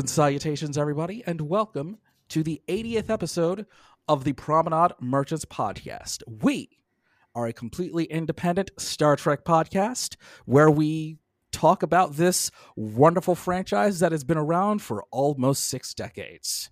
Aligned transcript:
And 0.00 0.08
salutations, 0.08 0.78
everybody, 0.78 1.22
and 1.26 1.42
welcome 1.42 1.98
to 2.30 2.42
the 2.42 2.62
80th 2.68 3.10
episode 3.10 3.66
of 4.08 4.24
the 4.24 4.32
Promenade 4.32 4.92
Merchants 4.98 5.44
Podcast. 5.44 6.22
We 6.26 6.70
are 7.34 7.46
a 7.46 7.52
completely 7.52 8.06
independent 8.06 8.70
Star 8.78 9.14
Trek 9.16 9.44
podcast 9.44 10.16
where 10.46 10.70
we 10.70 11.18
talk 11.52 11.82
about 11.82 12.14
this 12.14 12.50
wonderful 12.76 13.34
franchise 13.34 14.00
that 14.00 14.10
has 14.10 14.24
been 14.24 14.38
around 14.38 14.80
for 14.80 15.04
almost 15.10 15.64
six 15.64 15.92
decades. 15.92 16.70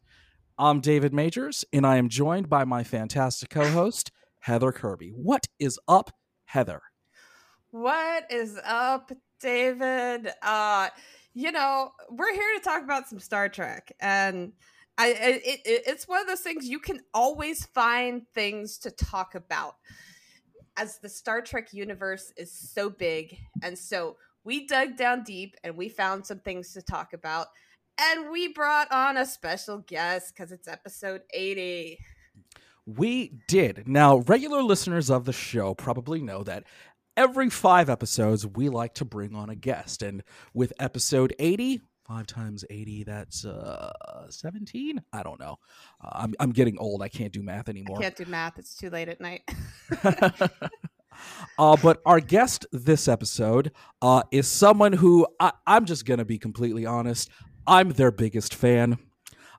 I'm 0.56 0.80
David 0.80 1.12
Majors, 1.12 1.66
and 1.70 1.86
I 1.86 1.98
am 1.98 2.08
joined 2.08 2.48
by 2.48 2.64
my 2.64 2.82
fantastic 2.82 3.50
co 3.50 3.68
host, 3.68 4.10
Heather 4.38 4.72
Kirby. 4.72 5.10
What 5.10 5.48
is 5.58 5.78
up, 5.86 6.12
Heather? 6.46 6.80
What 7.72 8.24
is 8.30 8.58
up, 8.64 9.12
David? 9.38 10.30
Uh, 10.40 10.88
you 11.34 11.52
know, 11.52 11.90
we're 12.10 12.32
here 12.32 12.54
to 12.56 12.64
talk 12.64 12.82
about 12.82 13.08
some 13.08 13.20
Star 13.20 13.48
Trek, 13.48 13.92
and 14.00 14.52
I 14.96 15.08
it, 15.08 15.42
it, 15.44 15.82
it's 15.86 16.08
one 16.08 16.20
of 16.20 16.26
those 16.26 16.40
things 16.40 16.66
you 16.66 16.80
can 16.80 17.00
always 17.14 17.66
find 17.66 18.22
things 18.34 18.78
to 18.78 18.90
talk 18.90 19.34
about. 19.34 19.76
As 20.76 20.98
the 20.98 21.08
Star 21.08 21.40
Trek 21.42 21.72
universe 21.72 22.32
is 22.36 22.52
so 22.52 22.88
big, 22.88 23.36
and 23.62 23.78
so 23.78 24.16
we 24.44 24.66
dug 24.66 24.96
down 24.96 25.24
deep 25.24 25.56
and 25.64 25.76
we 25.76 25.88
found 25.88 26.24
some 26.24 26.40
things 26.40 26.72
to 26.72 26.82
talk 26.82 27.12
about, 27.12 27.48
and 28.00 28.30
we 28.30 28.52
brought 28.52 28.90
on 28.92 29.16
a 29.16 29.26
special 29.26 29.78
guest 29.78 30.34
because 30.34 30.52
it's 30.52 30.68
episode 30.68 31.22
eighty. 31.34 31.98
We 32.86 33.34
did. 33.48 33.86
Now, 33.86 34.18
regular 34.20 34.62
listeners 34.62 35.10
of 35.10 35.26
the 35.26 35.32
show 35.32 35.74
probably 35.74 36.22
know 36.22 36.42
that 36.44 36.64
every 37.18 37.50
five 37.50 37.90
episodes, 37.90 38.46
we 38.46 38.68
like 38.68 38.94
to 38.94 39.04
bring 39.04 39.34
on 39.34 39.50
a 39.50 39.56
guest. 39.56 40.02
And 40.02 40.22
with 40.54 40.72
episode 40.78 41.34
80, 41.40 41.80
five 42.06 42.28
times 42.28 42.64
80, 42.70 43.02
that's 43.02 43.44
uh, 43.44 44.30
17? 44.30 45.02
I 45.12 45.22
don't 45.24 45.40
know. 45.40 45.56
Uh, 46.02 46.10
I'm, 46.12 46.34
I'm 46.38 46.52
getting 46.52 46.78
old. 46.78 47.02
I 47.02 47.08
can't 47.08 47.32
do 47.32 47.42
math 47.42 47.68
anymore. 47.68 47.98
I 47.98 48.02
can't 48.02 48.16
do 48.16 48.24
math. 48.26 48.58
It's 48.58 48.76
too 48.76 48.88
late 48.88 49.08
at 49.08 49.20
night. 49.20 49.42
uh, 51.58 51.76
but 51.82 52.00
our 52.06 52.20
guest 52.20 52.66
this 52.70 53.08
episode 53.08 53.72
uh, 54.00 54.22
is 54.30 54.46
someone 54.46 54.92
who 54.92 55.26
I, 55.40 55.52
I'm 55.66 55.86
just 55.86 56.06
going 56.06 56.18
to 56.18 56.24
be 56.24 56.38
completely 56.38 56.86
honest. 56.86 57.28
I'm 57.66 57.90
their 57.90 58.12
biggest 58.12 58.54
fan. 58.54 58.96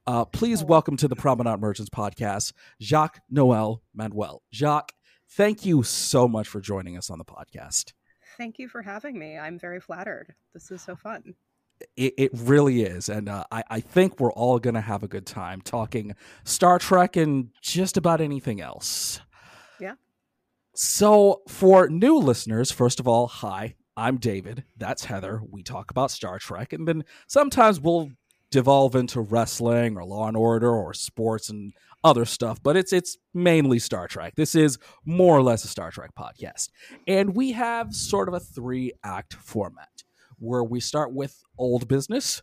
Uh, 0.08 0.24
please 0.24 0.64
welcome 0.64 0.96
to 0.98 1.10
the 1.10 1.16
Promenade 1.16 1.60
Merchants 1.60 1.90
podcast, 1.90 2.54
Jacques 2.82 3.20
Noel 3.30 3.84
Manuel. 3.94 4.42
Jacques, 4.52 4.94
thank 5.32 5.66
you 5.66 5.84
so 5.84 6.28
much 6.28 6.48
for 6.48 6.62
joining 6.62 6.98
us 6.98 7.10
on 7.10 7.18
the 7.18 7.26
podcast. 7.26 7.94
Thank 8.38 8.60
you 8.60 8.68
for 8.68 8.82
having 8.82 9.18
me. 9.20 9.38
I'm 9.38 9.60
very 9.60 9.80
flattered. 9.80 10.34
This 10.54 10.72
is 10.72 10.82
so 10.82 10.96
fun. 10.96 11.36
It, 11.96 12.14
it 12.18 12.32
really 12.34 12.84
is. 12.84 13.10
And 13.10 13.30
uh, 13.30 13.44
I, 13.52 13.64
I 13.70 13.80
think 13.80 14.20
we're 14.20 14.34
all 14.34 14.60
going 14.60 14.74
to 14.76 14.82
have 14.82 15.04
a 15.04 15.08
good 15.08 15.26
time 15.26 15.62
talking 15.62 16.16
Star 16.44 16.80
Trek 16.80 17.16
and 17.16 17.50
just 17.62 17.98
about 17.98 18.22
anything 18.22 18.62
else. 18.62 19.22
Yeah. 19.80 19.96
So, 20.74 21.42
for 21.48 21.90
new 21.90 22.18
listeners, 22.18 22.72
first 22.72 23.00
of 23.00 23.08
all, 23.08 23.28
hi, 23.28 23.76
I'm 23.96 24.18
David. 24.18 24.64
That's 24.78 25.06
Heather. 25.06 25.42
We 25.50 25.64
talk 25.64 25.92
about 25.92 26.12
Star 26.12 26.40
Trek. 26.40 26.72
And 26.74 26.88
then 26.88 27.04
sometimes 27.28 27.82
we'll 27.82 28.12
devolve 28.52 28.96
into 28.96 29.22
wrestling 29.22 29.98
or 29.98 30.06
Law 30.06 30.28
and 30.28 30.38
Order 30.38 30.72
or 30.72 30.94
sports 30.94 31.50
and 31.50 31.74
other 32.04 32.26
stuff, 32.26 32.62
but 32.64 32.78
it's 32.78 32.94
it's 32.94 33.18
mainly 33.34 33.80
Star 33.80 34.08
Trek. 34.08 34.34
This 34.36 34.56
is 34.56 34.78
more 35.06 35.38
or 35.38 35.42
less 35.42 35.64
a 35.64 35.68
Star 35.68 35.92
Trek 35.92 36.12
podcast. 36.18 36.70
And 37.08 37.36
we 37.36 37.52
have 37.52 37.94
sort 37.94 38.28
of 38.28 38.34
a 38.34 38.40
three 38.40 38.94
act 39.04 39.34
format 39.34 40.04
where 40.38 40.64
we 40.64 40.80
start 40.80 41.14
with 41.14 41.42
old 41.58 41.88
business, 41.88 42.42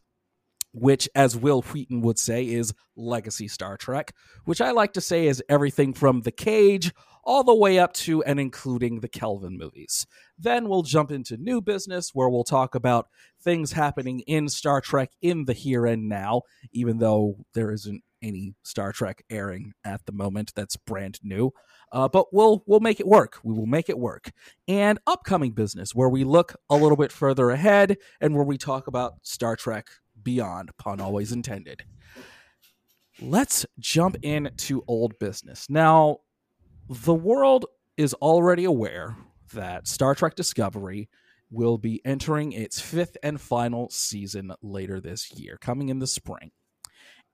which, 0.72 1.08
as 1.14 1.36
Wil 1.36 1.62
Wheaton 1.62 2.02
would 2.02 2.18
say, 2.18 2.46
is 2.46 2.74
legacy 2.96 3.48
Star 3.48 3.76
Trek, 3.76 4.14
which 4.44 4.60
I 4.60 4.72
like 4.72 4.92
to 4.94 5.00
say 5.00 5.26
is 5.26 5.42
everything 5.48 5.94
from 5.94 6.22
The 6.22 6.32
Cage 6.32 6.92
all 7.26 7.42
the 7.42 7.54
way 7.54 7.78
up 7.78 7.92
to 7.92 8.22
and 8.22 8.38
including 8.38 9.00
the 9.00 9.08
Kelvin 9.08 9.58
movies. 9.58 10.06
Then 10.38 10.68
we'll 10.68 10.82
jump 10.84 11.10
into 11.10 11.36
new 11.36 11.60
business 11.60 12.10
where 12.14 12.28
we'll 12.28 12.44
talk 12.44 12.76
about 12.76 13.08
things 13.42 13.72
happening 13.72 14.20
in 14.20 14.48
Star 14.48 14.80
Trek 14.80 15.10
in 15.20 15.44
the 15.44 15.52
here 15.52 15.86
and 15.86 16.08
now, 16.08 16.42
even 16.72 16.98
though 16.98 17.44
there 17.52 17.72
isn't 17.72 18.04
any 18.22 18.54
Star 18.62 18.92
Trek 18.92 19.24
airing 19.30 19.72
at 19.84 20.04
the 20.06 20.12
moment 20.12 20.52
that's 20.54 20.76
brand 20.76 21.18
new. 21.22 21.52
Uh, 21.92 22.08
but 22.08 22.32
we'll 22.32 22.62
we'll 22.66 22.80
make 22.80 23.00
it 23.00 23.06
work. 23.06 23.38
We 23.44 23.54
will 23.54 23.66
make 23.66 23.88
it 23.88 23.98
work. 23.98 24.32
And 24.66 24.98
upcoming 25.06 25.52
business 25.52 25.94
where 25.94 26.08
we 26.08 26.24
look 26.24 26.56
a 26.68 26.76
little 26.76 26.96
bit 26.96 27.12
further 27.12 27.50
ahead 27.50 27.96
and 28.20 28.34
where 28.34 28.44
we 28.44 28.58
talk 28.58 28.86
about 28.86 29.14
Star 29.22 29.56
Trek 29.56 29.88
Beyond, 30.22 30.70
pun 30.78 31.00
always 31.00 31.32
intended. 31.32 31.84
Let's 33.20 33.64
jump 33.78 34.16
into 34.22 34.82
old 34.88 35.18
business. 35.18 35.70
Now, 35.70 36.18
the 36.88 37.14
world 37.14 37.66
is 37.96 38.14
already 38.14 38.64
aware 38.64 39.16
that 39.54 39.88
Star 39.88 40.14
Trek 40.14 40.34
Discovery 40.34 41.08
will 41.50 41.78
be 41.78 42.00
entering 42.04 42.52
its 42.52 42.80
fifth 42.80 43.16
and 43.22 43.40
final 43.40 43.88
season 43.90 44.52
later 44.62 45.00
this 45.00 45.32
year, 45.32 45.56
coming 45.60 45.88
in 45.88 45.98
the 45.98 46.06
spring. 46.06 46.50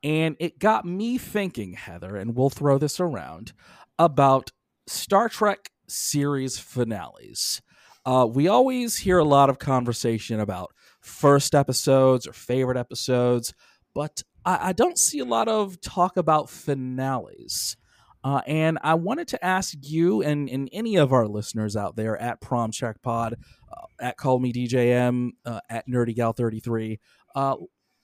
And 0.03 0.37
it 0.41 0.59
got 0.59 0.85
me 0.85 1.17
thinking, 1.19 1.75
Heather, 1.75 2.17
and 2.17 2.35
we'll 2.35 2.51
throw 2.51 2.79
this 2.79 2.99
around, 2.99 3.53
about 3.99 4.51
Star 4.87 5.29
Trek 5.29 5.71
series 5.89 6.59
finales. 6.59 7.63
Uh, 8.05 8.27
we 8.29 8.49
always 8.49 8.97
hear 8.99 9.19
a 9.19 9.25
lot 9.25 9.49
of 9.49 9.59
conversation 9.59 10.41
about 10.41 10.73
first 11.01 11.55
episodes 11.55 12.27
or 12.27 12.33
favorite 12.33 12.77
episodes, 12.77 13.55
but 13.95 14.23
I, 14.45 14.69
I 14.69 14.73
don't 14.73 14.99
see 14.99 15.21
a 15.21 15.25
lot 15.25 15.49
of 15.49 15.81
talk 15.81 16.17
about 16.17 16.51
finales. 16.51 17.77
Uh, 18.25 18.41
and 18.47 18.79
I 18.83 18.95
wanted 18.95 19.29
to 19.29 19.45
ask 19.45 19.75
you 19.83 20.23
and, 20.23 20.49
and 20.49 20.69
any 20.73 20.97
of 20.97 21.13
our 21.13 21.27
listeners 21.27 21.77
out 21.77 21.97
there 21.97 22.17
at 22.17 22.41
Prom 22.41 22.71
Check 22.71 23.03
Pod, 23.03 23.37
uh, 23.71 23.87
at 24.01 24.17
Call 24.17 24.39
Me 24.39 24.53
DJM, 24.53 25.31
uh, 25.45 25.61
at 25.69 25.89
Nerdy 25.89 26.15
Gal 26.15 26.33
33, 26.33 27.01
uh, 27.35 27.57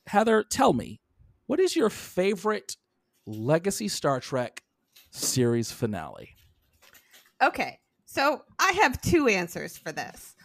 Heather, 0.06 0.42
tell 0.42 0.72
me, 0.72 1.00
what 1.48 1.58
is 1.58 1.74
your 1.74 1.88
favorite 1.90 2.76
Legacy 3.26 3.88
Star 3.88 4.20
Trek 4.20 4.62
series 5.10 5.72
finale? 5.72 6.36
Okay, 7.42 7.80
so 8.04 8.42
I 8.58 8.72
have 8.82 9.00
two 9.00 9.28
answers 9.28 9.76
for 9.76 9.90
this. 9.90 10.36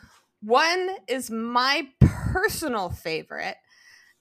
One 0.41 0.95
is 1.09 1.29
my 1.29 1.89
personal 1.99 2.89
favorite, 2.89 3.57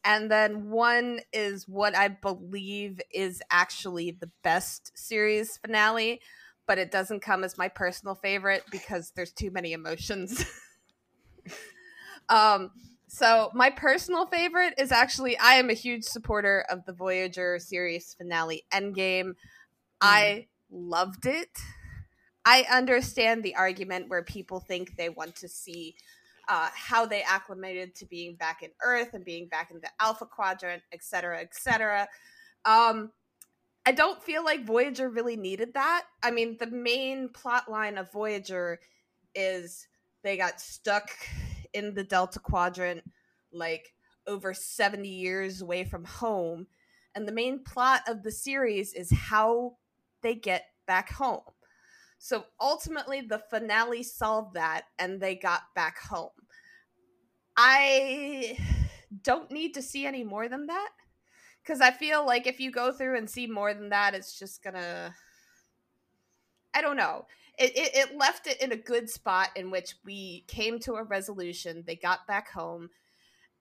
and 0.04 0.28
then 0.28 0.70
one 0.70 1.20
is 1.32 1.68
what 1.68 1.96
I 1.96 2.08
believe 2.08 3.00
is 3.14 3.42
actually 3.48 4.10
the 4.10 4.30
best 4.42 4.90
series 4.98 5.58
finale, 5.58 6.20
but 6.66 6.78
it 6.78 6.90
doesn't 6.90 7.20
come 7.20 7.44
as 7.44 7.56
my 7.56 7.68
personal 7.68 8.16
favorite 8.16 8.64
because 8.72 9.12
there's 9.14 9.32
too 9.32 9.52
many 9.52 9.72
emotions. 9.72 10.44
um, 12.28 12.72
so 13.14 13.50
my 13.52 13.68
personal 13.68 14.24
favorite 14.26 14.72
is 14.78 14.90
actually 14.90 15.38
I 15.38 15.54
am 15.54 15.68
a 15.68 15.74
huge 15.74 16.02
supporter 16.04 16.64
of 16.70 16.82
the 16.86 16.94
Voyager 16.94 17.58
series 17.58 18.14
finale 18.14 18.64
Endgame. 18.72 19.28
Mm. 19.30 19.34
I 20.00 20.46
loved 20.70 21.26
it. 21.26 21.50
I 22.46 22.64
understand 22.72 23.42
the 23.42 23.54
argument 23.54 24.08
where 24.08 24.22
people 24.22 24.60
think 24.60 24.96
they 24.96 25.10
want 25.10 25.36
to 25.36 25.48
see 25.48 25.94
uh, 26.48 26.70
how 26.74 27.04
they 27.04 27.22
acclimated 27.22 27.94
to 27.96 28.06
being 28.06 28.34
back 28.34 28.62
in 28.62 28.70
Earth 28.82 29.10
and 29.12 29.26
being 29.26 29.46
back 29.46 29.70
in 29.70 29.80
the 29.82 29.90
Alpha 30.00 30.24
Quadrant, 30.24 30.82
et 30.90 31.04
cetera, 31.04 31.38
et 31.38 31.54
cetera. 31.54 32.08
Um, 32.64 33.12
I 33.84 33.92
don't 33.92 34.22
feel 34.22 34.42
like 34.42 34.64
Voyager 34.64 35.10
really 35.10 35.36
needed 35.36 35.74
that. 35.74 36.04
I 36.22 36.30
mean, 36.30 36.56
the 36.58 36.66
main 36.66 37.28
plot 37.28 37.70
line 37.70 37.98
of 37.98 38.10
Voyager 38.10 38.80
is 39.34 39.86
they 40.24 40.38
got 40.38 40.62
stuck 40.62 41.10
in 41.74 41.94
the 41.94 42.04
Delta 42.04 42.38
Quadrant, 42.38 43.02
like 43.52 43.94
over 44.26 44.54
70 44.54 45.08
years 45.08 45.62
away 45.62 45.84
from 45.84 46.04
home. 46.04 46.66
And 47.14 47.26
the 47.26 47.32
main 47.32 47.62
plot 47.64 48.02
of 48.08 48.22
the 48.22 48.32
series 48.32 48.94
is 48.94 49.10
how 49.10 49.76
they 50.22 50.34
get 50.34 50.66
back 50.86 51.10
home. 51.10 51.42
So 52.18 52.44
ultimately, 52.60 53.20
the 53.20 53.42
finale 53.50 54.02
solved 54.02 54.54
that 54.54 54.84
and 54.98 55.20
they 55.20 55.34
got 55.34 55.62
back 55.74 55.98
home. 55.98 56.30
I 57.56 58.56
don't 59.22 59.50
need 59.50 59.74
to 59.74 59.82
see 59.82 60.06
any 60.06 60.24
more 60.24 60.48
than 60.48 60.66
that 60.66 60.90
because 61.62 61.80
I 61.80 61.90
feel 61.90 62.24
like 62.26 62.46
if 62.46 62.60
you 62.60 62.70
go 62.70 62.92
through 62.92 63.18
and 63.18 63.28
see 63.28 63.46
more 63.46 63.74
than 63.74 63.90
that, 63.90 64.14
it's 64.14 64.38
just 64.38 64.62
gonna. 64.62 65.14
I 66.74 66.80
don't 66.80 66.96
know. 66.96 67.26
It, 67.58 67.76
it, 67.76 67.94
it 67.94 68.16
left 68.16 68.46
it 68.46 68.60
in 68.62 68.72
a 68.72 68.76
good 68.76 69.10
spot 69.10 69.50
in 69.56 69.70
which 69.70 69.94
we 70.04 70.44
came 70.48 70.78
to 70.80 70.94
a 70.94 71.04
resolution. 71.04 71.84
They 71.86 71.96
got 71.96 72.26
back 72.26 72.50
home, 72.50 72.90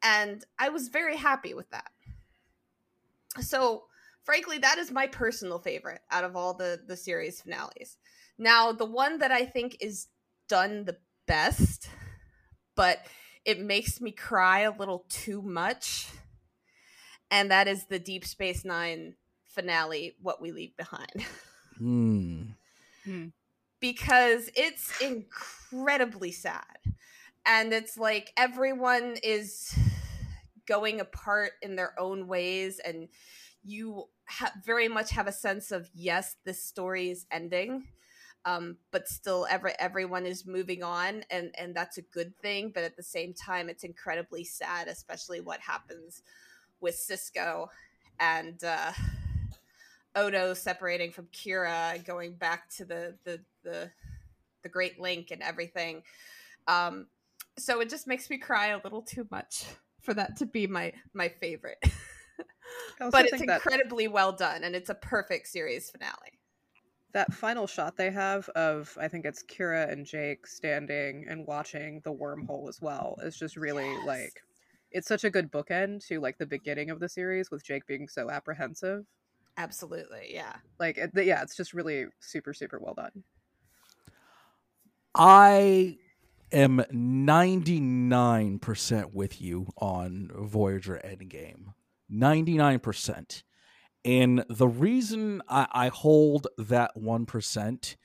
and 0.01 0.43
I 0.57 0.69
was 0.69 0.87
very 0.87 1.17
happy 1.17 1.53
with 1.53 1.69
that. 1.71 1.91
So, 3.41 3.83
frankly, 4.23 4.57
that 4.59 4.77
is 4.77 4.91
my 4.91 5.07
personal 5.07 5.59
favorite 5.59 6.01
out 6.09 6.23
of 6.23 6.35
all 6.35 6.53
the 6.53 6.79
the 6.85 6.97
series 6.97 7.41
finales. 7.41 7.97
Now, 8.37 8.71
the 8.71 8.85
one 8.85 9.19
that 9.19 9.31
I 9.31 9.45
think 9.45 9.77
is 9.81 10.07
done 10.47 10.85
the 10.85 10.97
best, 11.27 11.89
but 12.75 12.99
it 13.45 13.59
makes 13.59 14.01
me 14.01 14.11
cry 14.11 14.61
a 14.61 14.75
little 14.75 15.05
too 15.09 15.41
much, 15.41 16.07
and 17.29 17.51
that 17.51 17.67
is 17.67 17.85
the 17.85 17.99
Deep 17.99 18.25
Space 18.25 18.65
Nine 18.65 19.15
finale, 19.45 20.15
What 20.21 20.41
We 20.41 20.51
Leave 20.51 20.75
Behind. 20.77 21.07
Hmm. 23.03 23.29
Because 23.81 24.49
it's 24.55 25.01
incredibly 25.01 26.31
sad. 26.31 26.65
And 27.45 27.73
it's 27.73 27.97
like 27.97 28.33
everyone 28.37 29.17
is 29.23 29.75
going 30.67 30.99
apart 30.99 31.53
in 31.61 31.75
their 31.75 31.99
own 31.99 32.27
ways, 32.27 32.79
and 32.83 33.09
you 33.63 34.05
ha- 34.27 34.53
very 34.65 34.87
much 34.87 35.11
have 35.11 35.27
a 35.27 35.31
sense 35.31 35.71
of 35.71 35.89
yes, 35.95 36.35
this 36.45 36.63
story 36.63 37.09
is 37.09 37.25
ending. 37.31 37.85
Um, 38.45 38.77
but 38.91 39.07
still, 39.07 39.47
every 39.49 39.73
everyone 39.79 40.25
is 40.25 40.47
moving 40.47 40.83
on, 40.83 41.23
and 41.31 41.51
and 41.57 41.75
that's 41.75 41.97
a 41.97 42.03
good 42.03 42.37
thing. 42.41 42.71
But 42.73 42.83
at 42.83 42.97
the 42.97 43.03
same 43.03 43.33
time, 43.33 43.69
it's 43.69 43.83
incredibly 43.83 44.43
sad, 44.43 44.87
especially 44.87 45.41
what 45.41 45.59
happens 45.61 46.23
with 46.81 46.95
Sisko 46.95 47.67
and 48.19 48.63
uh, 48.63 48.91
Odo 50.15 50.53
separating 50.53 51.11
from 51.11 51.27
Kira, 51.27 51.95
and 51.95 52.05
going 52.05 52.33
back 52.33 52.69
to 52.77 52.85
the 52.85 53.15
the 53.23 53.39
the, 53.63 53.91
the 54.63 54.69
Great 54.69 54.99
Link 54.99 55.31
and 55.31 55.41
everything. 55.41 56.03
Um, 56.67 57.07
so 57.57 57.81
it 57.81 57.89
just 57.89 58.07
makes 58.07 58.29
me 58.29 58.37
cry 58.37 58.67
a 58.67 58.79
little 58.83 59.01
too 59.01 59.27
much 59.31 59.65
for 60.01 60.13
that 60.13 60.37
to 60.37 60.45
be 60.45 60.67
my 60.67 60.93
my 61.13 61.29
favorite. 61.29 61.77
But 62.99 63.25
it's 63.25 63.31
think 63.37 63.47
that- 63.47 63.61
incredibly 63.65 64.07
well 64.07 64.31
done, 64.31 64.63
and 64.63 64.75
it's 64.75 64.89
a 64.89 64.95
perfect 64.95 65.47
series 65.47 65.89
finale. 65.89 66.39
that 67.13 67.33
final 67.33 67.65
shot 67.67 67.97
they 67.97 68.11
have 68.11 68.47
of 68.49 68.95
I 69.01 69.07
think 69.07 69.25
it's 69.25 69.43
Kira 69.43 69.91
and 69.91 70.05
Jake 70.05 70.45
standing 70.47 71.25
and 71.27 71.45
watching 71.47 72.01
the 72.03 72.13
wormhole 72.13 72.69
as 72.69 72.79
well 72.79 73.17
is 73.23 73.35
just 73.37 73.57
really 73.57 73.89
Yes. 73.89 74.05
like 74.05 74.43
it's 74.91 75.07
such 75.07 75.23
a 75.23 75.29
good 75.31 75.51
bookend 75.51 76.05
to 76.07 76.19
like 76.19 76.37
the 76.37 76.45
beginning 76.45 76.89
of 76.91 76.99
the 76.99 77.09
series 77.09 77.49
with 77.49 77.63
Jake 77.63 77.85
being 77.87 78.07
so 78.07 78.29
apprehensive. 78.29 79.03
Absolutely, 79.57 80.33
yeah. 80.33 80.55
Like 80.79 80.97
it, 80.97 81.11
yeah, 81.15 81.41
it's 81.41 81.55
just 81.55 81.73
really 81.73 82.05
super 82.19 82.53
super 82.53 82.79
well 82.79 82.93
done. 82.93 83.23
I 85.13 85.97
am 86.51 86.83
99% 86.91 89.13
with 89.13 89.41
you 89.41 89.67
on 89.77 90.31
Voyager 90.33 91.01
Endgame. 91.03 91.73
99%. 92.11 93.43
And 94.03 94.43
the 94.49 94.67
reason 94.67 95.43
I, 95.47 95.67
I 95.71 95.87
hold 95.89 96.47
that 96.57 96.91
1% 96.97 97.95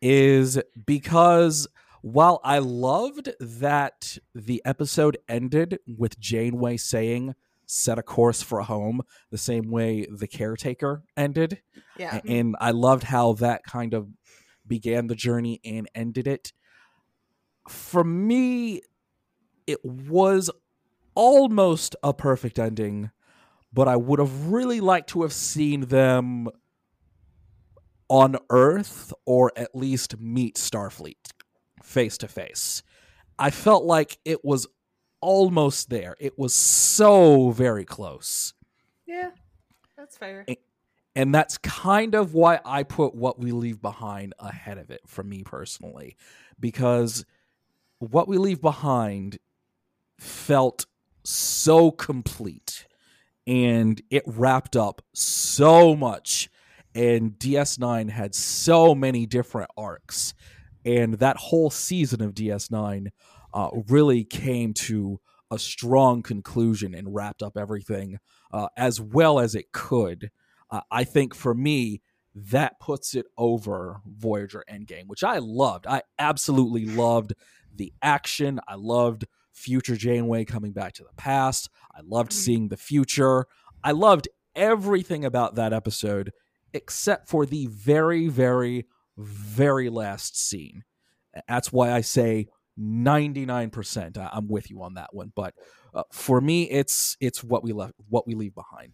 is 0.00 0.60
because 0.86 1.66
while 2.02 2.40
I 2.44 2.58
loved 2.58 3.30
that 3.40 4.18
the 4.34 4.62
episode 4.64 5.18
ended 5.28 5.78
with 5.86 6.20
Janeway 6.20 6.76
saying, 6.76 7.34
set 7.70 7.98
a 7.98 8.02
course 8.02 8.42
for 8.42 8.62
home, 8.62 9.02
the 9.30 9.38
same 9.38 9.70
way 9.70 10.06
the 10.10 10.26
caretaker 10.26 11.02
ended, 11.16 11.60
Yeah. 11.98 12.16
Mm-hmm. 12.18 12.30
and 12.32 12.56
I 12.60 12.70
loved 12.72 13.04
how 13.04 13.34
that 13.34 13.62
kind 13.62 13.92
of 13.94 14.08
began 14.66 15.06
the 15.06 15.14
journey 15.14 15.60
and 15.64 15.88
ended 15.94 16.26
it. 16.26 16.52
For 17.68 18.02
me, 18.02 18.80
it 19.66 19.84
was 19.84 20.50
almost 21.14 21.94
a 22.02 22.14
perfect 22.14 22.58
ending, 22.58 23.10
but 23.72 23.86
I 23.86 23.96
would 23.96 24.18
have 24.18 24.46
really 24.46 24.80
liked 24.80 25.10
to 25.10 25.22
have 25.22 25.32
seen 25.32 25.82
them 25.82 26.48
on 28.08 28.36
Earth 28.48 29.12
or 29.26 29.52
at 29.56 29.74
least 29.74 30.18
meet 30.18 30.56
Starfleet 30.56 31.32
face 31.82 32.16
to 32.18 32.28
face. 32.28 32.82
I 33.38 33.50
felt 33.50 33.84
like 33.84 34.18
it 34.24 34.42
was 34.44 34.66
almost 35.20 35.90
there. 35.90 36.16
It 36.18 36.38
was 36.38 36.54
so 36.54 37.50
very 37.50 37.84
close. 37.84 38.54
Yeah. 39.06 39.30
That's 39.96 40.16
fair. 40.16 40.44
Eh, 40.48 40.54
And 41.16 41.34
that's 41.34 41.58
kind 41.58 42.14
of 42.14 42.34
why 42.34 42.60
I 42.64 42.82
put 42.84 43.14
What 43.14 43.38
We 43.38 43.52
Leave 43.52 43.80
Behind 43.82 44.34
ahead 44.38 44.78
of 44.78 44.90
it 44.90 45.00
for 45.06 45.22
me 45.24 45.42
personally. 45.42 46.16
Because 46.60 47.24
What 47.98 48.28
We 48.28 48.38
Leave 48.38 48.60
Behind 48.60 49.38
felt 50.18 50.86
so 51.24 51.90
complete 51.90 52.86
and 53.46 54.00
it 54.10 54.22
wrapped 54.26 54.76
up 54.76 55.02
so 55.14 55.96
much. 55.96 56.50
And 56.94 57.32
DS9 57.32 58.10
had 58.10 58.34
so 58.34 58.94
many 58.94 59.24
different 59.26 59.70
arcs. 59.76 60.34
And 60.84 61.14
that 61.14 61.36
whole 61.36 61.70
season 61.70 62.22
of 62.22 62.34
DS9 62.34 63.08
uh, 63.54 63.70
really 63.88 64.24
came 64.24 64.74
to 64.74 65.20
a 65.50 65.58
strong 65.58 66.22
conclusion 66.22 66.94
and 66.94 67.14
wrapped 67.14 67.42
up 67.42 67.56
everything 67.56 68.18
uh, 68.52 68.68
as 68.76 69.00
well 69.00 69.38
as 69.40 69.54
it 69.54 69.72
could. 69.72 70.30
Uh, 70.70 70.80
I 70.90 71.04
think 71.04 71.34
for 71.34 71.54
me, 71.54 72.02
that 72.34 72.78
puts 72.78 73.14
it 73.14 73.26
over 73.36 74.00
Voyager 74.06 74.64
Endgame, 74.70 75.06
which 75.06 75.24
I 75.24 75.38
loved. 75.38 75.86
I 75.86 76.02
absolutely 76.18 76.86
loved 76.86 77.32
the 77.74 77.92
action. 78.02 78.60
I 78.68 78.74
loved 78.74 79.26
future 79.52 79.96
Janeway 79.96 80.44
coming 80.44 80.72
back 80.72 80.92
to 80.94 81.02
the 81.02 81.14
past. 81.16 81.68
I 81.94 82.00
loved 82.04 82.32
seeing 82.32 82.68
the 82.68 82.76
future. 82.76 83.46
I 83.82 83.92
loved 83.92 84.28
everything 84.54 85.24
about 85.24 85.54
that 85.56 85.72
episode 85.72 86.32
except 86.74 87.28
for 87.28 87.46
the 87.46 87.66
very, 87.66 88.28
very, 88.28 88.86
very 89.16 89.88
last 89.88 90.38
scene. 90.38 90.84
That's 91.48 91.72
why 91.72 91.92
I 91.92 92.02
say 92.02 92.48
99%. 92.78 94.16
I- 94.18 94.30
I'm 94.32 94.48
with 94.48 94.70
you 94.70 94.82
on 94.82 94.94
that 94.94 95.14
one. 95.14 95.32
But 95.34 95.54
uh, 95.94 96.04
for 96.12 96.40
me, 96.40 96.70
it's 96.70 97.16
it's 97.20 97.42
what 97.42 97.62
we 97.62 97.72
left, 97.72 97.94
what 98.08 98.26
we 98.26 98.34
leave 98.34 98.54
behind. 98.54 98.92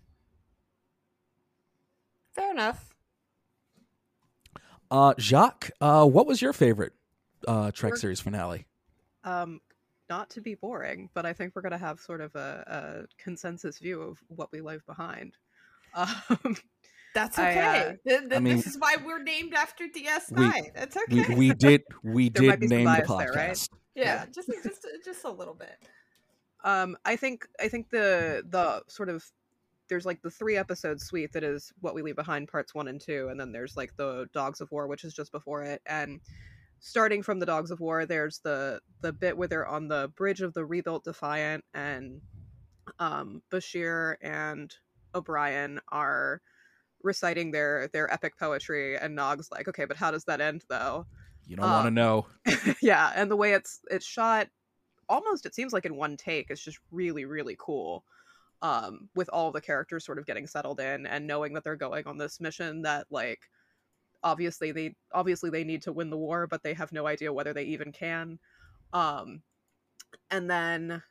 Fair 2.35 2.51
enough. 2.51 2.95
Uh, 4.91 5.15
Jacques, 5.19 5.71
uh, 5.81 6.07
what 6.07 6.27
was 6.27 6.41
your 6.43 6.53
favorite 6.53 6.93
uh, 7.49 7.71
Trek 7.73 7.93
We're- 7.93 8.01
series 8.01 8.21
finale? 8.21 8.67
Um 9.25 9.61
not 10.11 10.29
to 10.31 10.43
be 10.43 10.55
boring, 10.55 11.09
but 11.15 11.25
I 11.25 11.33
think 11.33 11.55
we're 11.57 11.63
gonna 11.63 11.79
have 11.79 11.99
sort 11.99 12.21
of 12.21 12.35
a, 12.35 13.07
a 13.09 13.23
consensus 13.23 13.79
view 13.79 14.03
of 14.03 14.19
what 14.29 14.53
we 14.53 14.61
leave 14.61 14.85
behind. 14.87 15.37
Um, 15.97 16.57
That's 17.15 17.39
I, 17.39 17.51
okay. 17.53 17.61
uh, 17.61 17.85
Th- 18.09 18.21
th- 18.21 18.33
I 18.33 18.39
mean- 18.41 18.57
this 18.57 18.67
is 18.67 18.77
why 18.79 18.97
we're 19.05 19.23
named 19.23 19.55
after 19.55 19.85
DS9. 19.87 20.75
That's 20.75 20.97
okay. 20.97 21.35
we 21.35 21.53
did 21.55 21.83
we 22.03 22.29
did 22.29 22.61
name 22.61 22.81
the 22.81 22.85
bias 22.85 23.09
there, 23.09 23.33
podcast. 23.33 23.37
right? 23.37 23.69
yeah, 23.95 24.27
just 24.35 24.51
just 24.65 24.87
just 25.05 25.25
a 25.25 25.31
little 25.31 25.55
bit. 25.55 25.77
um 26.65 26.97
i 27.05 27.15
think 27.15 27.47
i 27.61 27.69
think 27.69 27.91
the 27.91 28.43
the 28.49 28.83
sort 28.89 29.09
of 29.09 29.23
there's 29.89 30.07
like 30.07 30.21
the 30.23 30.31
three 30.31 30.57
episode 30.57 30.99
suite 31.01 31.33
that 31.35 31.45
is 31.45 31.73
what 31.81 31.95
we 31.95 32.01
leave 32.03 32.17
behind 32.17 32.49
parts 32.49 32.75
one 32.75 32.89
and 32.89 33.01
two 33.01 33.29
and 33.31 33.39
then 33.39 33.53
there's 33.53 33.77
like 33.77 33.95
the 33.97 34.27
dogs 34.33 34.61
of 34.63 34.71
war 34.73 34.87
which 34.89 35.05
is 35.05 35.13
just 35.15 35.31
before 35.31 35.63
it 35.63 35.83
and 35.87 36.21
starting 36.81 37.23
from 37.23 37.39
the 37.39 37.47
dogs 37.47 37.71
of 37.71 37.81
war 37.81 38.07
there's 38.07 38.39
the 38.41 38.81
the 39.03 39.13
bit 39.13 39.37
where 39.37 39.47
they're 39.47 39.67
on 39.69 39.87
the 39.89 40.11
bridge 40.17 40.41
of 40.41 40.55
the 40.55 40.65
rebuilt 40.65 41.05
defiant 41.05 41.63
and 41.75 42.21
um 42.99 43.43
bashir 43.53 44.17
and 44.23 44.75
o'brien 45.15 45.79
are 45.93 46.41
reciting 47.05 47.53
their 47.53 47.89
their 47.93 48.13
epic 48.13 48.39
poetry 48.39 48.99
and 48.99 49.15
nog's 49.15 49.51
like 49.53 49.69
okay 49.69 49.87
but 49.87 49.97
how 49.99 50.11
does 50.11 50.25
that 50.25 50.41
end 50.43 50.65
though 50.71 51.07
You 51.47 51.57
don't 51.57 51.71
want 51.71 51.87
to 51.87 51.91
Um, 51.91 51.93
know. 51.93 52.27
yeah 52.83 53.13
and 53.17 53.31
the 53.31 53.37
way 53.37 53.55
it's 53.55 53.81
it's 53.91 54.07
shot 54.07 54.49
almost 55.09 55.47
it 55.47 55.55
seems 55.55 55.73
like 55.73 55.87
in 55.87 55.97
one 55.97 56.17
take 56.17 56.51
it's 56.51 56.65
just 56.65 56.81
really 56.91 57.25
really 57.27 57.57
cool 57.59 58.05
um 58.63 59.09
with 59.17 59.29
all 59.31 59.53
the 59.53 59.61
characters 59.61 60.05
sort 60.07 60.19
of 60.19 60.27
getting 60.27 60.47
settled 60.47 60.81
in 60.81 61.07
and 61.07 61.27
knowing 61.27 61.55
that 61.55 61.65
they're 61.65 61.77
going 61.77 62.07
on 62.07 62.19
this 62.19 62.41
mission 62.41 62.83
that 62.83 63.07
like 63.11 63.41
obviously 64.23 64.73
they 64.73 64.95
obviously 65.13 65.51
they 65.51 65.65
need 65.65 65.83
to 65.83 65.93
win 65.93 66.11
the 66.11 66.19
war 66.19 66.47
but 66.47 66.63
they 66.63 66.75
have 66.75 66.93
no 66.93 67.07
idea 67.07 67.33
whether 67.33 67.53
they 67.53 67.65
even 67.65 67.93
can 67.93 68.39
um 68.93 69.43
and 70.31 70.51
then 70.51 71.03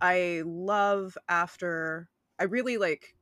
i 0.00 0.42
love 0.46 1.16
after 1.28 2.08
i 2.38 2.44
really 2.44 2.78
like 2.78 3.14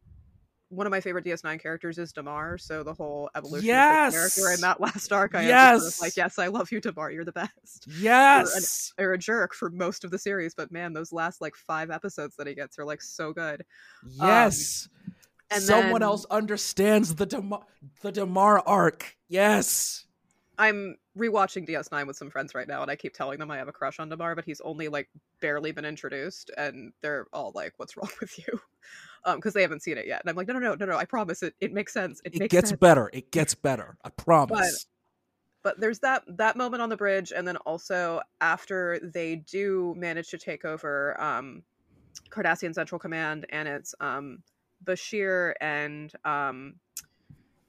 one 0.70 0.86
of 0.86 0.90
my 0.90 1.00
favorite 1.00 1.24
DS9 1.24 1.60
characters 1.60 1.98
is 1.98 2.12
Damar, 2.12 2.58
so 2.58 2.82
the 2.82 2.92
whole 2.92 3.30
evolution 3.34 3.66
Yes! 3.68 4.08
of 4.08 4.12
the 4.12 4.18
character 4.18 4.54
in 4.54 4.60
that 4.60 4.80
last 4.82 5.12
arc, 5.12 5.34
I 5.34 5.42
Yes! 5.46 5.96
of 5.96 6.00
like, 6.02 6.16
yes, 6.16 6.38
I 6.38 6.48
love 6.48 6.70
you, 6.70 6.80
Damar, 6.80 7.10
you're 7.10 7.24
the 7.24 7.32
best 7.32 7.86
Yes. 7.98 8.92
or 8.98 9.12
a 9.14 9.18
jerk 9.18 9.54
for 9.54 9.70
most 9.70 10.04
of 10.04 10.10
the 10.10 10.18
series, 10.18 10.54
but 10.54 10.70
man, 10.70 10.92
those 10.92 11.12
last 11.12 11.40
like 11.40 11.56
five 11.56 11.90
episodes 11.90 12.36
that 12.36 12.46
he 12.46 12.54
gets 12.54 12.78
are 12.78 12.84
like 12.84 13.00
so 13.02 13.32
good. 13.32 13.64
Um, 14.20 14.28
yes. 14.28 14.88
and 15.50 15.62
Someone 15.62 15.92
then- 15.92 16.02
else 16.02 16.26
understands 16.30 17.14
the 17.14 17.24
Damar, 17.26 17.64
the 18.02 18.12
Damar 18.12 18.60
arc. 18.66 19.16
Yes. 19.28 20.04
I'm 20.60 20.96
rewatching 21.16 21.68
DS9 21.68 22.06
with 22.08 22.16
some 22.16 22.30
friends 22.30 22.52
right 22.54 22.66
now, 22.66 22.82
and 22.82 22.90
I 22.90 22.96
keep 22.96 23.14
telling 23.14 23.38
them 23.38 23.48
I 23.50 23.56
have 23.58 23.68
a 23.68 23.72
crush 23.72 24.00
on 24.00 24.08
Damar, 24.08 24.34
but 24.34 24.44
he's 24.44 24.60
only 24.60 24.88
like 24.88 25.08
barely 25.40 25.70
been 25.70 25.84
introduced, 25.84 26.50
and 26.56 26.92
they're 27.00 27.26
all 27.32 27.52
like, 27.54 27.74
"What's 27.76 27.96
wrong 27.96 28.10
with 28.20 28.36
you?" 28.38 28.60
Um, 29.28 29.36
because 29.36 29.54
they 29.54 29.62
haven't 29.62 29.82
seen 29.82 29.98
it 29.98 30.06
yet, 30.06 30.20
and 30.22 30.30
I'm 30.30 30.36
like, 30.36 30.48
"No, 30.48 30.54
no, 30.54 30.60
no, 30.60 30.74
no, 30.74 30.86
no! 30.86 30.96
I 30.96 31.04
promise 31.04 31.42
it. 31.42 31.54
It 31.60 31.72
makes 31.72 31.92
sense. 31.92 32.20
It, 32.24 32.34
It 32.34 32.40
makes 32.40 32.52
gets 32.52 32.70
sense." 32.70 32.80
better. 32.80 33.10
It 33.12 33.30
gets 33.30 33.54
better. 33.54 33.96
I 34.04 34.10
promise. 34.10 34.86
but 35.62 35.78
there's 35.80 35.98
that 36.00 36.22
that 36.38 36.56
moment 36.56 36.82
on 36.82 36.88
the 36.88 36.96
bridge 36.96 37.32
and 37.36 37.46
then 37.46 37.56
also 37.58 38.20
after 38.40 39.00
they 39.02 39.36
do 39.36 39.92
manage 39.96 40.28
to 40.28 40.38
take 40.38 40.64
over 40.64 41.20
um 41.20 41.62
cardassian 42.30 42.72
central 42.74 42.98
command 42.98 43.44
and 43.50 43.68
it's 43.68 43.94
um 44.00 44.42
Bashir 44.84 45.54
and 45.60 46.12
um, 46.24 46.74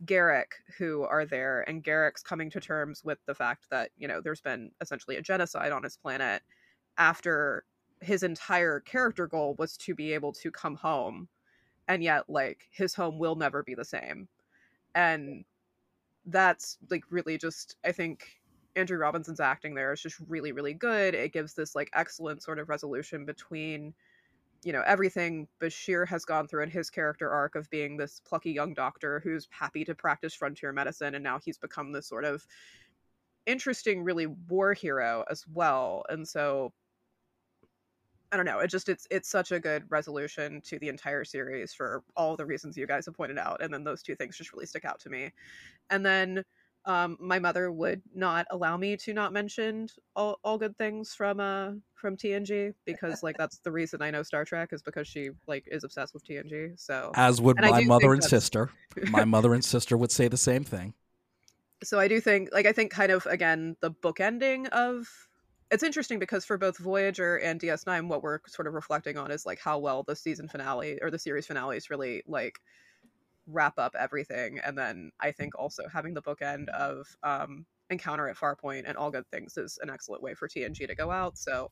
Garak 0.05 0.53
who 0.77 1.03
are 1.03 1.25
there, 1.25 1.63
and 1.67 1.83
Garak's 1.83 2.23
coming 2.23 2.49
to 2.51 2.59
terms 2.59 3.03
with 3.03 3.19
the 3.25 3.35
fact 3.35 3.65
that 3.69 3.91
you 3.97 4.07
know 4.07 4.21
there's 4.21 4.41
been 4.41 4.71
essentially 4.81 5.17
a 5.17 5.21
genocide 5.21 5.71
on 5.71 5.83
his 5.83 5.97
planet 5.97 6.41
after 6.97 7.65
his 8.01 8.23
entire 8.23 8.79
character 8.79 9.27
goal 9.27 9.55
was 9.57 9.75
to 9.77 9.93
be 9.93 10.13
able 10.13 10.31
to 10.31 10.51
come 10.51 10.75
home, 10.75 11.27
and 11.89 12.03
yet 12.03 12.29
like 12.29 12.69
his 12.71 12.93
home 12.93 13.19
will 13.19 13.35
never 13.35 13.63
be 13.63 13.75
the 13.75 13.83
same, 13.83 14.29
and 14.95 15.43
that's 16.25 16.77
like 16.89 17.03
really 17.09 17.37
just 17.37 17.75
I 17.83 17.91
think 17.91 18.39
Andrew 18.75 18.97
Robinson's 18.97 19.39
acting 19.41 19.73
there 19.75 19.91
is 19.91 20.01
just 20.01 20.17
really 20.29 20.53
really 20.53 20.73
good. 20.73 21.15
It 21.15 21.33
gives 21.33 21.53
this 21.53 21.75
like 21.75 21.89
excellent 21.93 22.43
sort 22.43 22.59
of 22.59 22.69
resolution 22.69 23.25
between 23.25 23.93
you 24.63 24.71
know 24.71 24.83
everything 24.85 25.47
Bashir 25.61 26.07
has 26.07 26.25
gone 26.25 26.47
through 26.47 26.63
in 26.63 26.69
his 26.69 26.89
character 26.89 27.29
arc 27.29 27.55
of 27.55 27.69
being 27.69 27.97
this 27.97 28.21
plucky 28.25 28.51
young 28.51 28.73
doctor 28.73 29.19
who's 29.23 29.47
happy 29.51 29.83
to 29.85 29.95
practice 29.95 30.33
frontier 30.33 30.71
medicine 30.71 31.15
and 31.15 31.23
now 31.23 31.39
he's 31.43 31.57
become 31.57 31.91
this 31.91 32.07
sort 32.07 32.25
of 32.25 32.45
interesting 33.45 34.03
really 34.03 34.27
war 34.27 34.73
hero 34.73 35.23
as 35.29 35.45
well 35.53 36.03
and 36.09 36.27
so 36.27 36.73
I 38.31 38.37
don't 38.37 38.45
know 38.45 38.59
it 38.59 38.69
just 38.69 38.89
it's 38.89 39.07
it's 39.09 39.29
such 39.29 39.51
a 39.51 39.59
good 39.59 39.83
resolution 39.89 40.61
to 40.65 40.79
the 40.79 40.89
entire 40.89 41.23
series 41.23 41.73
for 41.73 42.03
all 42.15 42.35
the 42.35 42.45
reasons 42.45 42.77
you 42.77 42.87
guys 42.87 43.05
have 43.05 43.15
pointed 43.15 43.37
out 43.37 43.61
and 43.61 43.73
then 43.73 43.83
those 43.83 44.03
two 44.03 44.15
things 44.15 44.37
just 44.37 44.53
really 44.53 44.65
stick 44.65 44.85
out 44.85 44.99
to 45.01 45.09
me 45.09 45.31
and 45.89 46.05
then 46.05 46.43
um, 46.85 47.17
my 47.19 47.39
mother 47.39 47.71
would 47.71 48.01
not 48.15 48.47
allow 48.51 48.77
me 48.77 48.95
to 48.97 49.13
not 49.13 49.33
mention 49.33 49.87
all, 50.15 50.39
all 50.43 50.57
good 50.57 50.77
things 50.77 51.13
from 51.13 51.39
uh 51.39 51.71
from 51.93 52.15
TNG 52.15 52.73
because 52.85 53.21
like 53.21 53.37
that's 53.37 53.59
the 53.59 53.71
reason 53.71 54.01
I 54.01 54.11
know 54.11 54.23
Star 54.23 54.45
Trek 54.45 54.69
is 54.71 54.81
because 54.81 55.07
she 55.07 55.29
like 55.47 55.65
is 55.67 55.83
obsessed 55.83 56.13
with 56.13 56.25
TNG. 56.25 56.79
So 56.79 57.11
as 57.15 57.41
would 57.41 57.57
and 57.59 57.69
my 57.69 57.83
mother 57.83 58.13
and 58.13 58.23
sister. 58.23 58.71
my 59.09 59.25
mother 59.25 59.53
and 59.53 59.63
sister 59.63 59.97
would 59.97 60.11
say 60.11 60.27
the 60.27 60.37
same 60.37 60.63
thing. 60.63 60.93
So 61.83 61.99
I 61.99 62.07
do 62.07 62.21
think 62.21 62.49
like 62.53 62.65
I 62.65 62.71
think 62.71 62.91
kind 62.91 63.11
of 63.11 63.25
again 63.25 63.75
the 63.81 63.89
book 63.89 64.19
ending 64.19 64.67
of 64.67 65.07
it's 65.71 65.83
interesting 65.83 66.19
because 66.19 66.45
for 66.45 66.57
both 66.57 66.77
Voyager 66.77 67.37
and 67.37 67.59
DS9 67.59 68.07
what 68.07 68.23
we're 68.23 68.39
sort 68.47 68.67
of 68.67 68.73
reflecting 68.73 69.17
on 69.17 69.31
is 69.31 69.45
like 69.45 69.59
how 69.59 69.77
well 69.77 70.03
the 70.03 70.15
season 70.15 70.47
finale 70.47 70.99
or 71.01 71.11
the 71.11 71.19
series 71.19 71.47
finale 71.47 71.77
is 71.77 71.89
really 71.89 72.23
like 72.27 72.59
wrap 73.51 73.77
up 73.77 73.95
everything. 73.97 74.59
And 74.59 74.77
then 74.77 75.11
I 75.19 75.31
think 75.31 75.57
also 75.57 75.83
having 75.91 76.13
the 76.13 76.21
bookend 76.21 76.69
of 76.69 77.07
um, 77.23 77.65
Encounter 77.89 78.27
at 78.29 78.37
Farpoint 78.37 78.83
and 78.85 78.97
All 78.97 79.11
Good 79.11 79.27
Things 79.31 79.57
is 79.57 79.79
an 79.81 79.89
excellent 79.89 80.21
way 80.21 80.33
for 80.33 80.47
TNG 80.47 80.87
to 80.87 80.95
go 80.95 81.11
out. 81.11 81.37
So 81.37 81.71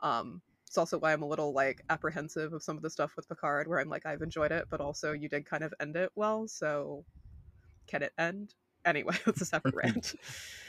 um, 0.00 0.42
it's 0.66 0.78
also 0.78 0.98
why 0.98 1.12
I'm 1.12 1.22
a 1.22 1.28
little 1.28 1.52
like 1.52 1.82
apprehensive 1.88 2.52
of 2.52 2.62
some 2.62 2.76
of 2.76 2.82
the 2.82 2.90
stuff 2.90 3.12
with 3.16 3.28
Picard, 3.28 3.68
where 3.68 3.80
I'm 3.80 3.88
like, 3.88 4.06
I've 4.06 4.22
enjoyed 4.22 4.52
it, 4.52 4.66
but 4.70 4.80
also 4.80 5.12
you 5.12 5.28
did 5.28 5.46
kind 5.46 5.64
of 5.64 5.72
end 5.80 5.96
it 5.96 6.10
well. 6.14 6.46
So 6.48 7.04
can 7.86 8.02
it 8.02 8.12
end? 8.18 8.54
Anyway, 8.84 9.14
it's 9.26 9.40
a 9.40 9.46
separate 9.46 9.74
rant. 9.82 10.14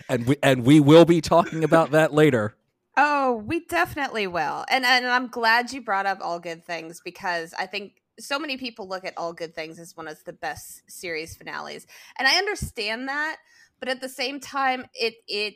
and 0.07 0.25
we 0.25 0.37
and 0.41 0.65
we 0.65 0.79
will 0.79 1.05
be 1.05 1.21
talking 1.21 1.63
about 1.63 1.91
that 1.91 2.13
later. 2.13 2.55
Oh, 2.97 3.43
we 3.45 3.65
definitely 3.65 4.27
will. 4.27 4.65
And 4.69 4.85
and 4.85 5.05
I'm 5.05 5.27
glad 5.27 5.73
you 5.73 5.81
brought 5.81 6.05
up 6.05 6.19
all 6.21 6.39
good 6.39 6.63
things 6.63 7.01
because 7.03 7.53
I 7.57 7.65
think 7.65 8.01
so 8.19 8.39
many 8.39 8.57
people 8.57 8.87
look 8.87 9.05
at 9.05 9.17
all 9.17 9.33
good 9.33 9.53
things 9.53 9.79
as 9.79 9.95
one 9.95 10.07
of 10.07 10.23
the 10.23 10.33
best 10.33 10.83
series 10.87 11.35
finales 11.35 11.85
and 12.17 12.27
i 12.27 12.37
understand 12.37 13.07
that 13.07 13.37
but 13.79 13.89
at 13.89 14.01
the 14.01 14.09
same 14.09 14.39
time 14.39 14.85
it 14.93 15.15
it 15.27 15.55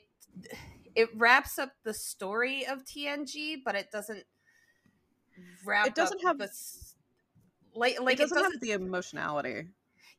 it 0.96 1.10
wraps 1.16 1.58
up 1.58 1.72
the 1.84 1.94
story 1.94 2.66
of 2.66 2.84
tng 2.84 3.62
but 3.64 3.76
it 3.76 3.92
doesn't 3.92 4.24
wrap 5.66 5.88
it 5.88 5.96
doesn't 5.96 6.22
have 6.24 6.38
the 6.38 6.50
like 7.76 8.00
like 8.02 8.20
it 8.20 8.30
doesn't, 8.30 8.38
it 8.38 8.42
doesn't 8.42 8.54
have 8.54 8.62
the 8.62 8.72
emotionality 8.72 9.68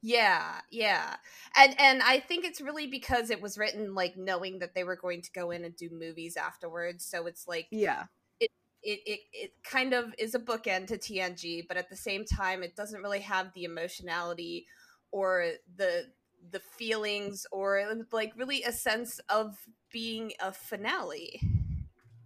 yeah 0.03 0.61
yeah 0.71 1.17
and 1.57 1.75
and 1.79 2.03
i 2.03 2.19
think 2.19 2.45
it's 2.45 2.61
really 2.61 2.87
because 2.87 3.29
it 3.31 3.43
was 3.43 3.59
written 3.59 3.95
like 3.95 4.17
knowing 4.17 4.59
that 4.59 4.75
they 4.75 4.85
were 4.85 4.97
going 4.97 5.21
to 5.21 5.31
go 5.33 5.51
in 5.51 5.65
and 5.65 5.77
do 5.77 5.91
movies 5.93 6.37
afterwards 6.37 7.05
so 7.05 7.27
it's 7.27 7.47
like 7.47 7.67
yeah 7.71 8.05
it, 8.41 8.51
it 8.83 9.01
it 9.07 9.21
it 9.33 9.51
kind 9.63 9.93
of 9.93 10.15
is 10.19 10.35
a 10.35 10.39
bookend 10.39 10.87
to 10.89 10.99
TNG, 10.99 11.67
but 11.69 11.77
at 11.77 11.91
the 11.91 11.97
same 11.97 12.25
time, 12.25 12.63
it 12.63 12.77
doesn't 12.77 13.03
really 13.03 13.21
have 13.21 13.53
the 13.53 13.65
emotionality 13.65 14.67
or 15.13 15.53
the 15.77 16.07
the 16.51 16.61
feelings 16.61 17.47
or 17.53 17.85
like 18.13 18.33
really 18.37 18.63
a 18.63 18.73
sense 18.73 19.21
of 19.29 19.59
being 19.93 20.33
a 20.41 20.53
finale 20.53 21.41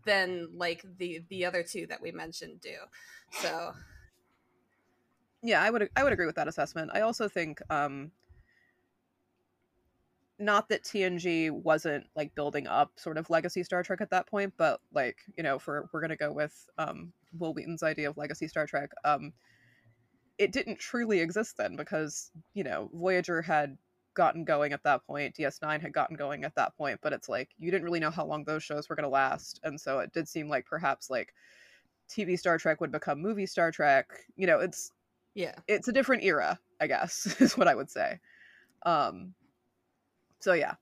than 0.06 0.48
like 0.56 0.84
the 0.98 1.24
the 1.28 1.44
other 1.44 1.62
two 1.62 1.86
that 1.88 2.00
we 2.00 2.12
mentioned 2.12 2.60
do. 2.60 2.76
So 3.32 3.72
yeah, 5.44 5.62
I 5.62 5.70
would 5.70 5.90
I 5.94 6.02
would 6.02 6.12
agree 6.14 6.26
with 6.26 6.36
that 6.36 6.48
assessment. 6.48 6.90
I 6.94 7.02
also 7.02 7.28
think 7.28 7.60
um 7.70 8.10
not 10.38 10.68
that 10.70 10.82
TNG 10.82 11.50
wasn't 11.50 12.06
like 12.16 12.34
building 12.34 12.66
up 12.66 12.92
sort 12.96 13.18
of 13.18 13.30
legacy 13.30 13.62
Star 13.62 13.82
Trek 13.82 14.00
at 14.00 14.10
that 14.10 14.26
point, 14.26 14.54
but 14.56 14.80
like, 14.92 15.18
you 15.36 15.44
know, 15.44 15.58
for 15.58 15.88
we're 15.92 16.00
gonna 16.00 16.16
go 16.16 16.32
with 16.32 16.68
um 16.78 17.12
Wil 17.38 17.52
Wheaton's 17.52 17.82
idea 17.82 18.08
of 18.08 18.16
legacy 18.16 18.48
Star 18.48 18.66
Trek, 18.66 18.90
um 19.04 19.34
it 20.38 20.50
didn't 20.50 20.78
truly 20.80 21.20
exist 21.20 21.56
then 21.58 21.76
because, 21.76 22.30
you 22.54 22.64
know, 22.64 22.90
Voyager 22.92 23.42
had 23.42 23.76
gotten 24.14 24.44
going 24.44 24.72
at 24.72 24.82
that 24.84 25.06
point, 25.06 25.36
DS9 25.36 25.80
had 25.80 25.92
gotten 25.92 26.16
going 26.16 26.44
at 26.44 26.54
that 26.56 26.76
point, 26.76 26.98
but 27.02 27.12
it's 27.12 27.28
like 27.28 27.50
you 27.58 27.70
didn't 27.70 27.84
really 27.84 28.00
know 28.00 28.10
how 28.10 28.24
long 28.24 28.44
those 28.44 28.62
shows 28.64 28.88
were 28.88 28.96
gonna 28.96 29.08
last. 29.10 29.60
And 29.62 29.78
so 29.78 29.98
it 29.98 30.12
did 30.14 30.26
seem 30.26 30.48
like 30.48 30.64
perhaps 30.64 31.10
like 31.10 31.34
TV 32.08 32.38
Star 32.38 32.56
Trek 32.58 32.80
would 32.80 32.92
become 32.92 33.20
movie 33.20 33.46
Star 33.46 33.70
Trek. 33.70 34.06
You 34.36 34.46
know, 34.46 34.60
it's 34.60 34.90
yeah. 35.34 35.54
It's 35.68 35.88
a 35.88 35.92
different 35.92 36.22
era, 36.24 36.58
I 36.80 36.86
guess, 36.86 37.36
is 37.40 37.56
what 37.56 37.68
I 37.68 37.74
would 37.74 37.90
say. 37.90 38.20
Um 38.84 39.34
so 40.44 40.52
yeah 40.52 40.74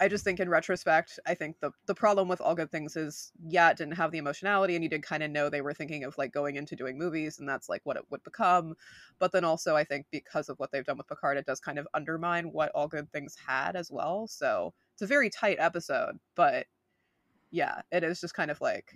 i 0.00 0.08
just 0.08 0.24
think 0.24 0.40
in 0.40 0.48
retrospect 0.48 1.20
i 1.26 1.34
think 1.34 1.56
the 1.60 1.70
the 1.86 1.94
problem 1.94 2.28
with 2.28 2.40
all 2.40 2.54
good 2.54 2.70
things 2.70 2.96
is 2.96 3.30
yeah 3.46 3.70
it 3.70 3.76
didn't 3.76 3.94
have 3.94 4.10
the 4.10 4.18
emotionality 4.18 4.74
and 4.74 4.82
you 4.82 4.88
did 4.88 5.02
kind 5.02 5.22
of 5.22 5.30
know 5.30 5.50
they 5.50 5.60
were 5.60 5.74
thinking 5.74 6.02
of 6.02 6.16
like 6.16 6.32
going 6.32 6.56
into 6.56 6.74
doing 6.74 6.98
movies 6.98 7.38
and 7.38 7.46
that's 7.46 7.68
like 7.68 7.82
what 7.84 7.98
it 7.98 8.04
would 8.10 8.24
become 8.24 8.74
but 9.18 9.30
then 9.30 9.44
also 9.44 9.76
i 9.76 9.84
think 9.84 10.06
because 10.10 10.48
of 10.48 10.58
what 10.58 10.72
they've 10.72 10.86
done 10.86 10.96
with 10.96 11.06
picard 11.06 11.36
it 11.36 11.44
does 11.44 11.60
kind 11.60 11.78
of 11.78 11.86
undermine 11.92 12.46
what 12.52 12.72
all 12.74 12.88
good 12.88 13.10
things 13.12 13.36
had 13.46 13.76
as 13.76 13.90
well 13.90 14.26
so 14.26 14.72
it's 14.94 15.02
a 15.02 15.06
very 15.06 15.28
tight 15.28 15.58
episode 15.60 16.18
but 16.34 16.66
yeah 17.50 17.82
it 17.92 18.02
is 18.02 18.18
just 18.18 18.34
kind 18.34 18.50
of 18.50 18.60
like 18.62 18.94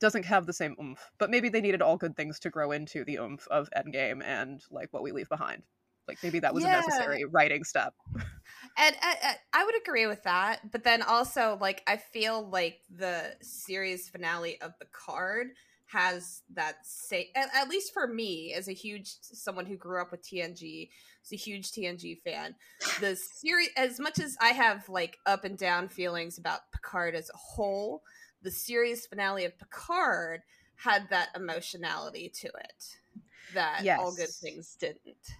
doesn't 0.00 0.24
have 0.24 0.46
the 0.46 0.52
same 0.52 0.74
oomph 0.80 1.10
but 1.18 1.30
maybe 1.30 1.48
they 1.48 1.60
needed 1.60 1.82
all 1.82 1.96
good 1.96 2.16
things 2.16 2.38
to 2.38 2.50
grow 2.50 2.72
into 2.72 3.04
the 3.04 3.16
oomph 3.16 3.46
of 3.50 3.68
endgame 3.76 4.22
and 4.24 4.62
like 4.70 4.92
what 4.92 5.02
we 5.02 5.12
leave 5.12 5.28
behind 5.28 5.62
like 6.10 6.18
maybe 6.24 6.40
that 6.40 6.52
was 6.52 6.64
yeah. 6.64 6.72
a 6.72 6.80
necessary 6.80 7.24
writing 7.24 7.62
step. 7.62 7.94
And, 8.76 8.96
and, 9.02 9.36
I 9.52 9.64
would 9.64 9.76
agree 9.80 10.06
with 10.06 10.24
that, 10.24 10.72
but 10.72 10.82
then 10.82 11.02
also 11.02 11.56
like 11.60 11.82
I 11.86 11.96
feel 11.96 12.48
like 12.48 12.80
the 12.94 13.36
series 13.40 14.08
finale 14.08 14.60
of 14.60 14.78
Picard 14.78 15.48
has 15.86 16.42
that 16.54 16.76
say 16.84 17.30
at, 17.34 17.48
at, 17.54 17.68
least 17.68 17.92
for 17.92 18.06
me 18.06 18.54
as 18.54 18.68
a 18.68 18.72
huge 18.72 19.14
someone 19.20 19.66
who 19.66 19.76
grew 19.76 20.00
up 20.00 20.10
with 20.10 20.22
TNG, 20.22 20.88
is 21.24 21.32
a 21.32 21.36
huge 21.36 21.72
TNG 21.72 22.20
fan. 22.22 22.54
The 23.00 23.16
series 23.16 23.70
as 23.76 23.98
much 23.98 24.18
as 24.18 24.36
I 24.40 24.50
have 24.50 24.88
like 24.88 25.18
up 25.26 25.44
and 25.44 25.58
down 25.58 25.88
feelings 25.88 26.38
about 26.38 26.70
Picard 26.72 27.14
as 27.14 27.30
a 27.30 27.36
whole, 27.36 28.02
the 28.42 28.50
series 28.50 29.06
finale 29.06 29.44
of 29.44 29.58
Picard 29.58 30.42
had 30.76 31.08
that 31.10 31.28
emotionality 31.36 32.30
to 32.40 32.48
it 32.48 32.96
that 33.54 33.82
yes. 33.84 33.98
all 34.00 34.14
good 34.14 34.30
things 34.30 34.76
didn't. 34.80 35.34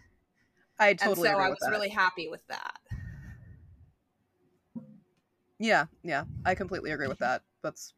I 0.79 0.95
totally 0.95 1.29
and 1.29 1.37
so 1.37 1.43
I 1.43 1.49
was 1.49 1.59
that. 1.61 1.71
really 1.71 1.89
happy 1.89 2.29
with 2.29 2.47
that. 2.49 2.79
Yeah, 5.59 5.87
yeah, 6.03 6.25
I 6.45 6.55
completely 6.55 6.91
agree 6.91 7.09
with 7.09 7.19
that. 7.19 7.43
That's 7.63 7.93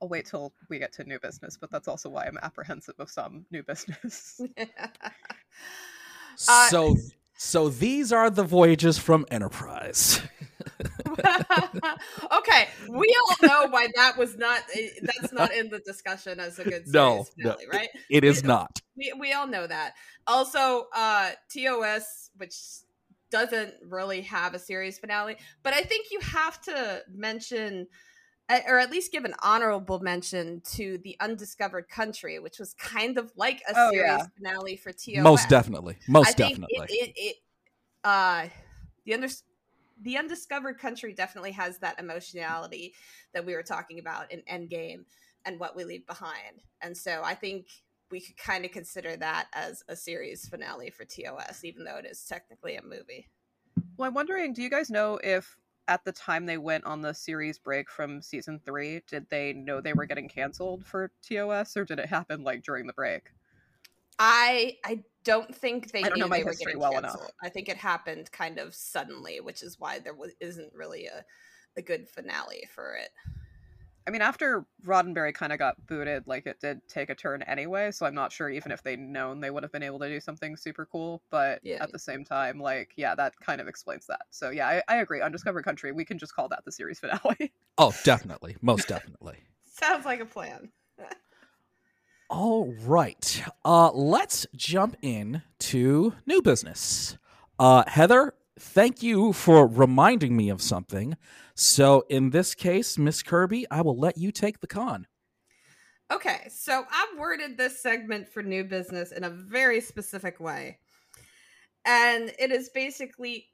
I'll 0.00 0.08
wait 0.08 0.26
till 0.26 0.52
we 0.68 0.78
get 0.78 0.92
to 0.94 1.04
new 1.04 1.18
business, 1.18 1.56
but 1.60 1.70
that's 1.70 1.88
also 1.88 2.08
why 2.08 2.26
I'm 2.26 2.38
apprehensive 2.42 2.94
of 2.98 3.10
some 3.10 3.46
new 3.50 3.62
business. 3.62 4.40
uh, 6.48 6.68
so 6.68 6.96
so 7.38 7.68
these 7.68 8.12
are 8.12 8.30
the 8.30 8.42
voyages 8.42 8.98
from 8.98 9.24
Enterprise. 9.30 10.20
okay, 12.36 12.68
we 12.88 13.16
all 13.16 13.48
know 13.48 13.68
why 13.70 13.86
that 13.94 14.18
was 14.18 14.36
not 14.36 14.60
eh, 14.74 14.88
that's 15.02 15.32
not 15.32 15.54
in 15.54 15.68
the 15.68 15.78
discussion 15.78 16.40
as 16.40 16.58
a 16.58 16.64
good 16.64 16.82
no, 16.86 17.24
finale, 17.36 17.64
no, 17.64 17.78
right? 17.78 17.88
it, 18.10 18.18
it 18.18 18.24
is 18.24 18.42
we, 18.42 18.48
not. 18.48 18.80
We, 18.96 19.12
we 19.20 19.32
all 19.32 19.46
know 19.46 19.66
that. 19.66 19.94
Also, 20.26 20.86
uh 20.94 21.30
TOS, 21.54 22.30
which 22.36 22.56
doesn't 23.30 23.74
really 23.88 24.22
have 24.22 24.54
a 24.54 24.58
series 24.58 24.98
finale, 24.98 25.36
but 25.62 25.72
I 25.72 25.82
think 25.82 26.06
you 26.10 26.18
have 26.20 26.60
to 26.62 27.02
mention 27.14 27.86
or 28.50 28.78
at 28.78 28.90
least 28.90 29.12
give 29.12 29.24
an 29.24 29.34
honorable 29.42 30.00
mention 30.00 30.62
to 30.72 30.98
the 31.04 31.16
undiscovered 31.20 31.88
country, 31.88 32.38
which 32.38 32.58
was 32.58 32.74
kind 32.74 33.18
of 33.18 33.30
like 33.36 33.60
a 33.68 33.74
oh, 33.76 33.90
series 33.90 34.06
yeah. 34.06 34.26
finale 34.36 34.76
for 34.76 34.92
TOS. 34.92 35.22
Most 35.22 35.48
definitely, 35.48 35.96
most 36.08 36.36
definitely. 36.36 36.86
It, 36.88 37.08
it, 37.08 37.12
it, 37.16 37.36
uh, 38.04 38.46
the 39.04 39.14
under, 39.14 39.28
the 40.02 40.16
undiscovered 40.16 40.78
country 40.78 41.12
definitely 41.12 41.52
has 41.52 41.78
that 41.78 41.98
emotionality 41.98 42.94
that 43.34 43.44
we 43.44 43.54
were 43.54 43.62
talking 43.62 43.98
about 43.98 44.32
in 44.32 44.42
Endgame 44.50 45.04
and 45.44 45.60
what 45.60 45.76
we 45.76 45.84
leave 45.84 46.06
behind. 46.06 46.62
And 46.80 46.96
so 46.96 47.22
I 47.24 47.34
think 47.34 47.66
we 48.10 48.20
could 48.20 48.36
kind 48.36 48.64
of 48.64 48.70
consider 48.70 49.16
that 49.16 49.48
as 49.52 49.82
a 49.88 49.96
series 49.96 50.48
finale 50.48 50.90
for 50.90 51.04
TOS, 51.04 51.64
even 51.64 51.84
though 51.84 51.96
it 51.96 52.06
is 52.06 52.24
technically 52.24 52.76
a 52.76 52.82
movie. 52.82 53.28
Well, 53.96 54.08
I'm 54.08 54.14
wondering, 54.14 54.52
do 54.52 54.62
you 54.62 54.70
guys 54.70 54.90
know 54.90 55.18
if 55.22 55.56
at 55.88 56.04
the 56.04 56.12
time 56.12 56.46
they 56.46 56.58
went 56.58 56.84
on 56.84 57.02
the 57.02 57.14
series 57.14 57.58
break 57.58 57.90
from 57.90 58.22
season 58.22 58.60
three, 58.60 59.02
did 59.06 59.28
they 59.30 59.52
know 59.54 59.80
they 59.80 59.94
were 59.94 60.06
getting 60.06 60.28
canceled 60.28 60.86
for 60.86 61.12
TOS, 61.22 61.76
or 61.76 61.84
did 61.84 61.98
it 61.98 62.08
happen 62.08 62.44
like 62.44 62.62
during 62.62 62.86
the 62.86 62.92
break? 62.92 63.32
I 64.18 64.78
I 64.84 65.04
don't 65.24 65.54
think 65.54 65.92
they 65.92 66.04
I 66.04 66.08
don't 66.08 66.18
knew 66.18 66.20
know 66.20 66.28
my 66.28 66.38
they 66.38 66.44
were 66.44 66.54
history 66.54 66.54
getting 66.54 66.78
well 66.78 66.96
canceled. 66.96 66.98
enough. 66.98 67.32
I 67.42 67.48
think 67.48 67.68
it 67.68 67.76
happened 67.76 68.32
kind 68.32 68.58
of 68.58 68.74
suddenly, 68.74 69.40
which 69.40 69.62
is 69.62 69.78
why 69.78 69.98
there 69.98 70.14
was, 70.14 70.34
isn't 70.40 70.72
really 70.74 71.06
a 71.06 71.24
a 71.76 71.82
good 71.82 72.08
finale 72.08 72.66
for 72.72 72.94
it. 72.94 73.10
I 74.08 74.10
mean, 74.10 74.22
after 74.22 74.64
Roddenberry 74.86 75.34
kind 75.34 75.52
of 75.52 75.58
got 75.58 75.86
booted, 75.86 76.26
like 76.26 76.46
it 76.46 76.60
did 76.60 76.80
take 76.88 77.10
a 77.10 77.14
turn 77.14 77.42
anyway. 77.42 77.90
So 77.90 78.06
I'm 78.06 78.14
not 78.14 78.32
sure 78.32 78.48
even 78.48 78.72
if 78.72 78.82
they'd 78.82 78.98
known 78.98 79.38
they 79.38 79.50
would 79.50 79.62
have 79.62 79.70
been 79.70 79.82
able 79.82 79.98
to 79.98 80.08
do 80.08 80.18
something 80.18 80.56
super 80.56 80.86
cool. 80.86 81.20
But 81.28 81.60
Yeah. 81.62 81.82
at 81.82 81.92
the 81.92 81.98
same 81.98 82.24
time, 82.24 82.58
like, 82.58 82.94
yeah, 82.96 83.14
that 83.16 83.38
kind 83.38 83.60
of 83.60 83.68
explains 83.68 84.06
that. 84.06 84.22
So 84.30 84.48
yeah, 84.48 84.66
I, 84.66 84.82
I 84.88 84.96
agree. 85.02 85.20
Undiscovered 85.20 85.62
Country, 85.62 85.92
we 85.92 86.06
can 86.06 86.18
just 86.18 86.34
call 86.34 86.48
that 86.48 86.64
the 86.64 86.72
series 86.72 86.98
finale. 87.00 87.52
Oh, 87.80 87.94
definitely. 88.02 88.56
Most 88.60 88.88
definitely. 88.88 89.36
Sounds 89.70 90.04
like 90.04 90.18
a 90.18 90.24
plan. 90.24 90.70
All 92.30 92.72
right. 92.80 93.44
Uh, 93.64 93.92
let's 93.92 94.46
jump 94.56 94.96
in 95.00 95.42
to 95.60 96.14
new 96.26 96.42
business. 96.42 97.18
Uh, 97.58 97.84
Heather, 97.86 98.34
thank 98.58 99.02
you 99.02 99.32
for 99.32 99.66
reminding 99.66 100.36
me 100.36 100.48
of 100.48 100.62
something. 100.62 101.16
So, 101.54 102.04
in 102.08 102.30
this 102.30 102.54
case, 102.54 102.98
Miss 102.98 103.22
Kirby, 103.22 103.66
I 103.70 103.80
will 103.82 103.98
let 103.98 104.16
you 104.16 104.30
take 104.32 104.60
the 104.60 104.66
con. 104.66 105.06
Okay, 106.12 106.48
so 106.48 106.84
I've 106.90 107.18
worded 107.18 107.58
this 107.58 107.82
segment 107.82 108.28
for 108.28 108.42
new 108.42 108.64
business 108.64 109.12
in 109.12 109.24
a 109.24 109.30
very 109.30 109.80
specific 109.80 110.40
way. 110.40 110.78
And 111.84 112.32
it 112.38 112.50
is 112.50 112.70
basically 112.70 113.46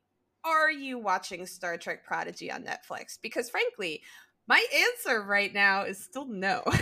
Are 0.44 0.70
you 0.70 0.98
watching 0.98 1.46
Star 1.46 1.78
Trek 1.78 2.04
Prodigy 2.04 2.52
on 2.52 2.64
Netflix? 2.64 3.18
Because 3.20 3.48
frankly, 3.48 4.02
my 4.46 4.64
answer 4.74 5.22
right 5.22 5.52
now 5.54 5.84
is 5.84 5.98
still 5.98 6.26
no. 6.26 6.62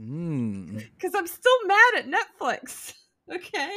Mm. 0.00 0.82
Because 0.94 1.14
I'm 1.14 1.26
still 1.26 1.66
mad 1.66 1.94
at 1.98 2.06
Netflix. 2.06 2.94
Okay? 3.34 3.70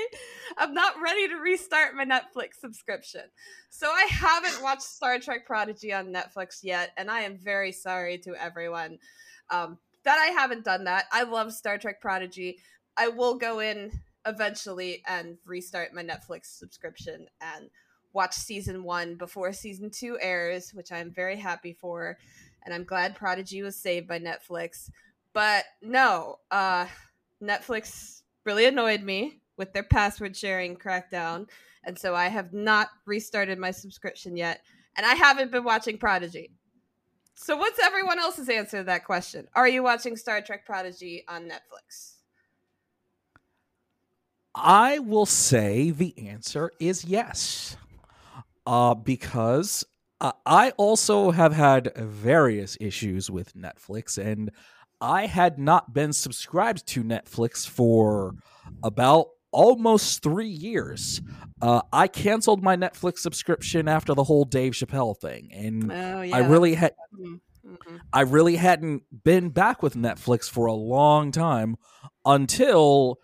I'm 0.58 0.74
not 0.74 0.96
ready 1.02 1.28
to 1.28 1.36
restart 1.36 1.96
my 1.96 2.06
Netflix 2.06 2.56
subscription. 2.60 3.22
So 3.70 3.88
I 3.88 4.08
haven't 4.10 4.64
watched 4.64 4.82
Star 4.82 5.20
Trek 5.20 5.46
Prodigy 5.46 5.94
on 5.94 6.14
Netflix 6.14 6.60
yet, 6.64 6.92
and 6.98 7.10
I 7.10 7.22
am 7.22 7.38
very 7.38 7.72
sorry 7.72 8.18
to 8.20 8.36
everyone 8.36 8.98
um, 9.52 9.78
that 10.06 10.18
I 10.18 10.32
haven't 10.32 10.66
done 10.66 10.86
that. 10.86 11.06
I 11.12 11.24
love 11.24 11.54
Star 11.54 11.78
Trek 11.78 12.02
Prodigy. 12.02 12.58
I 12.98 13.10
will 13.10 13.36
go 13.36 13.60
in 13.60 13.92
eventually 14.26 15.04
and 15.08 15.38
restart 15.46 15.94
my 15.94 16.04
Netflix 16.04 16.46
subscription 16.58 17.28
and 17.42 17.70
watch 18.14 18.34
season 18.34 18.84
one 18.84 19.16
before 19.16 19.54
season 19.54 19.90
two 19.90 20.18
airs, 20.20 20.72
which 20.74 20.92
I'm 20.92 21.12
very 21.12 21.38
happy 21.38 21.74
for. 21.74 22.18
And 22.66 22.74
I'm 22.74 22.86
glad 22.86 23.16
Prodigy 23.16 23.62
was 23.62 23.76
saved 23.76 24.08
by 24.08 24.20
Netflix. 24.20 24.90
But 25.34 25.66
no, 25.82 26.40
uh, 26.52 26.88
Netflix 27.42 28.22
really 28.46 28.66
annoyed 28.66 29.02
me 29.02 29.42
with 29.58 29.74
their 29.74 29.84
password 29.84 30.36
sharing 30.36 30.76
crackdown. 30.76 31.50
And 31.84 31.98
so 31.98 32.16
I 32.16 32.28
have 32.28 32.54
not 32.54 32.90
restarted 33.06 33.60
my 33.60 33.72
subscription 33.72 34.38
yet. 34.38 34.62
And 34.96 35.06
I 35.06 35.16
haven't 35.16 35.52
been 35.52 35.64
watching 35.64 35.98
Prodigy. 35.98 36.52
So 37.36 37.58
what's 37.58 37.80
everyone 37.80 38.20
else's 38.20 38.50
answer 38.50 38.78
to 38.78 38.84
that 38.86 39.06
question? 39.06 39.48
Are 39.56 39.68
you 39.68 39.84
watching 39.84 40.16
Star 40.16 40.42
Trek 40.42 40.66
Prodigy 40.66 41.24
on 41.28 41.44
Netflix? 41.44 42.14
I 44.56 45.00
will 45.00 45.26
say 45.26 45.90
the 45.90 46.14
answer 46.30 46.72
is 46.80 47.06
yes. 47.06 47.76
Uh, 48.66 48.94
because 48.94 49.84
uh, 50.22 50.32
I 50.46 50.72
also 50.78 51.32
have 51.32 51.52
had 51.52 51.92
various 51.98 52.78
issues 52.80 53.30
with 53.30 53.54
Netflix, 53.56 54.18
and 54.18 54.52
I 55.02 55.26
had 55.26 55.60
not 55.60 55.94
been 55.94 56.14
subscribed 56.14 56.88
to 56.88 57.04
Netflix 57.04 57.68
for 57.68 58.36
about 58.84 59.32
almost 59.54 60.22
three 60.24 60.50
years. 60.50 61.22
Uh, 61.62 61.82
I 61.94 62.08
canceled 62.08 62.62
my 62.64 62.76
Netflix 62.76 63.20
subscription 63.20 63.88
after 63.88 64.14
the 64.14 64.24
whole 64.26 64.44
Dave 64.44 64.74
Chappelle 64.74 65.18
thing, 65.18 65.50
and 65.54 65.92
Oh 65.92 65.96
I 66.22 66.40
really 66.40 66.74
had 66.76 66.94
Mhm. 67.18 67.40
I 68.12 68.22
really 68.22 68.58
hadn't 68.58 69.04
been 69.24 69.50
back 69.50 69.82
with 69.82 69.96
Netflix 69.96 70.50
for 70.50 70.66
a 70.66 70.74
long 70.74 71.32
time 71.32 71.78
until, 72.26 73.20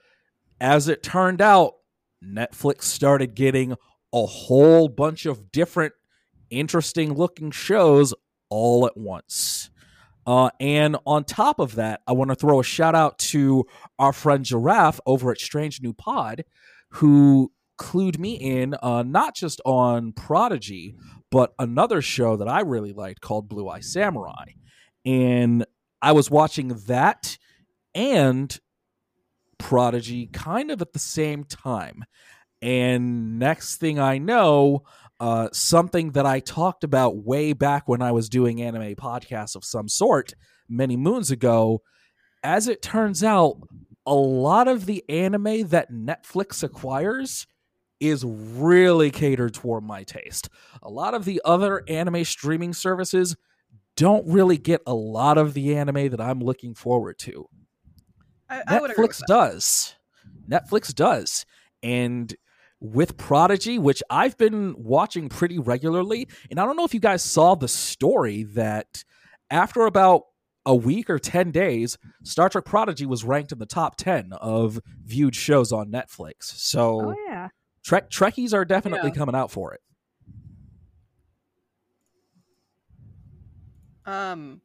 as 0.61 0.87
it 0.87 1.03
turned 1.03 1.41
out, 1.41 1.73
Netflix 2.23 2.83
started 2.83 3.35
getting 3.35 3.73
a 4.13 4.25
whole 4.25 4.87
bunch 4.87 5.25
of 5.25 5.51
different 5.51 5.93
interesting 6.49 7.13
looking 7.13 7.51
shows 7.51 8.13
all 8.49 8.85
at 8.85 8.95
once. 8.97 9.69
Uh, 10.25 10.49
and 10.59 10.97
on 11.05 11.23
top 11.23 11.59
of 11.59 11.75
that, 11.75 12.01
I 12.07 12.11
want 12.11 12.29
to 12.29 12.35
throw 12.35 12.59
a 12.59 12.63
shout 12.63 12.95
out 12.95 13.17
to 13.19 13.65
our 13.97 14.13
friend 14.13 14.45
Giraffe 14.45 14.99
over 15.05 15.31
at 15.31 15.39
Strange 15.39 15.81
New 15.81 15.93
Pod, 15.93 16.43
who 16.89 17.51
clued 17.77 18.19
me 18.19 18.33
in 18.33 18.75
uh, 18.83 19.03
not 19.03 19.35
just 19.35 19.61
on 19.65 20.11
Prodigy, 20.11 20.95
but 21.31 21.53
another 21.57 22.01
show 22.01 22.35
that 22.37 22.47
I 22.47 22.61
really 22.61 22.93
liked 22.93 23.21
called 23.21 23.49
Blue 23.49 23.67
Eye 23.67 23.79
Samurai. 23.79 24.45
And 25.05 25.65
I 26.01 26.11
was 26.11 26.29
watching 26.29 26.69
that 26.87 27.37
and 27.95 28.57
Prodigy 29.57 30.27
kind 30.27 30.71
of 30.71 30.81
at 30.81 30.93
the 30.93 30.99
same 30.99 31.43
time. 31.43 32.03
And 32.61 33.39
next 33.39 33.77
thing 33.77 33.99
I 33.99 34.17
know, 34.17 34.83
uh, 35.19 35.49
something 35.51 36.11
that 36.11 36.25
I 36.25 36.39
talked 36.39 36.83
about 36.83 37.17
way 37.17 37.53
back 37.53 37.87
when 37.87 38.01
I 38.01 38.11
was 38.11 38.29
doing 38.29 38.61
anime 38.61 38.95
podcasts 38.95 39.55
of 39.55 39.65
some 39.65 39.89
sort 39.89 40.33
many 40.69 40.95
moons 40.95 41.31
ago, 41.31 41.81
as 42.43 42.67
it 42.67 42.81
turns 42.81 43.23
out, 43.23 43.57
a 44.05 44.13
lot 44.13 44.67
of 44.67 44.85
the 44.85 45.03
anime 45.09 45.67
that 45.67 45.91
Netflix 45.91 46.63
acquires 46.63 47.45
is 47.99 48.23
really 48.25 49.11
catered 49.11 49.53
toward 49.53 49.83
my 49.83 50.03
taste. 50.03 50.49
A 50.81 50.89
lot 50.89 51.13
of 51.13 51.25
the 51.25 51.41
other 51.43 51.83
anime 51.87 52.23
streaming 52.23 52.73
services 52.73 53.35
don't 53.97 54.25
really 54.25 54.57
get 54.57 54.81
a 54.87 54.93
lot 54.93 55.37
of 55.37 55.53
the 55.53 55.75
anime 55.75 56.09
that 56.09 56.21
I'm 56.21 56.39
looking 56.39 56.73
forward 56.73 57.19
to. 57.19 57.49
I, 58.49 58.63
I 58.65 58.79
would 58.79 58.91
agree 58.91 59.07
with 59.07 59.17
Netflix 59.17 59.27
does. 59.27 59.95
Netflix 60.49 60.95
does. 60.95 61.45
And 61.83 62.33
with 62.81 63.17
Prodigy, 63.17 63.77
which 63.79 64.01
I've 64.09 64.37
been 64.37 64.75
watching 64.77 65.29
pretty 65.29 65.59
regularly, 65.59 66.27
and 66.49 66.59
I 66.59 66.65
don't 66.65 66.77
know 66.77 66.85
if 66.85 66.93
you 66.93 66.99
guys 66.99 67.23
saw 67.23 67.55
the 67.55 67.67
story 67.67 68.43
that 68.43 69.03
after 69.49 69.85
about 69.85 70.23
a 70.65 70.75
week 70.75 71.09
or 71.09 71.17
10 71.19 71.51
days, 71.51 71.97
Star 72.23 72.47
Trek 72.49 72.65
Prodigy 72.65 73.05
was 73.05 73.23
ranked 73.23 73.51
in 73.51 73.59
the 73.59 73.65
top 73.65 73.95
10 73.95 74.33
of 74.33 74.79
viewed 75.03 75.35
shows 75.35 75.71
on 75.71 75.89
Netflix. 75.91 76.43
So 76.43 77.01
Oh 77.11 77.15
yeah. 77.27 77.49
Trek 77.83 78.09
Trekkies 78.09 78.53
are 78.53 78.65
definitely 78.65 79.09
Yeah. 79.09 79.15
coming 79.15 79.35
out 79.35 79.51
for 79.51 79.73
it. 79.73 79.81
Um, 84.05 84.61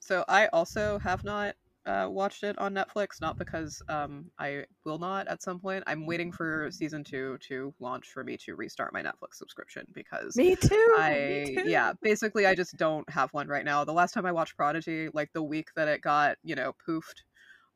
so 0.00 0.24
I 0.28 0.46
also 0.48 0.98
have 0.98 1.24
not 1.24 1.54
uh, 1.86 2.08
watched 2.10 2.42
it 2.42 2.58
on 2.58 2.74
Netflix, 2.74 3.20
not 3.20 3.38
because 3.38 3.80
um, 3.88 4.26
I 4.38 4.64
will 4.84 4.98
not 4.98 5.28
at 5.28 5.42
some 5.42 5.60
point. 5.60 5.84
I'm 5.86 6.04
waiting 6.06 6.32
for 6.32 6.68
season 6.70 7.04
two 7.04 7.38
to 7.48 7.72
launch 7.78 8.08
for 8.08 8.24
me 8.24 8.36
to 8.38 8.56
restart 8.56 8.92
my 8.92 9.02
Netflix 9.02 9.34
subscription 9.34 9.86
because 9.92 10.36
Me 10.36 10.56
too. 10.56 10.94
I 10.98 11.44
me 11.54 11.54
too. 11.56 11.68
yeah, 11.70 11.92
basically 12.02 12.46
I 12.46 12.54
just 12.54 12.76
don't 12.76 13.08
have 13.08 13.32
one 13.32 13.48
right 13.48 13.64
now. 13.64 13.84
The 13.84 13.92
last 13.92 14.12
time 14.12 14.26
I 14.26 14.32
watched 14.32 14.56
Prodigy, 14.56 15.08
like 15.14 15.32
the 15.32 15.42
week 15.42 15.68
that 15.76 15.88
it 15.88 16.00
got, 16.02 16.36
you 16.42 16.54
know, 16.54 16.74
poofed 16.86 17.22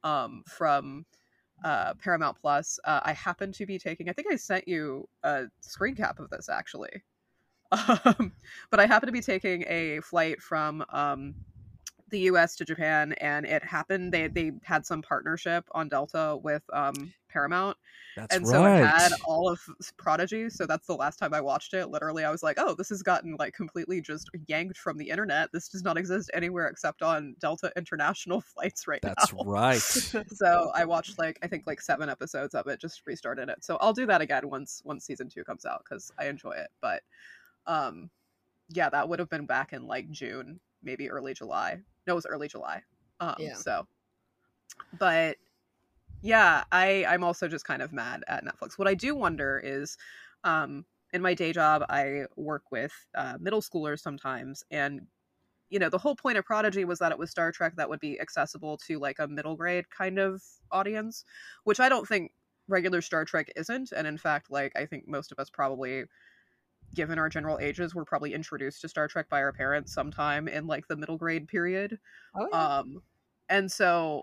um 0.03 0.43
from 0.47 1.05
uh 1.65 1.95
Paramount 1.95 2.37
Plus, 2.41 2.79
uh, 2.85 3.01
I 3.05 3.13
happened 3.13 3.55
to 3.55 3.67
be 3.67 3.79
taking 3.79 4.09
I 4.09 4.13
think 4.13 4.29
I 4.33 4.37
sent 4.37 4.67
you 4.67 5.09
a 5.23 5.45
screen 5.61 5.95
cap 5.95 6.19
of 6.19 6.31
this 6.31 6.49
actually. 6.49 7.03
Um 7.73 8.33
but 8.71 8.81
I 8.81 8.87
happened 8.87 9.09
to 9.09 9.13
be 9.13 9.21
taking 9.21 9.65
a 9.69 10.01
flight 10.01 10.43
from 10.43 10.85
um 10.91 11.37
the 12.11 12.21
US 12.21 12.57
to 12.57 12.65
Japan 12.65 13.13
and 13.15 13.47
it 13.47 13.65
happened 13.65 14.13
they 14.13 14.29
they 14.29 14.53
had 14.63 14.85
some 14.87 15.03
partnership 15.03 15.65
on 15.73 15.89
Delta 15.89 16.39
with 16.43 16.63
um 16.73 17.13
Paramount 17.29 17.77
That's 18.17 18.35
and 18.35 18.47
so 18.47 18.65
it 18.65 18.85
had 18.85 19.13
all 19.25 19.49
of 19.49 19.61
Prodigy. 19.97 20.51
So 20.51 20.67
that's 20.67 20.87
the 20.87 20.95
last 20.95 21.19
time 21.19 21.33
I 21.33 21.41
watched 21.41 21.75
it. 21.75 21.87
Literally, 21.87 22.25
I 22.25 22.31
was 22.31 22.43
like, 22.43 22.59
"Oh, 22.59 22.75
this 22.75 22.89
has 22.89 23.03
gotten 23.03 23.37
like 23.39 23.55
completely 23.55 24.01
just 24.01 24.29
yanked 24.49 24.77
from 24.77 24.99
the 24.99 25.09
internet. 25.09 25.51
This 25.53 25.69
does 25.69 25.85
not 25.85 25.97
exist 25.97 26.31
anywhere 26.35 26.67
except 26.67 27.03
on 27.03 27.37
Delta 27.41 27.71
international 27.77 28.41
flights 28.55 28.89
right 28.89 29.01
That's 29.03 29.33
now." 29.33 29.45
That's 29.45 30.15
right. 30.15 30.27
so 30.33 30.73
I 30.75 30.85
watched 30.85 31.19
like 31.19 31.39
I 31.43 31.47
think 31.47 31.67
like 31.67 31.81
seven 31.81 32.09
episodes 32.09 32.55
of 32.55 32.67
it. 32.67 32.81
Just 32.81 33.01
restarted 33.07 33.49
it. 33.49 33.65
So 33.65 33.79
I'll 33.81 33.93
do 33.95 34.07
that 34.07 34.21
again 34.21 34.49
once 34.49 34.83
once 34.85 35.07
season 35.07 35.29
two 35.29 35.45
comes 35.45 35.65
out 35.65 35.83
because 35.89 36.11
I 36.19 36.27
enjoy 36.27 36.53
it. 36.53 36.69
But 36.83 37.03
um, 37.67 38.11
yeah, 38.71 38.89
that 38.91 39.09
would 39.09 39.19
have 39.19 39.31
been 39.31 39.47
back 39.47 39.73
in 39.73 39.87
like 39.87 40.11
June, 40.11 40.61
maybe 40.83 41.11
early 41.11 41.35
July. 41.35 41.81
No, 42.07 42.15
it 42.15 42.17
was 42.17 42.27
early 42.27 42.49
July. 42.49 42.83
Um, 43.21 43.35
Yeah. 43.39 43.57
so, 43.57 43.87
but 44.99 45.37
Yeah, 46.23 46.65
I 46.73 47.05
I'm 47.07 47.25
also 47.25 47.49
just 47.49 47.65
kind 47.67 47.83
of 47.83 47.93
mad 47.93 48.25
at 48.29 48.45
Netflix. 48.45 48.79
What 48.79 48.89
I 48.89 48.95
do 48.95 49.15
wonder 49.17 49.61
is, 49.65 49.97
um, 50.45 50.87
in 51.13 51.23
my 51.23 51.35
day 51.35 51.53
job, 51.53 51.85
I 51.91 52.27
work 52.37 52.65
with 52.73 52.93
uh, 53.17 53.39
middle 53.41 53.63
schoolers 53.63 54.01
sometimes, 54.01 54.65
and 54.71 55.09
you 55.71 55.79
know 55.81 55.91
the 55.91 55.99
whole 55.99 56.17
point 56.17 56.39
of 56.39 56.45
Prodigy 56.47 56.85
was 56.87 56.99
that 57.01 57.13
it 57.13 57.19
was 57.19 57.31
Star 57.31 57.53
Trek 57.53 57.77
that 57.77 57.89
would 57.91 58.01
be 58.01 58.21
accessible 58.21 58.79
to 58.89 58.99
like 59.01 59.19
a 59.21 59.29
middle 59.29 59.57
grade 59.57 59.91
kind 59.91 60.19
of 60.19 60.43
audience, 60.73 61.25
which 61.65 61.81
I 61.81 61.89
don't 61.91 62.09
think 62.09 62.33
regular 62.69 63.03
Star 63.03 63.25
Trek 63.25 63.51
isn't. 63.57 63.93
And 63.93 64.07
in 64.07 64.19
fact, 64.19 64.51
like 64.51 64.73
I 64.77 64.87
think 64.87 65.09
most 65.09 65.33
of 65.33 65.39
us 65.39 65.51
probably 65.51 66.05
given 66.95 67.19
our 67.19 67.29
general 67.29 67.59
ages 67.59 67.95
were 67.95 68.05
probably 68.05 68.35
introduced 68.35 68.81
to 68.83 68.89
Star 68.89 69.09
Trek 69.09 69.29
by 69.29 69.43
our 69.43 69.53
parents 69.53 69.93
sometime 69.93 70.49
in 70.49 70.67
like 70.67 70.87
the 70.89 70.97
middle 70.97 71.17
grade 71.17 71.49
period. 71.49 71.99
Oh, 72.35 72.49
yeah. 72.51 72.79
Um 72.79 73.03
and 73.49 73.71
so 73.71 74.23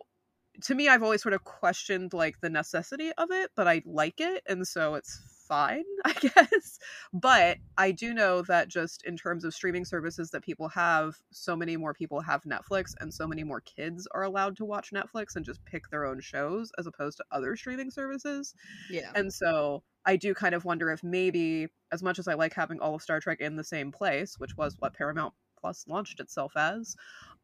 to 0.64 0.76
me 0.76 0.88
I've 0.88 1.04
always 1.04 1.22
sort 1.22 1.34
of 1.34 1.44
questioned 1.44 2.14
like 2.14 2.40
the 2.42 2.50
necessity 2.50 3.12
of 3.18 3.32
it, 3.32 3.52
but 3.56 3.68
I 3.68 3.82
like 3.86 4.20
it 4.20 4.44
and 4.48 4.68
so 4.68 4.96
it's 4.96 5.38
fine, 5.48 5.84
I 6.06 6.14
guess. 6.14 6.80
But 7.14 7.58
I 7.78 7.92
do 7.92 8.14
know 8.14 8.42
that 8.44 8.68
just 8.68 9.06
in 9.06 9.18
terms 9.18 9.44
of 9.44 9.54
streaming 9.54 9.86
services 9.86 10.32
that 10.32 10.44
people 10.44 10.68
have, 10.70 11.16
so 11.32 11.56
many 11.56 11.78
more 11.78 11.94
people 11.94 12.20
have 12.22 12.44
Netflix 12.44 12.94
and 13.00 13.14
so 13.14 13.28
many 13.28 13.44
more 13.44 13.62
kids 13.62 14.08
are 14.12 14.24
allowed 14.24 14.58
to 14.58 14.66
watch 14.66 14.92
Netflix 14.92 15.36
and 15.36 15.46
just 15.46 15.64
pick 15.66 15.90
their 15.90 16.06
own 16.06 16.20
shows 16.20 16.72
as 16.78 16.88
opposed 16.88 17.18
to 17.18 17.26
other 17.32 17.56
streaming 17.56 17.92
services. 17.92 18.54
yeah. 18.90 19.12
And 19.16 19.34
so 19.34 19.84
I 20.08 20.16
do 20.16 20.34
kind 20.34 20.56
of 20.56 20.64
wonder 20.64 20.90
if 20.90 21.04
maybe, 21.04 21.68
as 21.92 22.02
much 22.02 22.18
as 22.18 22.30
I 22.30 22.34
like 22.34 22.54
having 22.54 22.80
all 22.80 22.96
of 22.96 23.02
Star 23.02 23.20
Trek 23.20 23.42
in 23.42 23.58
the 23.58 23.64
same 23.64 23.92
place, 23.92 24.40
which 24.40 24.56
was 24.56 24.76
what 24.80 24.94
Paramount 24.94 25.34
Plus 25.60 25.86
launched 25.88 26.22
itself 26.22 26.54
as, 26.56 26.96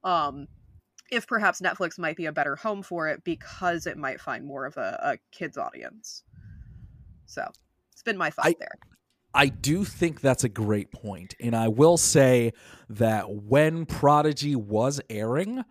um, 0.05 0.47
if 1.11 1.27
perhaps 1.27 1.59
Netflix 1.59 1.99
might 1.99 2.15
be 2.15 2.25
a 2.25 2.31
better 2.31 2.55
home 2.55 2.81
for 2.81 3.09
it 3.09 3.23
because 3.25 3.85
it 3.85 3.97
might 3.97 4.21
find 4.21 4.45
more 4.45 4.65
of 4.65 4.77
a, 4.77 4.97
a 5.03 5.17
kids 5.37 5.57
audience. 5.57 6.23
So 7.25 7.45
it's 7.91 8.01
been 8.01 8.17
my 8.17 8.29
thought 8.29 8.47
I- 8.47 8.55
there. 8.57 8.79
I 9.35 9.47
do 9.47 9.83
think 9.83 10.21
that's 10.21 10.43
a 10.43 10.49
great 10.49 10.91
point, 10.91 11.33
and 11.39 11.55
I 11.55 11.67
will 11.67 11.97
say 11.97 12.53
that 12.87 13.29
when 13.31 13.87
Prodigy 13.87 14.55
was 14.55 15.01
airing, 15.09 15.65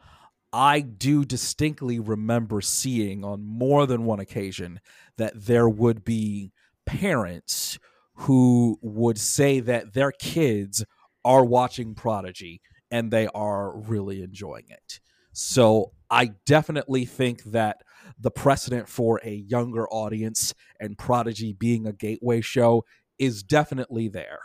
I 0.52 0.80
do 0.80 1.24
distinctly 1.24 2.00
remember 2.00 2.60
seeing 2.60 3.24
on 3.24 3.44
more 3.44 3.86
than 3.86 4.04
one 4.04 4.18
occasion 4.18 4.80
that 5.16 5.46
there 5.46 5.68
would 5.68 6.04
be 6.04 6.52
parents 6.86 7.78
who 8.14 8.78
would 8.82 9.18
say 9.18 9.60
that 9.60 9.94
their 9.94 10.12
kids 10.12 10.84
are 11.24 11.44
watching 11.44 11.94
Prodigy 11.94 12.60
and 12.90 13.10
they 13.10 13.26
are 13.28 13.76
really 13.76 14.22
enjoying 14.22 14.66
it. 14.68 15.00
So 15.32 15.92
I 16.10 16.32
definitely 16.44 17.06
think 17.06 17.42
that 17.44 17.78
the 18.18 18.30
precedent 18.30 18.88
for 18.88 19.20
a 19.24 19.32
younger 19.32 19.88
audience 19.88 20.54
and 20.78 20.98
Prodigy 20.98 21.54
being 21.54 21.86
a 21.86 21.92
gateway 21.92 22.42
show 22.42 22.84
is 23.18 23.42
definitely 23.42 24.08
there. 24.08 24.40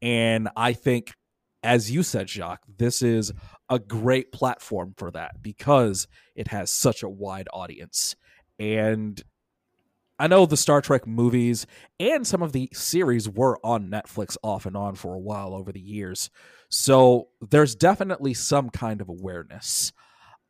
And 0.00 0.48
I 0.56 0.72
think, 0.72 1.12
as 1.62 1.90
you 1.90 2.02
said, 2.02 2.28
Jacques, 2.28 2.64
this 2.78 3.02
is 3.02 3.32
a 3.68 3.78
great 3.78 4.32
platform 4.32 4.94
for 4.96 5.10
that 5.10 5.42
because 5.42 6.06
it 6.34 6.48
has 6.48 6.70
such 6.70 7.02
a 7.02 7.08
wide 7.08 7.48
audience. 7.52 8.14
And 8.58 9.22
I 10.20 10.26
know 10.26 10.44
the 10.44 10.56
Star 10.58 10.82
Trek 10.82 11.06
movies 11.06 11.66
and 11.98 12.26
some 12.26 12.42
of 12.42 12.52
the 12.52 12.68
series 12.74 13.26
were 13.26 13.58
on 13.64 13.88
Netflix 13.88 14.36
off 14.42 14.66
and 14.66 14.76
on 14.76 14.94
for 14.94 15.14
a 15.14 15.18
while 15.18 15.54
over 15.54 15.72
the 15.72 15.80
years. 15.80 16.28
So 16.68 17.28
there's 17.40 17.74
definitely 17.74 18.34
some 18.34 18.68
kind 18.68 19.00
of 19.00 19.08
awareness. 19.08 19.92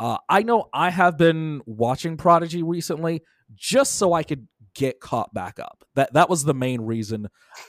Uh, 0.00 0.16
I 0.28 0.42
know 0.42 0.68
I 0.74 0.90
have 0.90 1.16
been 1.16 1.62
watching 1.66 2.16
Prodigy 2.16 2.64
recently 2.64 3.22
just 3.54 3.94
so 3.94 4.12
I 4.12 4.24
could 4.24 4.48
get 4.74 4.98
caught 4.98 5.32
back 5.32 5.60
up. 5.60 5.84
That 5.94 6.14
that 6.14 6.28
was 6.28 6.42
the 6.42 6.54
main 6.54 6.80
reason 6.80 7.28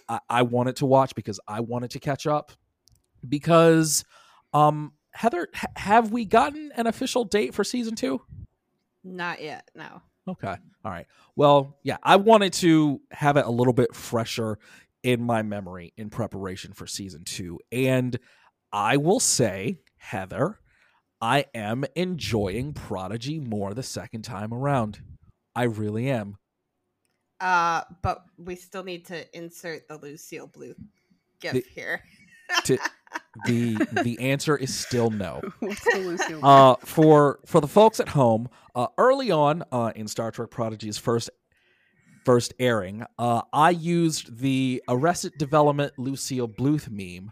I, 0.09 0.19
I 0.27 0.41
wanted 0.41 0.77
to 0.77 0.87
watch 0.87 1.13
because 1.13 1.39
I 1.47 1.59
wanted 1.59 1.91
to 1.91 1.99
catch 1.99 2.25
up. 2.25 2.51
Because, 3.29 4.03
um, 4.53 4.93
Heather, 5.11 5.49
ha- 5.53 5.67
have 5.75 6.11
we 6.11 6.25
gotten 6.25 6.71
an 6.75 6.87
official 6.87 7.25
date 7.25 7.53
for 7.53 7.63
season 7.63 7.95
two? 7.95 8.21
Not 9.03 9.39
yet. 9.39 9.69
No. 9.75 10.01
Okay. 10.27 10.55
All 10.85 10.91
right. 10.91 11.07
Well, 11.35 11.77
yeah, 11.83 11.97
I 12.03 12.15
wanted 12.17 12.53
to 12.53 13.01
have 13.11 13.37
it 13.37 13.45
a 13.45 13.49
little 13.51 13.73
bit 13.73 13.95
fresher 13.95 14.59
in 15.03 15.23
my 15.23 15.41
memory 15.41 15.93
in 15.97 16.09
preparation 16.09 16.73
for 16.73 16.85
season 16.85 17.23
two. 17.23 17.59
And 17.71 18.17
I 18.71 18.97
will 18.97 19.19
say, 19.19 19.79
Heather, 19.97 20.59
I 21.19 21.45
am 21.53 21.85
enjoying 21.95 22.73
Prodigy 22.73 23.39
more 23.39 23.73
the 23.73 23.83
second 23.83 24.23
time 24.23 24.53
around. 24.53 25.01
I 25.55 25.63
really 25.63 26.09
am. 26.09 26.37
Uh, 27.39 27.81
but 28.03 28.23
we 28.37 28.55
still 28.55 28.83
need 28.83 29.05
to 29.07 29.37
insert 29.37 29.87
the 29.87 29.97
Lucille 29.97 30.47
Bluth 30.47 30.75
gif 31.39 31.53
The- 31.53 31.65
here. 31.73 32.03
To, 32.65 32.77
the 33.45 33.75
the 34.03 34.19
answer 34.19 34.57
is 34.57 34.73
still 34.73 35.09
no. 35.09 35.41
What's 35.59 35.83
the 35.83 35.99
Lucille? 35.99 36.45
Uh, 36.45 36.75
for 36.83 37.39
for 37.45 37.61
the 37.61 37.67
folks 37.67 37.99
at 37.99 38.09
home, 38.09 38.49
uh, 38.75 38.87
early 38.97 39.31
on 39.31 39.63
uh, 39.71 39.91
in 39.95 40.07
Star 40.07 40.31
Trek 40.31 40.49
Prodigy's 40.49 40.97
first 40.97 41.29
first 42.25 42.53
airing, 42.59 43.05
uh, 43.17 43.41
I 43.53 43.71
used 43.71 44.39
the 44.39 44.83
Arrested 44.87 45.33
Development 45.37 45.91
Lucille 45.97 46.47
Bluth 46.47 46.89
meme, 46.89 47.31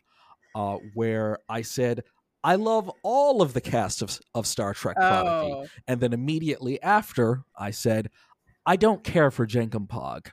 uh, 0.56 0.78
where 0.94 1.40
I 1.48 1.62
said, 1.62 2.04
"I 2.44 2.56
love 2.56 2.90
all 3.04 3.42
of 3.42 3.54
the 3.54 3.62
cast 3.62 4.02
of 4.02 4.18
of 4.34 4.48
Star 4.48 4.74
Trek 4.74 4.96
Prodigy," 4.96 5.54
oh, 5.54 5.68
and 5.88 6.00
then 6.00 6.14
immediately 6.14 6.82
after, 6.82 7.44
I 7.58 7.72
said, 7.72 8.10
"I 8.66 8.78
don't 8.78 9.04
care 9.04 9.32
for 9.32 9.46
Jankom 9.46 9.88
Pog." 9.88 10.28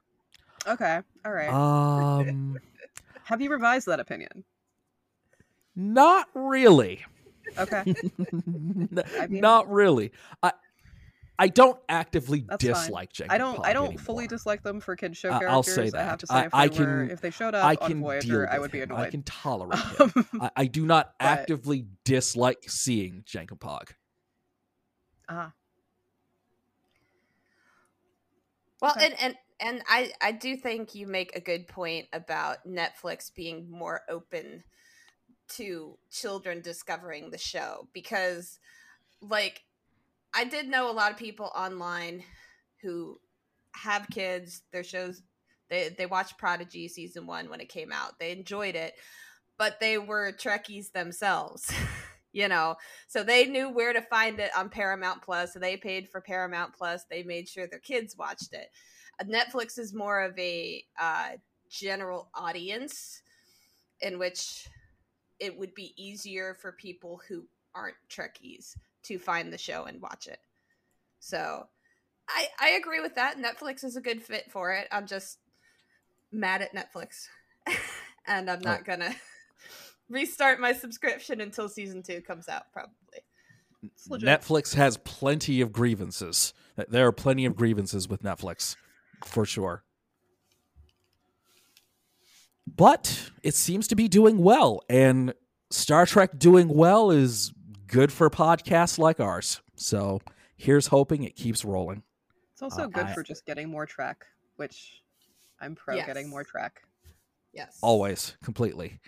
okay, 0.66 1.00
all 1.24 1.32
right. 1.32 1.48
Um, 1.48 2.58
Have 3.24 3.40
you 3.40 3.50
revised 3.50 3.86
that 3.88 3.98
opinion? 3.98 4.44
Not 5.76 6.28
really. 6.34 7.04
Okay, 7.58 7.84
N- 7.86 8.88
I 9.20 9.26
mean- 9.28 9.40
not 9.40 9.70
really. 9.70 10.12
I 10.42 10.52
I 11.38 11.48
don't 11.48 11.78
actively 11.90 12.40
That's 12.48 12.64
fine. 12.64 12.72
dislike 12.72 13.12
Jankom 13.12 13.26
I 13.30 13.38
don't. 13.38 13.60
I 13.66 13.72
don't 13.74 13.86
anymore. 13.88 14.02
fully 14.02 14.26
dislike 14.26 14.62
them 14.62 14.80
for 14.80 14.96
kids 14.96 15.18
show 15.18 15.28
I- 15.28 15.38
characters. 15.38 15.52
I'll 15.52 15.62
say 15.62 15.82
I 15.82 15.84
have 15.84 15.92
that. 15.92 16.18
to 16.20 16.26
say, 16.26 16.34
I- 16.34 16.46
if, 16.46 16.54
I 16.54 16.68
they 16.68 16.78
were, 16.78 16.84
can- 16.86 17.10
if 17.10 17.20
they 17.20 17.30
showed 17.30 17.54
up 17.54 17.64
I 17.64 17.70
on 17.72 17.76
can 17.76 17.98
deal 17.98 18.00
Voyager, 18.06 18.48
I 18.50 18.58
would 18.58 18.70
be 18.72 18.78
him. 18.80 18.90
annoyed. 18.90 19.06
I 19.06 19.10
can 19.10 19.22
tolerate 19.22 19.78
him. 20.00 20.12
I, 20.40 20.50
I 20.56 20.64
do 20.66 20.86
not 20.86 21.12
But- 21.18 21.26
actively 21.26 21.86
dislike 22.04 22.64
seeing 22.68 23.22
Jankom 23.26 23.58
Pog. 23.58 23.90
Ah, 25.28 25.52
Well, 28.80 28.92
Okay. 28.96 29.06
and 29.06 29.14
and 29.20 29.34
and 29.60 29.82
I 29.88 30.12
I 30.20 30.32
do 30.32 30.56
think 30.56 30.94
you 30.94 31.06
make 31.06 31.34
a 31.36 31.40
good 31.40 31.66
point 31.68 32.06
about 32.12 32.66
Netflix 32.66 33.34
being 33.34 33.70
more 33.70 34.02
open 34.08 34.62
to 35.56 35.98
children 36.10 36.60
discovering 36.60 37.30
the 37.30 37.38
show 37.38 37.88
because 37.92 38.58
like 39.20 39.62
I 40.34 40.44
did 40.44 40.68
know 40.68 40.90
a 40.90 40.92
lot 40.92 41.12
of 41.12 41.16
people 41.16 41.50
online 41.54 42.22
who 42.82 43.18
have 43.74 44.08
kids, 44.10 44.62
their 44.72 44.84
shows 44.84 45.22
they 45.68 45.88
they 45.96 46.06
watched 46.06 46.38
Prodigy 46.38 46.88
season 46.88 47.26
1 47.26 47.48
when 47.48 47.60
it 47.60 47.68
came 47.68 47.92
out. 47.92 48.18
They 48.18 48.32
enjoyed 48.32 48.74
it, 48.74 48.94
but 49.58 49.80
they 49.80 49.98
were 49.98 50.32
Trekkies 50.32 50.92
themselves. 50.92 51.72
you 52.32 52.48
know, 52.48 52.76
so 53.08 53.22
they 53.22 53.46
knew 53.46 53.70
where 53.70 53.92
to 53.92 54.02
find 54.02 54.38
it 54.38 54.50
on 54.56 54.68
Paramount 54.68 55.22
Plus. 55.22 55.52
So 55.52 55.58
they 55.58 55.76
paid 55.76 56.08
for 56.08 56.20
Paramount 56.20 56.74
Plus. 56.74 57.04
They 57.10 57.22
made 57.22 57.48
sure 57.48 57.66
their 57.66 57.78
kids 57.78 58.16
watched 58.16 58.52
it. 58.52 58.68
Netflix 59.24 59.78
is 59.78 59.94
more 59.94 60.20
of 60.20 60.38
a 60.38 60.84
uh, 61.00 61.30
general 61.70 62.28
audience 62.34 63.22
in 64.02 64.18
which 64.18 64.68
it 65.40 65.56
would 65.56 65.74
be 65.74 65.94
easier 65.96 66.56
for 66.60 66.72
people 66.72 67.20
who 67.28 67.44
aren't 67.74 67.96
Trekkies 68.10 68.76
to 69.04 69.18
find 69.18 69.52
the 69.52 69.58
show 69.58 69.84
and 69.84 70.00
watch 70.00 70.26
it. 70.26 70.38
So 71.20 71.66
I 72.28 72.46
I 72.60 72.68
agree 72.70 73.00
with 73.00 73.14
that. 73.16 73.36
Netflix 73.38 73.84
is 73.84 73.96
a 73.96 74.00
good 74.00 74.22
fit 74.22 74.50
for 74.50 74.72
it. 74.72 74.88
I'm 74.90 75.06
just 75.06 75.38
mad 76.32 76.62
at 76.62 76.74
Netflix. 76.74 77.26
and 78.26 78.50
I'm 78.50 78.60
not 78.60 78.80
oh. 78.80 78.84
gonna 78.84 79.14
restart 80.08 80.60
my 80.60 80.72
subscription 80.72 81.40
until 81.40 81.68
season 81.68 82.02
two 82.02 82.20
comes 82.20 82.48
out, 82.48 82.72
probably. 82.72 83.20
Netflix 84.10 84.74
has 84.74 84.96
plenty 84.98 85.60
of 85.60 85.72
grievances. 85.72 86.52
There 86.88 87.06
are 87.06 87.12
plenty 87.12 87.44
of 87.44 87.54
grievances 87.54 88.08
with 88.08 88.22
Netflix, 88.22 88.76
for 89.24 89.44
sure. 89.44 89.84
But 92.66 93.30
it 93.42 93.54
seems 93.54 93.86
to 93.88 93.96
be 93.96 94.08
doing 94.08 94.38
well, 94.38 94.80
and 94.88 95.32
Star 95.70 96.04
Trek 96.06 96.38
doing 96.38 96.68
well 96.68 97.10
is 97.10 97.52
good 97.86 98.12
for 98.12 98.28
podcasts 98.28 98.98
like 98.98 99.20
ours. 99.20 99.60
So 99.76 100.20
here's 100.56 100.88
hoping 100.88 101.22
it 101.22 101.36
keeps 101.36 101.64
rolling. 101.64 102.02
It's 102.52 102.62
also 102.62 102.84
Uh, 102.84 102.86
good 102.88 103.06
I- 103.06 103.14
for 103.14 103.22
just 103.22 103.44
getting 103.46 103.68
more 103.68 103.86
Trek, 103.86 104.24
which 104.56 105.02
I'm 105.60 105.74
pro 105.74 105.94
Yes. 105.96 106.06
getting 106.06 106.28
more 106.28 106.44
Trek. 106.44 106.82
Yes. 107.52 107.78
Always, 107.82 108.36
completely. 108.42 109.00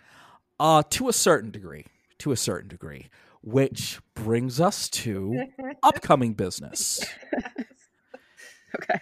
Uh, 0.61 0.83
to 0.90 1.09
a 1.09 1.12
certain 1.12 1.51
degree. 1.51 1.85
To 2.18 2.33
a 2.33 2.37
certain 2.37 2.68
degree. 2.68 3.09
Which 3.42 4.01
brings 4.14 4.61
us 4.61 4.88
to 4.90 5.47
upcoming 5.83 6.35
business. 6.35 7.01
Okay. 8.83 9.01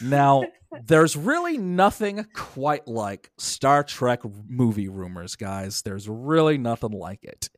Now, 0.00 0.44
there's 0.84 1.16
really 1.16 1.58
nothing 1.58 2.26
quite 2.34 2.86
like 2.86 3.30
Star 3.38 3.82
Trek 3.84 4.20
movie 4.48 4.88
rumors, 4.88 5.36
guys. 5.36 5.82
There's 5.82 6.08
really 6.08 6.58
nothing 6.58 6.92
like 6.92 7.24
it. 7.24 7.48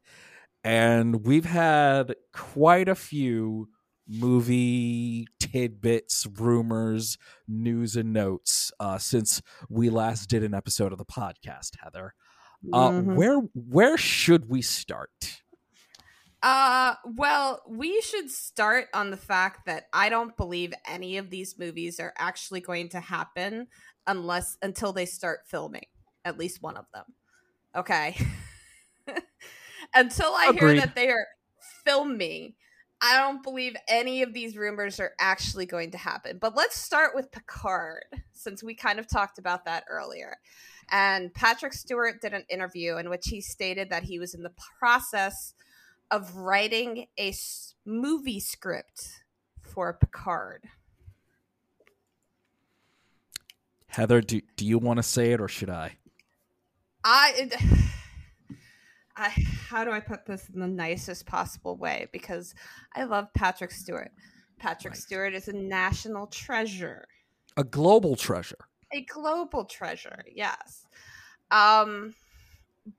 And 0.65 1.27
we've 1.27 1.45
had 1.45 2.15
quite 2.33 2.89
a 2.89 2.95
few 2.95 3.69
movie 4.09 5.27
tidbits, 5.41 6.27
rumors, 6.39 7.19
news, 7.49 7.97
and 7.97 8.13
notes 8.13 8.73
uh, 8.81 8.99
since 8.99 9.43
we 9.69 9.91
last 9.91 10.29
did 10.29 10.43
an 10.43 10.55
episode 10.55 10.93
of 10.93 10.99
the 10.99 11.05
podcast, 11.05 11.77
Heather. 11.83 12.15
Uh, 12.73 12.91
Mhm. 12.91 13.15
Where 13.17 13.39
where 13.55 13.97
should 13.97 14.49
we 14.49 14.63
start? 14.63 15.43
Uh, 16.43 16.95
well, 17.05 17.63
we 17.69 18.01
should 18.01 18.29
start 18.29 18.89
on 18.93 19.11
the 19.11 19.17
fact 19.17 19.67
that 19.67 19.85
I 19.93 20.09
don't 20.09 20.37
believe 20.37 20.75
any 20.89 21.17
of 21.17 21.31
these 21.31 21.57
movies 21.57 22.01
are 22.01 22.13
actually 22.19 22.61
going 22.61 22.89
to 22.91 23.01
happen 23.01 23.69
unless 24.07 24.59
until 24.61 24.93
they 24.93 25.07
start 25.07 25.41
filming 25.47 25.87
at 26.25 26.39
least 26.39 26.63
one 26.63 26.77
of 26.77 26.87
them. 26.93 27.05
Okay. 27.77 28.17
until 29.95 30.33
I 30.35 30.47
Agreed. 30.51 30.61
hear 30.61 30.81
that 30.81 30.95
they 30.95 31.11
are 31.11 31.27
filming, 31.85 32.55
I 33.01 33.19
don't 33.19 33.43
believe 33.43 33.75
any 33.89 34.23
of 34.23 34.33
these 34.33 34.57
rumors 34.57 35.01
are 35.01 35.13
actually 35.21 35.67
going 35.67 35.93
to 35.93 35.99
happen. 35.99 36.39
But 36.41 36.57
let's 36.57 36.77
start 36.77 37.15
with 37.15 37.33
Picard 37.33 38.05
since 38.33 38.63
we 38.63 38.75
kind 38.75 38.99
of 38.99 39.09
talked 39.09 39.39
about 39.39 39.65
that 39.65 39.85
earlier. 39.89 40.37
And 40.91 41.33
Patrick 41.33 41.73
Stewart 41.73 42.21
did 42.21 42.35
an 42.35 42.45
interview 42.51 42.97
in 42.97 43.11
which 43.11 43.27
he 43.27 43.41
stated 43.41 43.91
that 43.91 44.03
he 44.03 44.19
was 44.19 44.35
in 44.35 44.43
the 44.43 44.53
process 44.79 45.55
of 46.13 46.37
writing 46.37 47.07
a 47.19 47.35
movie 47.85 48.39
script 48.39 49.09
for 49.63 49.93
Picard. 49.95 50.65
Heather, 53.89 54.21
do 54.21 54.41
do 54.57 54.65
you 54.67 54.79
want 54.79 54.99
to 54.99 55.03
say 55.03 55.33
it 55.33 55.41
or 55.41 55.49
should 55.49 55.71
I? 55.71 55.97
I, 57.05 57.51
I, 59.17 59.29
how 59.69 59.85
do 59.85 59.91
I 59.91 60.01
put 60.01 60.25
this 60.25 60.49
in 60.55 60.61
the 60.61 60.69
nicest 60.69 61.27
possible 61.27 61.77
way? 61.77 62.07
Because 62.13 62.55
I 62.95 63.05
love 63.05 63.27
Patrick 63.35 63.73
Stewart. 63.73 64.13
Patrick 64.59 64.93
Right. 64.95 65.03
Stewart 65.03 65.35
is 65.35 65.49
a 65.49 65.53
national 65.53 66.29
treasure, 66.29 67.07
A 67.57 67.65
global 67.65 68.15
treasure. 68.15 68.69
a 68.93 69.01
global 69.07 69.65
treasure. 69.65 70.23
Yes, 70.33 70.87
um, 71.51 72.15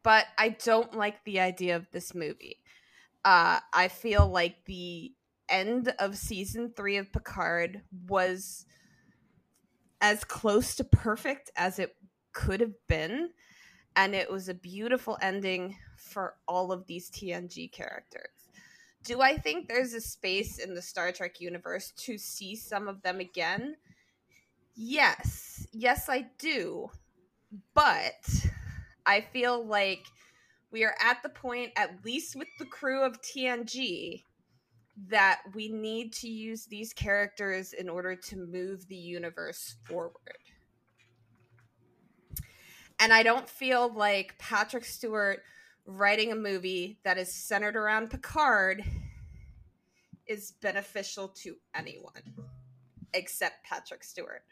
but 0.03 0.25
I 0.37 0.49
don't 0.49 0.93
like 0.95 1.23
the 1.23 1.39
idea 1.39 1.77
of 1.77 1.89
this 1.91 2.13
movie. 2.13 2.57
Uh, 3.25 3.59
I 3.73 3.87
feel 3.87 4.27
like 4.27 4.65
the 4.65 5.13
end 5.49 5.93
of 5.99 6.17
season 6.17 6.73
three 6.75 6.97
of 6.97 7.11
Picard 7.11 7.81
was 8.07 8.65
as 10.01 10.23
close 10.23 10.75
to 10.75 10.83
perfect 10.83 11.49
as 11.55 11.79
it 11.79 11.95
could 12.33 12.59
have 12.59 12.75
been. 12.87 13.29
And 13.95 14.15
it 14.15 14.29
was 14.29 14.49
a 14.49 14.53
beautiful 14.53 15.17
ending 15.21 15.77
for 15.97 16.35
all 16.47 16.71
of 16.71 16.85
these 16.87 17.09
TNG 17.09 17.71
characters. 17.71 18.49
Do 19.03 19.21
I 19.21 19.37
think 19.37 19.67
there's 19.67 19.93
a 19.93 20.01
space 20.01 20.59
in 20.59 20.73
the 20.73 20.81
Star 20.81 21.11
Trek 21.11 21.39
universe 21.39 21.91
to 21.97 22.17
see 22.17 22.55
some 22.55 22.87
of 22.87 23.01
them 23.01 23.19
again? 23.19 23.75
Yes. 24.75 25.67
Yes, 25.71 26.09
I 26.09 26.25
do. 26.39 26.89
But 27.73 28.47
I 29.05 29.21
feel 29.21 29.63
like 29.65 30.05
we 30.73 30.83
are 30.83 30.95
at 30.99 31.21
the 31.21 31.29
point, 31.29 31.71
at 31.77 32.03
least 32.03 32.35
with 32.35 32.47
the 32.57 32.65
crew 32.65 33.03
of 33.03 33.21
TNG, 33.21 34.23
that 35.07 35.41
we 35.53 35.69
need 35.69 36.11
to 36.13 36.27
use 36.27 36.65
these 36.65 36.91
characters 36.93 37.73
in 37.73 37.87
order 37.87 38.15
to 38.15 38.35
move 38.35 38.87
the 38.87 38.95
universe 38.95 39.75
forward. 39.85 40.39
And 42.99 43.13
I 43.13 43.21
don't 43.21 43.47
feel 43.47 43.93
like 43.93 44.37
Patrick 44.39 44.85
Stewart 44.85 45.43
writing 45.85 46.31
a 46.31 46.35
movie 46.35 46.99
that 47.03 47.17
is 47.17 47.31
centered 47.31 47.75
around 47.75 48.09
Picard 48.09 48.83
is 50.25 50.53
beneficial 50.61 51.27
to 51.27 51.55
anyone 51.75 52.33
except 53.13 53.63
Patrick 53.63 54.03
Stewart. 54.03 54.43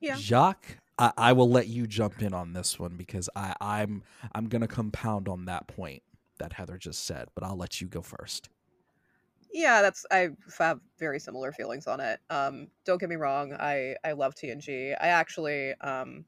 Yeah. 0.00 0.16
Jacques, 0.16 0.78
I, 0.98 1.12
I 1.16 1.32
will 1.32 1.50
let 1.50 1.68
you 1.68 1.86
jump 1.86 2.22
in 2.22 2.32
on 2.32 2.52
this 2.52 2.78
one 2.78 2.96
because 2.96 3.28
I, 3.34 3.54
I'm 3.60 4.02
I'm 4.32 4.48
gonna 4.48 4.68
compound 4.68 5.28
on 5.28 5.46
that 5.46 5.66
point 5.66 6.02
that 6.38 6.54
Heather 6.54 6.78
just 6.78 7.04
said, 7.04 7.28
but 7.34 7.44
I'll 7.44 7.56
let 7.56 7.80
you 7.80 7.86
go 7.86 8.02
first. 8.02 8.48
Yeah, 9.52 9.82
that's 9.82 10.04
I 10.10 10.30
have 10.58 10.80
very 10.98 11.20
similar 11.20 11.52
feelings 11.52 11.86
on 11.86 12.00
it. 12.00 12.18
Um, 12.28 12.68
don't 12.84 12.98
get 12.98 13.08
me 13.08 13.16
wrong, 13.16 13.52
I 13.52 13.96
I 14.04 14.12
love 14.12 14.34
TNG. 14.34 14.94
I 15.00 15.08
actually 15.08 15.74
um, 15.80 16.24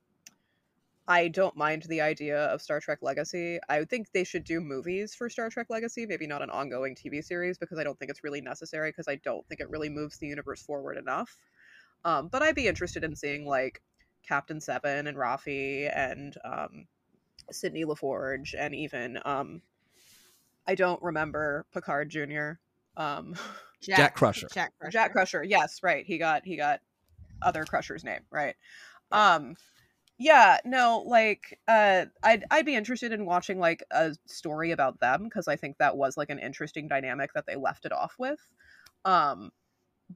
I 1.09 1.29
don't 1.29 1.57
mind 1.57 1.85
the 1.85 2.01
idea 2.01 2.47
of 2.47 2.61
Star 2.61 2.81
Trek 2.81 2.99
Legacy. 3.01 3.61
I 3.69 3.85
think 3.85 4.11
they 4.13 4.25
should 4.25 4.43
do 4.43 4.61
movies 4.61 5.15
for 5.15 5.31
Star 5.31 5.49
Trek 5.49 5.69
Legacy, 5.71 6.05
maybe 6.05 6.27
not 6.27 6.43
an 6.43 6.51
ongoing 6.51 6.97
TV 6.97 7.23
series 7.23 7.59
because 7.59 7.79
I 7.79 7.85
don't 7.85 7.97
think 7.99 8.11
it's 8.11 8.25
really 8.25 8.41
necessary 8.41 8.91
because 8.91 9.07
I 9.07 9.17
don't 9.17 9.47
think 9.47 9.61
it 9.61 9.71
really 9.71 9.89
moves 9.89 10.19
the 10.19 10.27
universe 10.27 10.63
forward 10.63 10.97
enough. 10.97 11.37
Um, 12.05 12.29
but 12.29 12.43
I'd 12.43 12.57
be 12.57 12.67
interested 12.67 13.05
in 13.05 13.15
seeing 13.15 13.47
like 13.47 13.81
Captain 14.27 14.61
Seven 14.61 15.07
and 15.07 15.17
Raffi 15.17 15.91
and 15.95 16.37
um, 16.45 16.87
Sidney 17.51 17.85
La 17.85 17.95
Forge 17.95 18.55
and 18.59 18.75
even 18.75 19.19
um, 19.25 19.63
I 20.67 20.75
don't 20.75 21.03
remember 21.03 21.67
Picard 21.73 22.11
Jr. 22.11 22.53
Um, 22.97 23.35
Jack 23.81 24.15
Crusher. 24.15 24.49
Jack 24.53 24.73
Crusher. 24.79 24.91
Jack 24.91 25.13
Crusher. 25.13 25.45
Yes, 25.45 25.81
right. 25.83 26.05
He 26.05 26.19
got 26.19 26.45
he 26.45 26.57
got 26.57 26.81
other 27.43 27.65
Crusher's 27.65 28.05
name, 28.05 28.23
right? 28.31 28.57
Um 29.13 29.55
yeah, 30.19 30.59
no, 30.65 31.05
like 31.07 31.59
uh 31.69 32.07
I'd 32.23 32.45
I'd 32.51 32.67
be 32.67 32.75
interested 32.75 33.13
in 33.13 33.27
watching 33.27 33.59
like 33.59 33.85
a 33.91 34.15
story 34.27 34.73
about 34.73 34.99
them 35.01 35.25
because 35.25 35.47
I 35.47 35.57
think 35.57 35.79
that 35.79 35.97
was 35.97 36.17
like 36.17 36.31
an 36.31 36.39
interesting 36.39 36.89
dynamic 36.89 37.33
that 37.35 37.47
they 37.47 37.57
left 37.57 37.85
it 37.85 37.93
off 37.93 38.15
with. 38.19 38.41
Um 39.05 39.53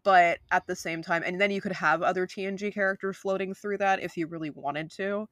but 0.04 0.38
at 0.50 0.66
the 0.66 0.76
same 0.76 1.02
time 1.02 1.22
and 1.26 1.40
then 1.40 1.50
you 1.50 1.60
could 1.60 1.72
have 1.72 2.02
other 2.02 2.26
TNG 2.26 2.72
characters 2.72 3.16
floating 3.16 3.54
through 3.54 3.78
that 3.78 4.00
if 4.00 4.16
you 4.16 4.26
really 4.26 4.50
wanted 4.50 4.90
to. 4.92 5.28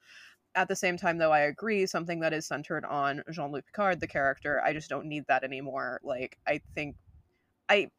At 0.55 0.68
the 0.68 0.77
same 0.77 0.97
time 0.97 1.18
though, 1.18 1.33
I 1.33 1.40
agree 1.40 1.87
something 1.87 2.21
that 2.21 2.33
is 2.33 2.47
centered 2.47 2.85
on 2.85 3.23
Jean-Luc 3.31 3.66
Picard 3.66 4.01
the 4.01 4.09
character, 4.09 4.62
I 4.64 4.73
just 4.73 4.88
don't 4.90 5.07
need 5.07 5.25
that 5.29 5.44
anymore. 5.44 6.01
Like 6.03 6.38
I 6.47 6.61
think 6.75 6.97
I 7.68 7.90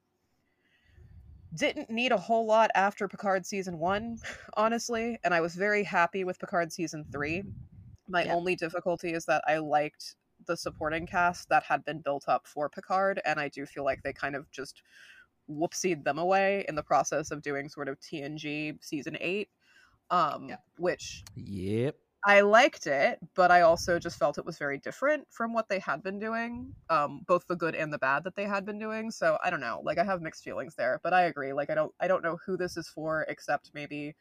didn't 1.56 1.90
need 1.90 2.12
a 2.12 2.18
whole 2.18 2.46
lot 2.46 2.70
after 2.76 3.08
Picard 3.08 3.46
season 3.46 3.80
one, 3.80 4.20
honestly, 4.56 5.20
and 5.24 5.34
I 5.34 5.42
was 5.42 5.56
very 5.56 5.84
happy 5.84 6.24
with 6.24 6.40
Picard 6.40 6.72
season 6.72 7.06
three. 7.12 7.44
My 8.08 8.26
Yeah. 8.26 8.36
only 8.36 8.56
difficulty 8.56 9.14
is 9.14 9.26
that 9.26 9.44
I 9.48 9.58
liked 9.58 10.16
the 10.46 10.58
supporting 10.58 11.06
cast 11.06 11.50
that 11.50 11.64
had 11.64 11.84
been 11.86 12.02
built 12.02 12.26
up 12.28 12.48
for 12.48 12.70
Picard, 12.70 13.22
and 13.26 13.40
I 13.40 13.50
do 13.50 13.66
feel 13.66 13.84
like 13.84 14.04
they 14.04 14.14
kind 14.14 14.36
of 14.36 14.50
just 14.52 14.84
whoopsied 15.50 16.04
them 16.04 16.20
away 16.20 16.66
in 16.68 16.76
the 16.76 16.84
process 16.84 17.32
of 17.32 17.42
doing 17.42 17.70
sort 17.70 17.90
of 17.90 18.00
TNG 18.00 18.78
season 18.82 19.18
eight. 19.20 19.50
Um, 20.12 20.50
Yeah. 20.50 20.58
which 20.78 21.24
Yep. 21.36 21.96
I 22.26 22.42
liked 22.42 22.86
it, 22.86 23.20
but 23.34 23.50
I 23.50 23.62
also 23.62 23.98
just 23.98 24.20
felt 24.20 24.38
it 24.38 24.46
was 24.46 24.58
very 24.58 24.78
different 24.78 25.26
from 25.32 25.54
what 25.54 25.70
they 25.70 25.80
had 25.80 26.04
been 26.04 26.20
doing, 26.20 26.74
um, 26.90 27.22
both 27.28 27.48
the 27.48 27.56
good 27.56 27.76
and 27.76 27.94
the 27.94 27.98
bad 27.98 28.26
that 28.26 28.36
they 28.36 28.44
had 28.46 28.66
been 28.66 28.78
doing. 28.78 29.10
So 29.10 29.38
I 29.42 29.50
don't 29.50 29.62
know, 29.62 29.82
like 29.86 29.98
I 29.98 30.04
have 30.04 30.22
mixed 30.22 30.44
feelings 30.44 30.76
there, 30.76 31.00
but 31.02 31.14
I 31.14 31.24
agree. 31.24 31.54
Like 31.54 31.70
I 31.70 31.76
don't, 31.76 31.94
I 32.00 32.08
don't 32.08 32.24
know 32.24 32.38
who 32.46 32.58
this 32.58 32.76
is 32.76 32.90
for, 32.90 33.26
except 33.30 33.72
maybe, 33.74 34.16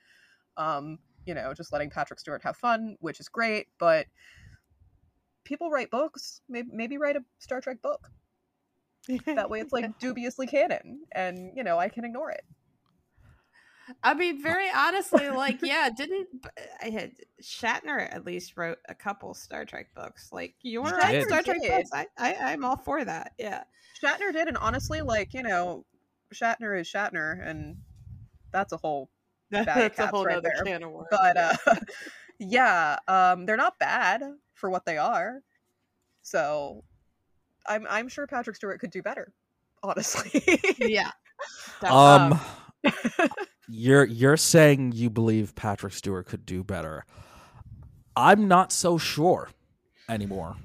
um, 0.56 0.98
you 1.26 1.34
know, 1.34 1.52
just 1.54 1.72
letting 1.72 1.90
Patrick 1.90 2.20
Stewart 2.20 2.42
have 2.42 2.56
fun, 2.56 2.96
which 3.00 3.18
is 3.18 3.28
great. 3.28 3.66
But 3.78 4.06
people 5.44 5.70
write 5.70 5.90
books, 5.90 6.40
maybe, 6.48 6.68
maybe 6.72 6.98
write 6.98 7.16
a 7.16 7.24
Star 7.40 7.60
Trek 7.60 7.82
book. 7.82 8.10
That 9.26 9.50
way, 9.50 9.60
it's 9.60 9.72
like 9.72 9.98
dubiously 10.00 10.46
canon, 10.46 11.00
and 11.12 11.52
you 11.56 11.64
know 11.64 11.78
I 11.78 11.88
can 11.88 12.04
ignore 12.04 12.30
it. 12.30 12.44
I 14.02 14.12
mean, 14.12 14.42
very 14.42 14.68
honestly, 14.74 15.30
like, 15.30 15.60
yeah, 15.62 15.88
didn't 15.94 16.28
I 16.82 16.90
had 16.90 17.12
Shatner 17.42 18.12
at 18.12 18.26
least 18.26 18.56
wrote 18.56 18.78
a 18.88 18.94
couple 18.94 19.32
Star 19.32 19.64
Trek 19.64 19.88
books. 19.94 20.28
Like, 20.30 20.54
you 20.62 20.82
write 20.82 21.10
did. 21.12 21.26
Star 21.26 21.42
Trek 21.42 21.62
did. 21.62 21.70
books? 21.70 21.90
I, 21.92 22.06
I, 22.18 22.34
I'm 22.52 22.64
all 22.64 22.76
for 22.76 23.04
that. 23.04 23.32
Yeah. 23.38 23.64
Shatner 24.02 24.32
did, 24.32 24.48
and 24.48 24.58
honestly, 24.58 25.00
like 25.00 25.32
you 25.32 25.42
know, 25.42 25.84
Shatner 26.34 26.78
is 26.78 26.86
Shatner, 26.86 27.46
and 27.46 27.76
that's 28.52 28.72
a 28.72 28.76
whole 28.76 29.10
That's 29.50 29.98
a 29.98 30.06
whole 30.08 30.26
right 30.26 30.36
other 30.36 30.52
there. 30.54 30.64
can 30.64 30.82
of 30.82 30.90
worms. 30.90 31.08
but 31.10 31.36
yeah. 31.36 31.56
uh 31.66 31.74
yeah 32.38 32.96
um 33.08 33.46
they're 33.46 33.56
not 33.56 33.78
bad 33.78 34.22
for 34.52 34.68
what 34.68 34.84
they 34.84 34.98
are 34.98 35.40
so 36.22 36.84
i'm 37.68 37.86
i'm 37.90 38.08
sure 38.08 38.26
patrick 38.26 38.56
stewart 38.56 38.80
could 38.80 38.90
do 38.90 39.02
better 39.02 39.32
honestly 39.82 40.42
yeah. 40.80 41.10
That's- 41.80 41.92
Um, 41.92 42.40
you're 43.68 44.04
you're 44.04 44.36
saying 44.36 44.92
you 44.92 45.08
believe 45.10 45.54
Patrick 45.54 45.92
Stewart 45.92 46.26
could 46.26 46.44
do 46.46 46.64
better. 46.64 47.04
I'm 48.16 48.48
not 48.48 48.72
so 48.72 48.98
sure 48.98 49.48
anymore 50.08 50.56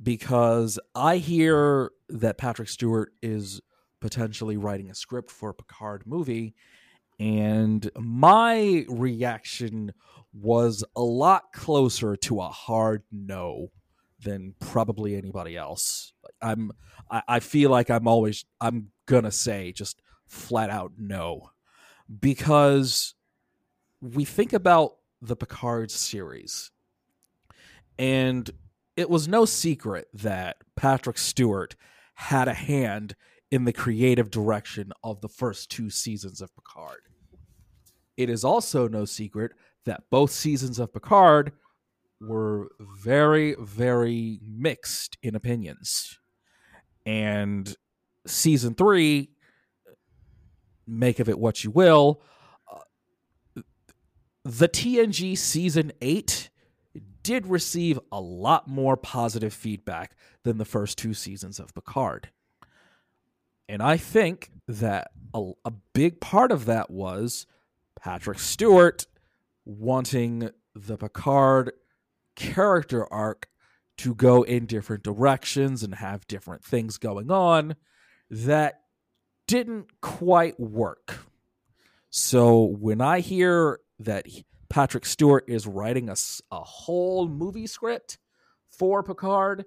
because 0.00 0.78
I 0.94 1.16
hear 1.16 1.90
that 2.08 2.38
Patrick 2.38 2.68
Stewart 2.68 3.12
is 3.22 3.60
potentially 4.00 4.56
writing 4.56 4.90
a 4.90 4.94
script 4.94 5.30
for 5.30 5.50
a 5.50 5.54
Picard 5.54 6.02
movie. 6.06 6.54
And 7.18 7.90
my 7.98 8.84
reaction 8.88 9.92
was 10.32 10.84
a 10.96 11.02
lot 11.02 11.52
closer 11.52 12.16
to 12.16 12.40
a 12.40 12.48
hard 12.48 13.02
no 13.10 13.68
than 14.22 14.54
probably 14.60 15.16
anybody 15.16 15.56
else. 15.56 16.12
I'm 16.40 16.72
I, 17.10 17.22
I 17.28 17.40
feel 17.40 17.70
like 17.70 17.90
I'm 17.90 18.08
always 18.08 18.44
I'm 18.60 18.88
gonna 19.06 19.32
say 19.32 19.72
just 19.72 20.00
flat 20.26 20.70
out 20.70 20.92
no. 20.98 21.50
Because 22.20 23.14
we 24.00 24.24
think 24.24 24.52
about 24.52 24.96
the 25.20 25.36
Picard 25.36 25.90
series. 25.90 26.70
And 27.98 28.50
it 28.96 29.08
was 29.08 29.28
no 29.28 29.44
secret 29.44 30.08
that 30.12 30.56
Patrick 30.76 31.16
Stewart 31.18 31.76
had 32.14 32.48
a 32.48 32.54
hand 32.54 33.14
in 33.50 33.64
the 33.64 33.72
creative 33.72 34.30
direction 34.30 34.92
of 35.04 35.20
the 35.20 35.28
first 35.28 35.70
two 35.70 35.90
seasons 35.90 36.40
of 36.40 36.54
Picard. 36.54 37.00
It 38.16 38.28
is 38.28 38.44
also 38.44 38.88
no 38.88 39.04
secret 39.04 39.52
that 39.84 40.04
both 40.10 40.30
seasons 40.30 40.78
of 40.78 40.92
Picard 40.92 41.52
were 42.22 42.68
very, 42.80 43.56
very 43.58 44.38
mixed 44.46 45.18
in 45.22 45.34
opinions. 45.34 46.18
And 47.04 47.74
season 48.26 48.74
three, 48.74 49.30
make 50.86 51.18
of 51.18 51.28
it 51.28 51.38
what 51.38 51.64
you 51.64 51.70
will, 51.70 52.22
uh, 52.72 53.62
the 54.44 54.68
TNG 54.68 55.36
season 55.36 55.92
eight 56.00 56.50
did 57.22 57.46
receive 57.46 57.98
a 58.10 58.20
lot 58.20 58.68
more 58.68 58.96
positive 58.96 59.52
feedback 59.52 60.16
than 60.44 60.58
the 60.58 60.64
first 60.64 60.98
two 60.98 61.14
seasons 61.14 61.58
of 61.58 61.74
Picard. 61.74 62.30
And 63.68 63.82
I 63.82 63.96
think 63.96 64.50
that 64.68 65.12
a, 65.34 65.52
a 65.64 65.72
big 65.92 66.20
part 66.20 66.52
of 66.52 66.66
that 66.66 66.90
was 66.90 67.46
Patrick 68.00 68.38
Stewart 68.38 69.06
wanting 69.64 70.50
the 70.74 70.96
Picard 70.96 71.72
character 72.36 73.10
arc 73.12 73.48
to 73.98 74.14
go 74.14 74.42
in 74.42 74.66
different 74.66 75.02
directions 75.02 75.82
and 75.82 75.96
have 75.96 76.26
different 76.26 76.64
things 76.64 76.98
going 76.98 77.30
on 77.30 77.76
that 78.30 78.80
didn't 79.46 80.00
quite 80.00 80.58
work. 80.58 81.26
So 82.10 82.62
when 82.62 83.00
I 83.00 83.20
hear 83.20 83.80
that 83.98 84.26
Patrick 84.68 85.04
Stewart 85.04 85.44
is 85.48 85.66
writing 85.66 86.08
a, 86.08 86.16
a 86.50 86.60
whole 86.60 87.28
movie 87.28 87.66
script 87.66 88.18
for 88.70 89.02
Picard, 89.02 89.66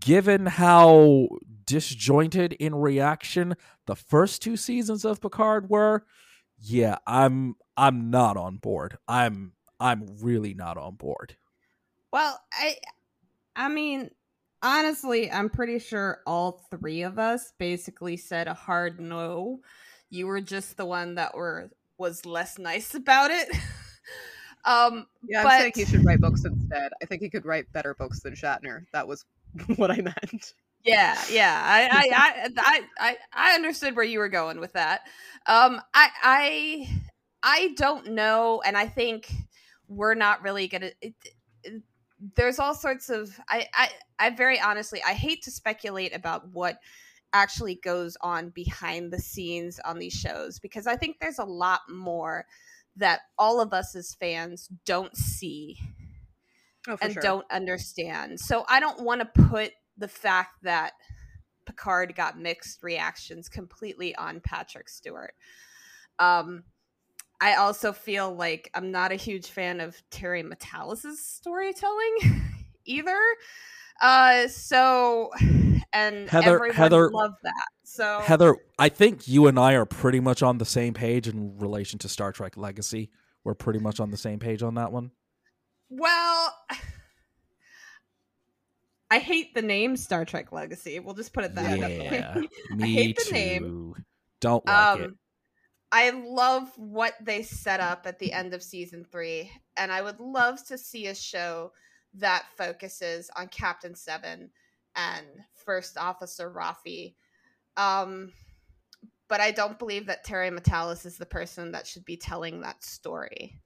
given 0.00 0.46
how 0.46 1.28
disjointed 1.64 2.52
in 2.54 2.74
reaction 2.74 3.56
the 3.86 3.96
first 3.96 4.42
two 4.42 4.56
seasons 4.56 5.04
of 5.04 5.20
Picard 5.20 5.70
were, 5.70 6.04
yeah, 6.58 6.98
I'm 7.06 7.56
I'm 7.76 8.10
not 8.10 8.36
on 8.36 8.56
board. 8.56 8.98
I'm 9.08 9.52
I'm 9.78 10.06
really 10.20 10.54
not 10.54 10.78
on 10.78 10.94
board. 10.94 11.36
Well, 12.16 12.40
I 12.50 12.76
I 13.54 13.68
mean, 13.68 14.08
honestly, 14.62 15.30
I'm 15.30 15.50
pretty 15.50 15.78
sure 15.78 16.22
all 16.26 16.64
three 16.70 17.02
of 17.02 17.18
us 17.18 17.52
basically 17.58 18.16
said 18.16 18.48
a 18.48 18.54
hard 18.54 18.98
no. 18.98 19.60
You 20.08 20.26
were 20.26 20.40
just 20.40 20.78
the 20.78 20.86
one 20.86 21.16
that 21.16 21.36
were 21.36 21.68
was 21.98 22.24
less 22.24 22.58
nice 22.58 22.94
about 22.94 23.32
it. 23.32 23.50
um 24.64 25.06
Yeah, 25.28 25.42
but... 25.42 25.52
I'm 25.52 25.60
saying 25.60 25.72
he 25.76 25.84
should 25.84 26.06
write 26.06 26.22
books 26.22 26.46
instead. 26.46 26.90
I 27.02 27.04
think 27.04 27.20
he 27.20 27.28
could 27.28 27.44
write 27.44 27.70
better 27.74 27.94
books 27.94 28.20
than 28.20 28.32
Shatner. 28.32 28.86
That 28.94 29.06
was 29.06 29.26
what 29.76 29.90
I 29.90 29.96
meant. 29.96 30.54
Yeah, 30.84 31.20
yeah. 31.30 31.62
I 31.66 32.08
I, 32.16 32.50
I 32.56 32.80
I 32.98 33.16
I 33.34 33.54
understood 33.56 33.94
where 33.94 34.06
you 34.06 34.20
were 34.20 34.30
going 34.30 34.58
with 34.58 34.72
that. 34.72 35.02
Um 35.44 35.82
I 35.92 36.08
I 36.22 37.00
I 37.42 37.74
don't 37.76 38.12
know 38.12 38.62
and 38.64 38.74
I 38.74 38.86
think 38.86 39.30
we're 39.86 40.14
not 40.14 40.42
really 40.42 40.66
going 40.66 40.80
to 40.80 41.12
there's 42.34 42.58
all 42.58 42.74
sorts 42.74 43.08
of 43.10 43.38
I, 43.48 43.66
I 43.74 43.90
I 44.18 44.30
very 44.30 44.60
honestly 44.60 45.02
I 45.06 45.12
hate 45.12 45.42
to 45.42 45.50
speculate 45.50 46.14
about 46.14 46.48
what 46.48 46.78
actually 47.32 47.74
goes 47.74 48.16
on 48.22 48.50
behind 48.50 49.12
the 49.12 49.18
scenes 49.18 49.78
on 49.84 49.98
these 49.98 50.14
shows 50.14 50.58
because 50.58 50.86
I 50.86 50.96
think 50.96 51.18
there's 51.20 51.38
a 51.38 51.44
lot 51.44 51.80
more 51.90 52.46
that 52.96 53.20
all 53.38 53.60
of 53.60 53.72
us 53.72 53.94
as 53.94 54.14
fans 54.14 54.68
don't 54.86 55.14
see 55.16 55.78
oh, 56.88 56.96
and 57.02 57.12
sure. 57.12 57.22
don't 57.22 57.50
understand. 57.50 58.40
So 58.40 58.64
I 58.68 58.80
don't 58.80 59.02
want 59.02 59.20
to 59.20 59.42
put 59.42 59.72
the 59.98 60.08
fact 60.08 60.62
that 60.62 60.92
Picard 61.66 62.14
got 62.14 62.38
mixed 62.38 62.82
reactions 62.82 63.48
completely 63.48 64.14
on 64.14 64.40
Patrick 64.40 64.88
Stewart. 64.88 65.34
Um, 66.18 66.64
I 67.40 67.54
also 67.54 67.92
feel 67.92 68.34
like 68.34 68.70
I'm 68.74 68.90
not 68.90 69.12
a 69.12 69.16
huge 69.16 69.48
fan 69.48 69.80
of 69.80 70.00
Terry 70.10 70.42
Matalas's 70.42 71.22
storytelling 71.22 72.42
either. 72.84 73.20
Uh, 74.00 74.48
so 74.48 75.30
and 75.92 76.28
Heather, 76.28 76.56
everyone 76.56 76.76
Heather, 76.76 77.10
loved 77.10 77.36
that. 77.42 77.66
So 77.84 78.20
Heather, 78.20 78.56
I 78.78 78.88
think 78.88 79.28
you 79.28 79.46
and 79.46 79.58
I 79.58 79.74
are 79.74 79.86
pretty 79.86 80.20
much 80.20 80.42
on 80.42 80.58
the 80.58 80.64
same 80.64 80.94
page 80.94 81.28
in 81.28 81.58
relation 81.58 81.98
to 82.00 82.08
Star 82.08 82.32
Trek 82.32 82.56
Legacy. 82.56 83.10
We're 83.44 83.54
pretty 83.54 83.78
much 83.78 84.00
on 84.00 84.10
the 84.10 84.16
same 84.16 84.38
page 84.38 84.62
on 84.62 84.74
that 84.74 84.92
one. 84.92 85.12
Well, 85.88 86.54
I 89.10 89.18
hate 89.18 89.54
the 89.54 89.62
name 89.62 89.96
Star 89.96 90.24
Trek 90.24 90.52
Legacy. 90.52 90.98
We'll 90.98 91.14
just 91.14 91.32
put 91.32 91.44
it 91.44 91.54
that 91.54 91.78
yeah, 91.78 92.36
way. 92.36 92.48
me 92.76 92.84
I 92.84 92.86
hate 92.86 93.16
the 93.16 93.24
too. 93.24 93.32
name. 93.32 93.94
Don't 94.40 94.66
like 94.66 95.00
it. 95.00 95.10
I 95.92 96.10
love 96.10 96.70
what 96.76 97.14
they 97.20 97.42
set 97.42 97.80
up 97.80 98.06
at 98.06 98.18
the 98.18 98.32
end 98.32 98.54
of 98.54 98.62
season 98.62 99.04
three, 99.04 99.50
and 99.76 99.92
I 99.92 100.02
would 100.02 100.20
love 100.20 100.64
to 100.66 100.76
see 100.76 101.06
a 101.06 101.14
show 101.14 101.72
that 102.14 102.46
focuses 102.56 103.30
on 103.36 103.48
Captain 103.48 103.94
Seven 103.94 104.50
and 104.96 105.26
First 105.54 105.96
Officer 105.96 106.50
Raffi. 106.50 107.14
Um, 107.76 108.32
but 109.28 109.40
I 109.40 109.50
don't 109.50 109.78
believe 109.78 110.06
that 110.06 110.24
Terry 110.24 110.50
Matalas 110.50 111.04
is 111.04 111.18
the 111.18 111.26
person 111.26 111.72
that 111.72 111.86
should 111.86 112.04
be 112.04 112.16
telling 112.16 112.60
that 112.60 112.84
story. 112.84 113.60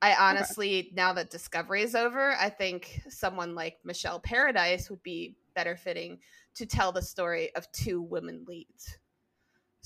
I 0.00 0.14
honestly, 0.14 0.78
okay. 0.78 0.90
now 0.94 1.12
that 1.14 1.30
Discovery 1.30 1.82
is 1.82 1.94
over, 1.94 2.32
I 2.32 2.50
think 2.50 3.02
someone 3.08 3.54
like 3.54 3.78
Michelle 3.84 4.20
Paradise 4.20 4.90
would 4.90 5.02
be 5.02 5.36
better 5.54 5.76
fitting 5.76 6.18
to 6.54 6.66
tell 6.66 6.92
the 6.92 7.02
story 7.02 7.54
of 7.56 7.70
two 7.72 8.00
women 8.00 8.44
leads. 8.46 8.96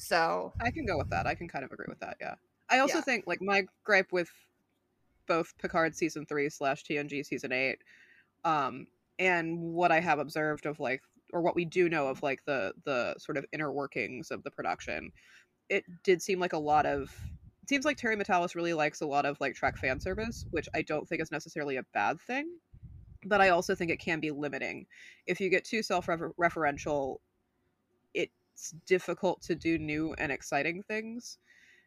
So 0.03 0.53
I 0.61 0.73
can 0.73 0.85
go 0.85 0.99
with 0.99 1.11
that. 1.11 1.29
I 1.29 1.35
can 1.37 1.47
kind 1.47 1.65
of 1.65 1.71
agree 1.71 1.87
with 1.89 2.01
that. 2.01 2.17
Yeah. 2.21 2.35
I 2.69 2.81
also 2.81 2.99
Yeah. 2.99 3.03
think 3.03 3.27
like 3.29 3.41
my 3.41 3.65
gripe 3.85 4.11
with 4.11 4.29
both 5.29 5.57
Picard 5.59 5.95
season 5.95 6.27
three 6.27 6.49
slash 6.49 6.83
TNG 6.83 7.23
season 7.25 7.53
eight, 7.53 7.79
um, 8.45 8.89
and 9.21 9.61
what 9.61 9.93
I 9.93 10.01
have 10.01 10.19
observed 10.19 10.67
of 10.67 10.81
like, 10.81 11.03
or 11.33 11.41
what 11.41 11.55
we 11.55 11.65
do 11.65 11.89
know 11.89 12.09
of 12.09 12.21
like 12.21 12.45
the 12.47 12.75
the 12.85 13.15
sort 13.19 13.39
of 13.39 13.47
inner 13.53 13.73
workings 13.73 14.33
of 14.33 14.43
the 14.43 14.51
production, 14.51 15.13
it 15.69 15.85
did 16.03 16.21
seem 16.21 16.41
like 16.41 16.53
a 16.53 16.59
lot 16.59 16.85
of. 16.85 17.15
It 17.63 17.69
seems 17.69 17.85
like 17.85 17.97
Terry 17.97 18.17
Matalas 18.17 18.57
really 18.57 18.75
likes 18.75 19.03
a 19.03 19.07
lot 19.07 19.25
of 19.25 19.41
like 19.41 19.55
Trek 19.55 19.77
fan 19.77 20.01
service, 20.01 20.47
which 20.51 20.69
I 20.75 20.83
don't 20.83 21.09
think 21.09 21.23
is 21.23 21.31
necessarily 21.31 21.77
a 21.77 21.85
bad 21.95 22.21
thing, 22.21 22.59
but 23.25 23.41
I 23.41 23.51
also 23.51 23.77
think 23.77 23.93
it 23.93 24.01
can 24.01 24.19
be 24.19 24.33
limiting 24.33 24.89
if 25.29 25.41
you 25.41 25.49
get 25.49 25.65
too 25.65 25.81
self 25.85 26.07
referential. 26.07 27.19
It's 28.63 28.71
difficult 28.87 29.43
to 29.43 29.57
do 29.57 29.77
new 29.77 30.15
and 30.19 30.31
exciting 30.31 30.85
things, 30.85 31.39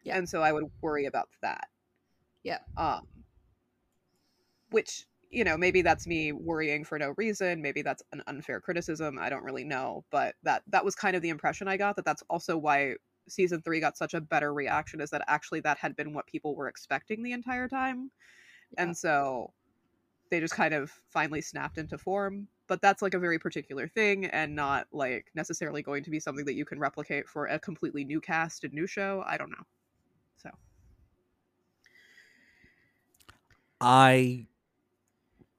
Yeah. 0.02 0.18
and 0.18 0.28
so 0.28 0.42
I 0.42 0.52
would 0.52 0.70
worry 0.82 1.06
about 1.06 1.30
that. 1.40 1.68
Yeah. 2.42 2.58
Um, 2.76 3.06
which 4.68 5.06
you 5.30 5.42
know 5.42 5.56
maybe 5.56 5.80
that's 5.80 6.06
me 6.06 6.32
worrying 6.32 6.84
for 6.84 6.98
no 6.98 7.14
reason 7.16 7.62
maybe 7.62 7.82
that's 7.82 8.02
an 8.12 8.22
unfair 8.28 8.60
criticism 8.60 9.18
i 9.18 9.28
don't 9.28 9.42
really 9.42 9.64
know 9.64 10.04
but 10.10 10.36
that 10.44 10.62
that 10.68 10.84
was 10.84 10.94
kind 10.94 11.16
of 11.16 11.22
the 11.22 11.30
impression 11.30 11.66
i 11.66 11.76
got 11.76 11.96
that 11.96 12.04
that's 12.04 12.22
also 12.30 12.56
why 12.56 12.94
season 13.28 13.60
3 13.62 13.80
got 13.80 13.96
such 13.96 14.14
a 14.14 14.20
better 14.20 14.52
reaction 14.54 15.00
is 15.00 15.10
that 15.10 15.24
actually 15.26 15.60
that 15.60 15.78
had 15.78 15.96
been 15.96 16.12
what 16.12 16.26
people 16.28 16.54
were 16.54 16.68
expecting 16.68 17.22
the 17.22 17.32
entire 17.32 17.68
time 17.68 18.10
Yeah. 18.72 18.84
and 18.84 18.96
so 18.96 19.52
they 20.30 20.38
just 20.40 20.54
kind 20.54 20.74
of 20.74 20.92
finally 21.08 21.40
snapped 21.40 21.78
into 21.78 21.98
form 21.98 22.48
but 22.66 22.80
that's 22.80 23.02
like 23.02 23.14
a 23.14 23.18
very 23.18 23.38
particular 23.38 23.88
thing 23.88 24.26
and 24.26 24.54
not 24.54 24.86
like 24.92 25.30
necessarily 25.34 25.82
going 25.82 26.02
to 26.02 26.10
be 26.10 26.20
something 26.20 26.44
that 26.44 26.54
you 26.54 26.64
can 26.64 26.78
replicate 26.78 27.28
for 27.28 27.46
a 27.46 27.58
completely 27.58 28.04
new 28.04 28.20
cast 28.20 28.64
and 28.64 28.72
new 28.72 28.86
show 28.86 29.22
i 29.26 29.36
don't 29.36 29.50
know 29.50 29.64
so 30.36 30.50
I 33.80 34.46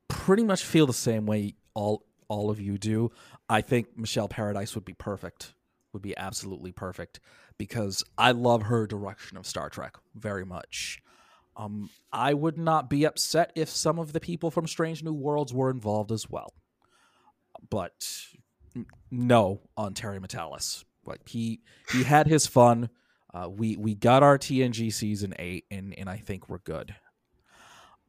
pretty 0.08 0.44
much 0.44 0.64
feel 0.64 0.88
the 0.88 0.94
same 0.94 1.26
way 1.26 1.56
all 1.74 2.04
all 2.28 2.50
of 2.50 2.60
you 2.60 2.78
do. 2.78 3.12
I 3.48 3.62
think 3.62 3.98
Michelle 3.98 4.28
Paradise 4.28 4.76
would 4.76 4.86
be 4.86 4.94
perfect. 4.94 5.54
Would 5.94 6.02
be 6.02 6.18
absolutely 6.18 6.72
perfect 6.72 7.20
because 7.58 8.04
I 8.18 8.32
love 8.32 8.64
her 8.64 8.86
direction 8.86 9.38
of 9.38 9.48
Star 9.48 9.70
Trek 9.70 9.96
very 10.16 10.46
much. 10.46 11.02
Um, 11.56 11.90
I 12.12 12.34
would 12.34 12.58
not 12.58 12.90
be 12.90 13.06
upset 13.06 13.52
if 13.56 13.70
some 13.70 13.98
of 13.98 14.14
the 14.14 14.20
people 14.20 14.52
from 14.52 14.68
Strange 14.68 15.04
New 15.04 15.14
Worlds 15.14 15.54
were 15.54 15.72
involved 15.72 16.12
as 16.12 16.30
well. 16.30 16.54
But 17.70 17.94
no 19.12 19.62
on 19.76 19.94
Terry 19.94 20.20
Matalas 20.20 20.84
Like 21.06 21.28
he 21.28 21.62
he 21.92 22.04
had 22.04 22.28
his 22.28 22.48
fun. 22.48 22.90
Uh, 23.34 23.50
we 23.50 23.76
we 23.78 23.96
got 23.96 24.24
our 24.24 24.38
TNG 24.38 24.92
season 24.92 25.34
eight, 25.40 25.66
and 25.70 25.94
and 25.98 26.10
I 26.10 26.18
think 26.18 26.50
we're 26.50 26.60
good. 26.60 26.96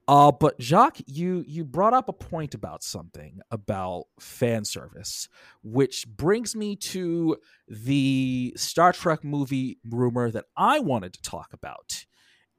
Uh, 0.06 0.32
but 0.32 0.58
Jacques, 0.58 1.02
you 1.06 1.44
you 1.46 1.64
brought 1.64 1.92
up 1.92 2.08
a 2.08 2.14
point 2.14 2.54
about 2.54 2.82
something 2.82 3.40
about 3.50 4.04
fan 4.18 4.64
service, 4.64 5.28
which 5.62 6.08
brings 6.08 6.56
me 6.56 6.76
to 6.76 7.36
the 7.68 8.54
Star 8.56 8.92
Trek 8.92 9.22
movie 9.22 9.78
rumor 9.84 10.30
that 10.30 10.46
I 10.56 10.80
wanted 10.80 11.12
to 11.12 11.22
talk 11.22 11.52
about, 11.52 12.06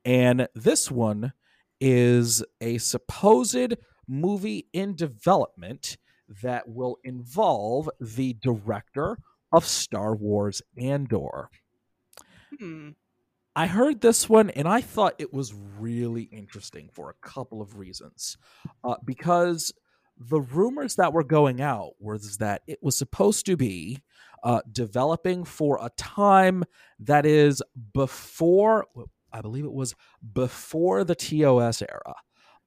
and 0.06 0.48
this 0.54 0.92
one 0.92 1.34
is 1.82 2.44
a 2.62 2.78
supposed 2.78 3.74
movie 4.08 4.68
in 4.74 4.96
development 4.96 5.98
that 6.44 6.68
will 6.68 6.98
involve 7.04 7.90
the 8.00 8.34
director 8.34 9.18
of 9.52 9.66
Star 9.66 10.16
Wars 10.16 10.62
Andor. 10.78 11.50
Hmm. 12.58 12.90
I 13.56 13.68
heard 13.68 14.02
this 14.02 14.30
one 14.30 14.50
and 14.52 14.68
I 14.68 14.80
thought 14.82 15.16
it 15.18 15.34
was 15.34 15.54
really 15.54 16.24
interesting 16.24 16.90
for 16.94 17.10
a 17.10 17.28
couple 17.28 17.62
of 17.62 17.78
reasons. 17.78 18.38
Uh, 18.84 18.96
because 19.04 19.74
the 20.18 20.42
rumors 20.42 20.96
that 20.96 21.14
were 21.14 21.24
going 21.24 21.62
out 21.62 21.94
was 22.00 22.38
that 22.38 22.62
it 22.68 22.80
was 22.82 22.98
supposed 22.98 23.46
to 23.46 23.58
be 23.58 24.00
uh, 24.44 24.62
developing 24.72 25.44
for 25.44 25.80
a 25.82 25.90
time 25.98 26.64
that 27.00 27.26
is 27.26 27.62
before, 27.94 28.86
I 29.32 29.42
believe 29.42 29.66
it 29.66 29.74
was 29.74 29.96
before 30.34 31.04
the 31.04 31.16
TOS 31.16 31.82
era, 31.82 32.16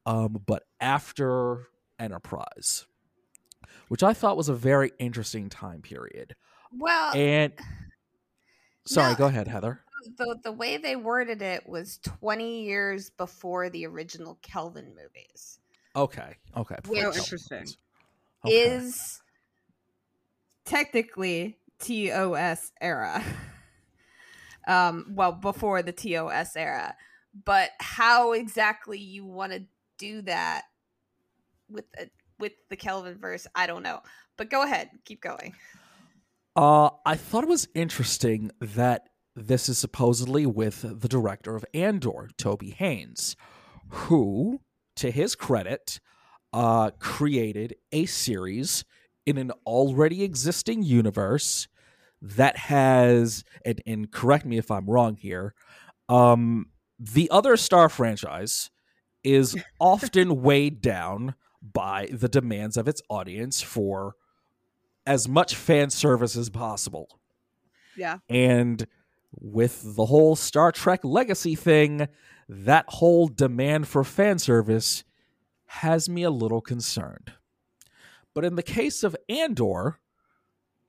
um, 0.07 0.43
but 0.47 0.65
after 0.81 1.69
Enterprise, 1.99 2.87
which 3.93 4.03
I 4.03 4.15
thought 4.15 4.39
was 4.39 4.49
a 4.49 4.55
very 4.55 4.91
interesting 4.99 5.51
time 5.51 5.83
period. 5.83 6.35
Well, 6.75 7.15
And 7.15 7.53
sorry, 8.87 9.13
No. 9.13 9.19
go 9.19 9.27
ahead, 9.27 9.49
Heather. 9.49 9.81
the 10.17 10.39
the 10.43 10.51
way 10.51 10.79
they 10.79 10.97
worded 10.97 11.43
it 11.43 11.69
was 11.69 11.99
20 11.99 12.65
years 12.65 13.11
before 13.11 13.69
the 13.69 13.85
original 13.87 14.39
Kelvin 14.41 14.95
movies. 14.97 15.59
Okay, 15.95 16.39
okay. 16.57 16.77
Which- 16.87 17.03
Oh, 17.05 17.13
interesting. 17.13 17.67
Okay. 18.47 18.55
Is 18.61 19.21
technically 20.65 21.59
TOS 21.79 22.73
era. 22.81 23.23
um 24.67 25.05
well 25.11 25.33
before 25.33 25.83
the 25.83 25.93
TOS 25.93 26.57
era. 26.57 26.97
But 27.45 27.73
how 27.79 28.33
exactly 28.33 28.99
you 28.99 29.27
want 29.27 29.53
to 29.53 29.65
do 29.99 30.23
that 30.23 30.63
with 31.69 31.85
the, 31.93 32.09
with 32.43 32.53
the 32.69 32.77
Kelvin 32.77 33.17
verse, 33.19 33.47
I 33.55 33.67
don't 33.67 33.85
know. 33.85 34.01
But 34.37 34.51
go 34.51 34.65
ahead, 34.65 34.91
keep 35.07 35.23
going. 35.23 35.55
Uh, 36.57 36.91
I 37.07 37.15
thought 37.15 37.45
it 37.45 37.49
was 37.49 37.69
interesting 37.75 38.51
that 38.61 39.09
this 39.35 39.69
is 39.69 39.79
supposedly 39.79 40.45
with 40.45 40.83
the 40.83 41.09
director 41.09 41.55
of 41.55 41.65
Andor, 41.73 42.29
Toby 42.37 42.71
Haynes, 42.71 43.37
who, 43.89 44.61
to 44.97 45.11
his 45.11 45.35
credit, 45.35 46.01
uh, 46.53 46.91
created 46.99 47.77
a 47.93 48.05
series 48.07 48.85
in 49.25 49.39
an 49.39 49.53
already 49.65 50.25
existing 50.25 50.83
universe 50.83 51.69
that 52.21 52.57
has, 52.57 53.45
and, 53.65 53.81
and 53.87 54.11
correct 54.11 54.45
me 54.45 54.59
if 54.59 54.71
I'm 54.71 54.91
wrong 54.91 55.15
here, 55.15 55.55
um, 56.09 56.67
the 56.99 57.31
other 57.31 57.57
Star 57.57 57.89
franchise 57.89 58.71
is 59.23 59.57
often 59.81 60.43
weighed 60.43 60.83
down 60.83 61.37
by 61.63 62.09
the 62.11 62.29
demands 62.29 62.77
of 62.77 62.89
its 62.89 63.03
audience 63.09 63.61
for 63.61 64.17
as 65.07 65.29
much 65.29 65.55
fan 65.55 65.91
service 65.91 66.37
as 66.37 66.51
possible. 66.51 67.21
Yeah. 67.97 68.19
And 68.29 68.87
with 69.39 69.97
the 69.97 70.07
whole 70.07 70.37
Star 70.37 70.73
Trek 70.73 71.01
legacy 71.05 71.55
thing, 71.55 72.09
that 72.49 72.85
whole 72.89 73.29
demand 73.29 73.89
for 73.89 74.05
fan 74.05 74.39
service 74.39 75.05
has 75.67 76.09
me 76.09 76.23
a 76.23 76.31
little 76.31 76.61
concerned. 76.61 77.33
But 78.35 78.45
in 78.45 78.57
the 78.57 78.63
case 78.63 79.03
of 79.03 79.17
Andor, 79.29 79.99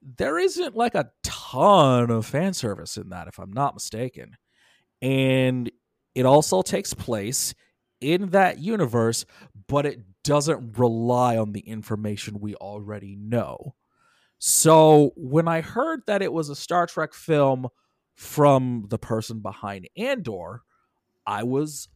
there 0.02 0.38
isn't 0.38 0.76
like 0.76 0.96
a 0.96 1.12
ton 1.24 2.10
of 2.10 2.26
fan 2.26 2.54
service 2.54 2.98
in 2.98 3.10
that, 3.10 3.28
if 3.28 3.40
I'm 3.40 3.54
not 3.54 3.74
mistaken. 3.74 4.38
And 5.02 5.72
it 6.16 6.26
also 6.26 6.62
takes 6.62 6.94
place 6.94 7.54
in 8.02 8.30
that 8.32 8.60
universe, 8.60 9.26
but 9.68 9.86
it 9.86 10.02
doesn't 10.24 10.78
rely 10.78 11.38
on 11.38 11.52
the 11.52 11.62
information 11.62 12.40
we 12.40 12.56
already 12.56 13.16
know. 13.16 13.76
So 14.40 15.14
when 15.16 15.48
I 15.48 15.62
heard 15.62 16.02
that 16.08 16.22
it 16.22 16.34
was 16.34 16.50
a 16.50 16.56
Star 16.56 16.86
Trek 16.86 17.14
film 17.14 17.68
from 18.16 18.86
the 18.90 18.98
person 18.98 19.40
behind 19.40 19.88
Andor, 19.98 20.64
I 21.26 21.44
was 21.44 21.88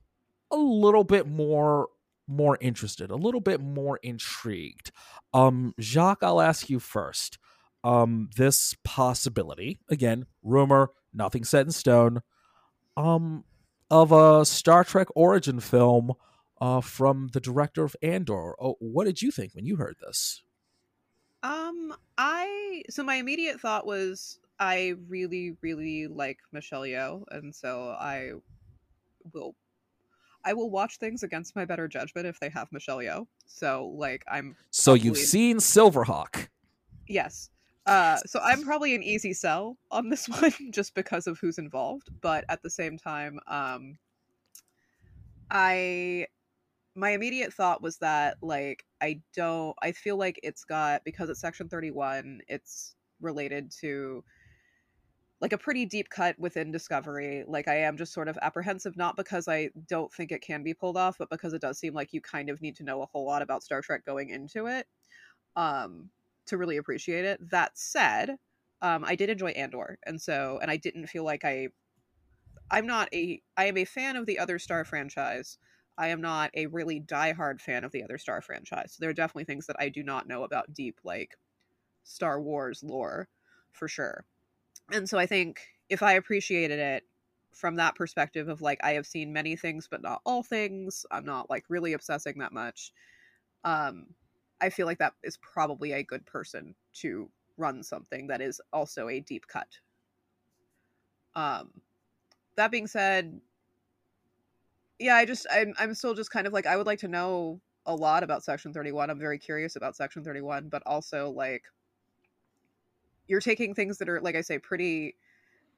a 0.52 0.58
little 0.58 1.04
bit 1.04 1.28
more 1.28 1.88
more 2.30 2.58
interested, 2.60 3.10
a 3.10 3.16
little 3.16 3.40
bit 3.42 3.62
more 3.62 4.00
intrigued. 4.04 4.92
Um 5.34 5.74
Jacques, 5.80 6.24
I'll 6.24 6.42
ask 6.42 6.70
you 6.70 6.80
first. 6.80 7.38
Um 7.84 8.30
this 8.36 8.76
possibility, 8.84 9.80
again, 9.90 10.26
rumor, 10.44 10.92
nothing 11.14 11.44
set 11.44 11.66
in 11.66 11.72
stone, 11.72 12.22
um 12.96 13.44
of 13.90 14.12
a 14.12 14.46
Star 14.46 14.84
Trek 14.84 15.08
origin 15.16 15.60
film 15.60 16.14
uh 16.60 16.82
from 16.82 17.30
the 17.34 17.40
director 17.40 17.84
of 17.84 17.96
Andor. 18.02 18.56
Oh, 18.62 18.76
what 18.80 19.06
did 19.06 19.22
you 19.22 19.32
think 19.32 19.54
when 19.56 19.66
you 19.66 19.76
heard 19.78 19.98
this? 20.02 20.44
Um, 21.44 21.94
I 22.18 22.84
so 22.90 23.04
my 23.04 23.16
immediate 23.16 23.60
thought 23.62 23.86
was 23.86 24.40
I 24.60 24.96
really, 25.08 25.56
really 25.62 26.08
like 26.08 26.40
Michelle 26.52 26.82
Yeoh, 26.82 27.24
and 27.32 27.54
so 27.54 27.90
I 28.00 28.34
will 29.34 29.56
I 30.46 30.54
will 30.54 30.70
watch 30.70 30.98
things 30.98 31.24
against 31.24 31.56
my 31.56 31.66
better 31.66 31.88
judgment 31.88 32.28
if 32.28 32.40
they 32.40 32.50
have 32.50 32.72
Michelle 32.72 32.98
Yeoh. 33.00 33.28
So 33.46 33.88
like 33.96 34.24
I'm 34.28 34.56
So 34.72 34.94
you've 34.94 35.18
seen 35.18 35.58
Silverhawk. 35.58 36.48
yes. 37.08 37.50
Uh, 37.86 38.18
so 38.26 38.40
I'm 38.44 38.64
probably 38.64 38.96
an 38.96 39.04
easy 39.04 39.34
sell 39.34 39.78
on 39.92 40.10
this 40.10 40.28
one 40.42 40.54
just 40.72 40.94
because 40.94 41.28
of 41.28 41.40
who's 41.40 41.58
involved, 41.58 42.10
but 42.22 42.44
at 42.50 42.62
the 42.62 42.70
same 42.70 42.98
time, 42.98 43.40
um, 43.48 43.98
I 45.50 46.28
my 46.98 47.12
immediate 47.12 47.54
thought 47.54 47.82
was 47.84 48.00
that 48.00 48.38
like 48.42 48.84
I 49.02 49.22
don't 49.36 49.76
I 49.82 49.92
feel 49.92 50.18
like 50.18 50.40
it's 50.42 50.64
got 50.64 51.04
because 51.06 51.30
it's 51.30 51.40
section 51.40 51.70
31 51.70 52.42
it's 52.48 52.96
related 53.22 53.72
to 53.82 54.24
like 55.40 55.54
a 55.54 55.58
pretty 55.60 55.86
deep 55.86 56.10
cut 56.10 56.38
within 56.40 56.72
discovery. 56.72 57.44
Like 57.48 57.68
I 57.68 57.76
am 57.82 57.98
just 57.98 58.14
sort 58.14 58.28
of 58.28 58.40
apprehensive 58.42 58.98
not 58.98 59.16
because 59.16 59.48
I 59.48 59.70
don't 59.88 60.12
think 60.12 60.32
it 60.32 60.42
can 60.42 60.64
be 60.64 60.74
pulled 60.74 60.98
off 60.98 61.18
but 61.20 61.30
because 61.30 61.54
it 61.54 61.62
does 61.62 61.78
seem 61.78 61.94
like 61.94 62.14
you 62.14 62.20
kind 62.22 62.50
of 62.50 62.62
need 62.62 62.76
to 62.78 62.84
know 62.84 63.04
a 63.04 63.06
whole 63.06 63.28
lot 63.28 63.44
about 63.44 63.62
Star 63.62 63.82
Trek 63.82 64.04
going 64.04 64.32
into 64.32 64.66
it 64.66 64.88
um 65.56 66.10
to 66.48 66.58
really 66.58 66.78
appreciate 66.78 67.26
it. 67.26 67.52
That 67.52 67.78
said 67.78 68.38
um 68.82 69.06
I 69.06 69.14
did 69.16 69.30
enjoy 69.30 69.52
Andor 69.52 70.00
and 70.08 70.20
so 70.20 70.58
and 70.64 70.72
I 70.72 70.78
didn't 70.78 71.06
feel 71.06 71.24
like 71.24 71.46
I 71.46 71.68
I'm 72.72 72.88
not 72.88 73.08
a 73.14 73.40
I 73.56 73.66
am 73.66 73.78
a 73.78 73.86
fan 73.86 74.16
of 74.16 74.26
the 74.26 74.40
other 74.40 74.58
Star 74.58 74.84
franchise 74.84 75.60
I 75.98 76.10
am 76.10 76.22
not 76.22 76.52
a 76.54 76.68
really 76.68 77.02
diehard 77.02 77.60
fan 77.62 77.84
of 77.84 77.92
the 77.92 78.04
other 78.04 78.18
Star 78.18 78.42
franchise. 78.42 78.94
So 78.94 78.98
there 79.02 79.10
are 79.10 79.14
definitely 79.14 79.46
things 79.46 79.66
that 79.68 79.78
I 79.80 79.90
do 79.90 80.04
not 80.04 80.28
know 80.28 80.44
about 80.44 80.74
deep, 80.74 81.00
like 81.04 81.38
Star 82.04 82.42
Wars 82.42 82.84
lore, 82.84 83.28
for 83.72 83.88
sure. 83.88 84.26
And 84.92 85.10
so 85.10 85.18
I 85.18 85.26
think 85.26 85.62
if 85.90 86.04
I 86.04 86.14
appreciated 86.14 86.80
it 86.80 87.04
from 87.54 87.76
that 87.76 87.96
perspective 87.96 88.50
of 88.50 88.62
like 88.62 88.80
I 88.84 88.92
have 88.92 89.08
seen 89.08 89.34
many 89.34 89.56
things 89.56 89.88
but 89.90 90.02
not 90.02 90.22
all 90.26 90.44
things, 90.44 91.06
I'm 91.12 91.26
not 91.26 91.50
like 91.50 91.66
really 91.70 91.94
obsessing 91.94 92.38
that 92.40 92.54
much. 92.54 92.94
Um, 93.64 94.08
I 94.62 94.70
feel 94.70 94.86
like 94.86 95.00
that 95.00 95.14
is 95.24 95.38
probably 95.38 95.94
a 95.94 96.04
good 96.04 96.26
person 96.26 96.76
to 96.96 97.30
run 97.58 97.84
something 97.84 98.28
that 98.28 98.42
is 98.42 98.62
also 98.72 99.10
a 99.10 99.20
deep 99.20 99.48
cut. 99.48 99.80
Um, 101.36 101.70
that 102.56 102.72
being 102.72 102.88
said, 102.88 103.40
yeah, 105.00 105.16
I 105.16 105.26
just 105.26 105.46
I'm 105.52 105.74
I'm 105.78 105.94
still 105.94 106.14
just 106.14 106.32
kind 106.32 106.48
of 106.48 106.54
like 106.54 106.66
I 106.66 106.78
would 106.78 106.88
like 106.88 107.00
to 107.00 107.08
know 107.08 107.62
a 107.86 107.96
lot 107.96 108.24
about 108.24 108.44
Section 108.44 108.74
31. 108.74 109.10
I'm 109.10 109.20
very 109.20 109.38
curious 109.40 109.76
about 109.76 109.96
Section 109.96 110.24
31, 110.24 110.70
but 110.70 110.84
also 110.86 111.30
like 111.30 111.64
you're 113.28 113.42
taking 113.42 113.74
things 113.74 113.98
that 113.98 114.10
are 114.10 114.22
like 114.22 114.36
I 114.36 114.42
say 114.42 114.60
pretty 114.60 115.16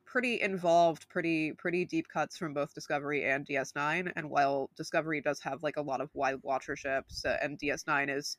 pretty 0.06 0.42
involved, 0.42 1.08
pretty 1.10 1.54
pretty 1.54 1.86
deep 1.86 2.08
cuts 2.08 2.38
from 2.38 2.54
both 2.54 2.74
Discovery 2.74 3.26
and 3.26 3.46
DS9. 3.46 4.12
And 4.16 4.30
while 4.30 4.70
Discovery 4.76 5.22
does 5.22 5.40
have 5.42 5.64
like 5.64 5.78
a 5.78 5.82
lot 5.82 6.02
of 6.02 6.10
wide 6.16 6.42
watcherships, 6.44 7.26
uh, 7.26 7.38
and 7.42 7.60
DS9 7.60 8.10
is, 8.10 8.38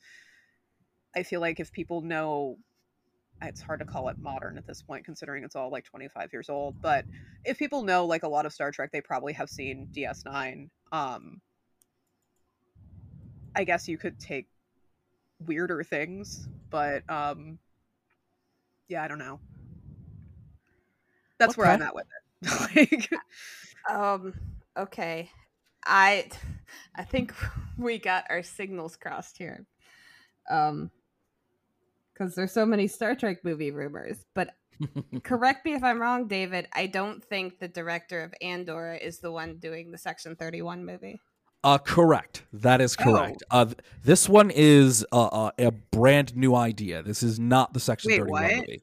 I 1.15 1.23
feel 1.23 1.41
like 1.41 1.61
if 1.61 1.73
people 1.73 2.01
know, 2.03 2.59
it's 3.43 3.61
hard 3.61 3.81
to 3.81 3.87
call 3.87 4.09
it 4.09 4.19
modern 4.19 4.59
at 4.59 4.67
this 4.67 4.83
point, 4.83 5.05
considering 5.05 5.45
it's 5.45 5.57
all 5.57 5.71
like 5.71 5.85
25 5.85 6.33
years 6.33 6.49
old. 6.49 6.81
But 6.81 7.05
if 7.45 7.59
people 7.59 7.83
know 7.83 8.07
like 8.07 8.23
a 8.23 8.29
lot 8.29 8.47
of 8.47 8.53
Star 8.53 8.71
Trek, 8.71 8.91
they 8.93 9.01
probably 9.01 9.33
have 9.33 9.49
seen 9.49 9.89
DS9. 9.95 10.69
Um, 10.93 11.41
I 13.57 13.65
guess 13.65 13.89
you 13.89 13.99
could 13.99 14.19
take 14.19 14.47
weirder 15.47 15.83
things, 15.83 16.49
but 16.71 17.09
um, 17.11 17.59
yeah, 18.89 19.03
I 19.03 19.09
don't 19.09 19.19
know. 19.19 19.41
That's 21.39 21.57
where 21.57 21.69
I'm 21.69 21.83
at 21.83 21.95
with 21.95 22.07
it. 22.07 22.77
like, 22.77 23.11
Um. 23.89 24.35
Okay. 24.77 25.31
I, 25.85 26.29
I 26.95 27.05
think 27.05 27.35
we 27.79 27.99
got 27.99 28.27
our 28.31 28.43
signals 28.43 28.97
crossed 28.97 29.39
here. 29.39 29.67
Um. 30.51 30.91
Because 32.21 32.35
there's 32.35 32.53
so 32.53 32.67
many 32.67 32.87
Star 32.87 33.15
Trek 33.15 33.39
movie 33.45 33.71
rumors, 33.71 34.19
but 34.35 34.51
correct 35.23 35.65
me 35.65 35.73
if 35.73 35.83
I'm 35.83 35.99
wrong, 36.01 36.29
David. 36.29 36.69
I 36.75 36.87
don't 36.87 37.25
think 37.25 37.59
the 37.59 37.69
director 37.69 38.21
of 38.23 38.35
Andor 38.43 38.93
is 38.95 39.21
the 39.21 39.33
one 39.33 39.57
doing 39.57 39.91
the 39.91 39.97
Section 39.97 40.37
31 40.37 40.85
movie. 40.85 41.19
Uh, 41.65 41.79
correct. 41.79 42.45
That 42.53 42.83
is 42.83 42.95
Oh. 43.01 43.05
correct. 43.05 43.43
Uh, 43.51 43.65
th- 43.67 43.79
this 44.05 44.29
one 44.29 44.51
is 44.51 45.05
uh, 45.13 45.27
uh, 45.27 45.51
a 45.59 45.71
brand 45.71 46.37
new 46.37 46.55
idea. 46.55 47.03
This 47.03 47.23
is 47.23 47.39
not 47.41 47.73
the 47.73 47.81
Section 47.81 48.11
Wait, 48.11 48.19
31 48.19 48.43
what? 48.43 48.55
movie. 48.57 48.83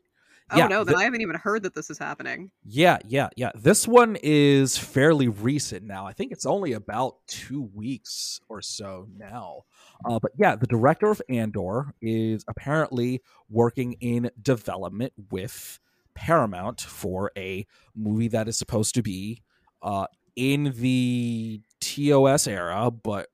Oh 0.52 0.58
Yeah, 0.58 0.68
no, 0.68 0.84
then 0.84 0.94
the- 0.96 1.00
I 1.00 1.04
haven't 1.04 1.22
even 1.22 1.36
heard 1.36 1.64
that 1.64 1.74
this 1.74 1.90
is 1.90 1.98
happening. 1.98 2.52
Yeah, 2.64 2.98
yeah, 3.06 3.30
yeah. 3.36 3.52
This 3.56 3.88
one 3.88 4.18
is 4.22 4.78
fairly 4.78 5.28
recent 5.28 5.84
now. 5.84 6.06
I 6.06 6.14
think 6.14 6.32
it's 6.32 6.46
only 6.46 6.74
about 6.74 7.16
two 7.28 7.70
weeks 7.74 8.40
or 8.50 8.62
so 8.62 9.08
now. 9.18 9.64
Uh, 10.06 10.20
but 10.22 10.32
yeah, 10.38 10.56
the 10.56 10.68
director 10.68 11.10
of 11.10 11.22
Andor 11.30 11.94
is 12.02 12.44
apparently 12.48 13.22
working 13.50 13.94
in 13.94 14.30
development 14.42 15.14
with 15.32 15.80
Paramount 16.16 16.82
for 16.82 17.32
a 17.38 17.66
movie 17.96 18.28
that 18.30 18.48
is 18.48 18.58
supposed 18.58 18.96
to 18.96 19.02
be 19.02 19.44
uh, 19.82 20.08
in 20.36 20.74
the 20.78 21.62
TOS 21.82 22.48
era, 22.48 22.90
but 22.92 23.28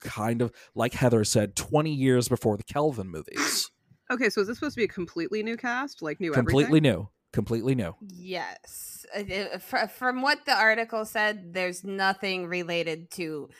kind 0.00 0.42
of 0.42 0.52
like 0.74 0.92
Heather 0.94 1.24
said, 1.24 1.56
20 1.56 1.92
years 1.92 2.28
before 2.28 2.56
the 2.56 2.62
Kelvin 2.62 3.08
movies. 3.08 3.70
Okay, 4.10 4.30
so 4.30 4.40
is 4.40 4.46
this 4.46 4.58
supposed 4.58 4.74
to 4.74 4.80
be 4.80 4.84
a 4.84 4.88
completely 4.88 5.42
new 5.42 5.56
cast, 5.56 6.00
like 6.02 6.20
new 6.20 6.32
completely 6.32 6.80
everything? 6.80 6.92
new. 6.92 7.08
Completely 7.32 7.74
new. 7.74 7.94
Yes. 8.00 9.04
Uh, 9.14 9.22
uh, 9.54 9.58
fr- 9.58 9.86
From 9.88 10.22
what 10.22 10.44
the 10.46 10.54
article 10.54 11.04
said, 11.04 11.52
there's 11.52 11.84
nothing 11.84 12.46
related 12.46 13.10
to 13.12 13.50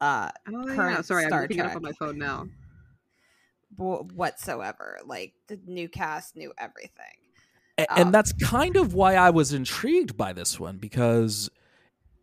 uh 0.00 0.30
Oh 0.48 0.66
yeah, 0.66 0.74
current 0.74 1.06
sorry, 1.06 1.26
Star 1.26 1.38
I'm 1.38 1.42
looking 1.42 1.58
it 1.60 1.66
up 1.66 1.76
on 1.76 1.82
my 1.82 1.92
phone 1.92 2.18
now. 2.18 2.46
whatsoever. 3.76 4.98
Like 5.06 5.34
the 5.48 5.58
new 5.66 5.88
cast, 5.88 6.36
new 6.36 6.52
everything. 6.58 7.16
A- 7.78 7.90
Um, 7.90 7.98
and 8.06 8.14
that's 8.14 8.32
kind 8.32 8.76
of 8.76 8.94
why 8.94 9.14
I 9.14 9.30
was 9.30 9.52
intrigued 9.52 10.16
by 10.16 10.32
this 10.32 10.60
one 10.60 10.78
because 10.78 11.48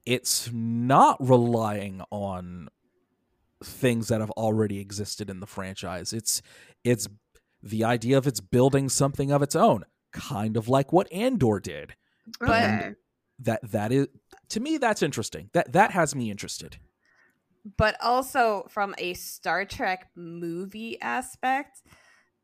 it's 0.05 0.51
not 0.51 1.17
relying 1.19 2.01
on 2.11 2.69
things 3.63 4.07
that 4.07 4.21
have 4.21 4.31
already 4.31 4.79
existed 4.79 5.29
in 5.29 5.39
the 5.39 5.47
franchise. 5.47 6.13
It's 6.13 6.41
it's 6.83 7.07
the 7.61 7.83
idea 7.83 8.17
of 8.17 8.27
it's 8.27 8.39
building 8.39 8.89
something 8.89 9.31
of 9.31 9.41
its 9.41 9.55
own, 9.55 9.85
kind 10.11 10.57
of 10.57 10.69
like 10.69 10.91
what 10.93 11.11
Andor 11.11 11.59
did. 11.59 11.95
But- 12.39 12.49
Okay. 12.49 12.95
That 13.41 13.71
that 13.71 13.93
is 13.93 14.07
to 14.49 14.59
me 14.59 14.77
that's 14.77 15.01
interesting. 15.01 15.49
That 15.53 15.71
that 15.71 15.91
has 15.91 16.13
me 16.13 16.29
interested. 16.29 16.75
But 17.77 17.95
also 18.03 18.65
from 18.69 18.93
a 18.97 19.13
Star 19.13 19.63
Trek 19.63 20.09
movie 20.13 20.99
aspect, 20.99 21.81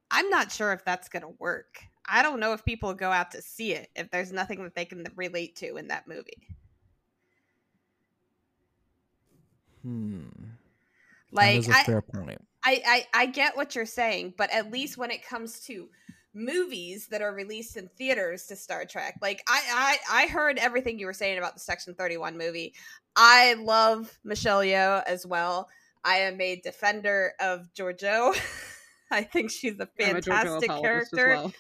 I'm 0.09 0.30
not 0.30 0.53
sure 0.53 0.72
if 0.72 0.86
that's 0.86 1.09
going 1.09 1.24
to 1.24 1.34
work. 1.38 1.82
I 2.07 2.24
don't 2.24 2.39
know 2.39 2.53
if 2.53 2.63
people 2.63 2.93
go 2.93 3.11
out 3.11 3.32
to 3.32 3.41
see 3.41 3.74
it 3.74 3.89
if 3.95 4.09
there's 4.09 4.32
nothing 4.32 4.63
that 4.63 4.74
they 4.74 4.86
can 4.86 5.05
relate 5.18 5.57
to 5.57 5.76
in 5.76 5.89
that 5.89 6.07
movie. 6.07 6.47
Hmm. 9.82 10.28
Like 11.32 11.55
that 11.55 11.59
is 11.59 11.68
a 11.70 11.78
I, 11.78 11.84
fair 11.84 12.01
point. 12.01 12.41
I, 12.66 12.82
I 13.13 13.22
I 13.22 13.26
get 13.28 13.55
what 13.55 13.76
you're 13.76 13.86
saying, 13.86 14.34
but 14.38 14.51
at 14.51 14.72
least 14.72 14.97
when 14.97 15.11
it 15.11 15.26
comes 15.26 15.59
to 15.61 15.88
movies 16.34 17.07
that 17.11 17.22
are 17.22 17.34
released 17.34 17.78
in 17.78 17.88
theaters 17.97 18.45
to 18.47 18.55
Star 18.55 18.86
Trek, 18.86 19.18
like 19.22 19.43
I 19.47 19.97
I, 20.09 20.24
I 20.24 20.28
heard 20.28 20.57
everything 20.57 20.99
you 20.99 21.05
were 21.05 21.13
saying 21.13 21.38
about 21.38 21.53
the 21.53 21.59
Section 21.59 21.93
31 21.93 22.38
movie. 22.38 22.74
I 23.16 23.53
love 23.53 24.18
Michelle 24.24 24.59
Yeoh 24.61 25.03
as 25.05 25.26
well. 25.26 25.70
I 26.03 26.18
am 26.18 26.39
a 26.41 26.57
defender 26.57 27.34
of 27.39 27.68
Georgiou. 27.78 28.36
I 29.11 29.24
think 29.24 29.51
she's 29.51 29.80
a 29.80 29.88
fantastic 29.97 30.70
apologist 30.70 31.13
as 31.13 31.20
character 31.20 31.28
well. 31.30 31.53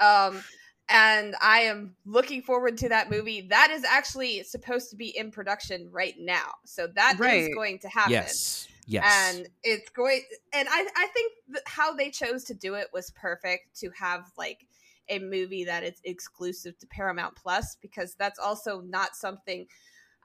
um 0.00 0.44
and 0.88 1.34
i 1.40 1.60
am 1.60 1.96
looking 2.04 2.42
forward 2.42 2.76
to 2.76 2.88
that 2.90 3.10
movie 3.10 3.40
that 3.48 3.70
is 3.70 3.82
actually 3.82 4.42
supposed 4.42 4.90
to 4.90 4.96
be 4.96 5.08
in 5.16 5.30
production 5.30 5.88
right 5.90 6.14
now 6.18 6.52
so 6.64 6.86
that 6.94 7.14
is 7.14 7.18
Right. 7.20 7.54
going 7.54 7.78
to 7.80 7.88
happen 7.88 8.12
Yes. 8.12 8.68
Yes. 8.86 9.36
and 9.36 9.48
it's 9.62 9.90
going 9.90 10.22
and 10.52 10.68
i 10.70 10.86
i 10.96 11.06
think 11.08 11.32
how 11.66 11.92
they 11.92 12.10
chose 12.10 12.44
to 12.44 12.54
do 12.54 12.74
it 12.74 12.88
was 12.92 13.10
perfect 13.10 13.78
to 13.78 13.90
have 13.90 14.30
like 14.38 14.66
a 15.08 15.18
movie 15.18 15.64
that 15.64 15.84
is 15.84 16.00
exclusive 16.04 16.76
to 16.78 16.86
paramount 16.86 17.34
plus 17.36 17.76
because 17.76 18.14
that's 18.14 18.38
also 18.38 18.80
not 18.82 19.14
something 19.16 19.66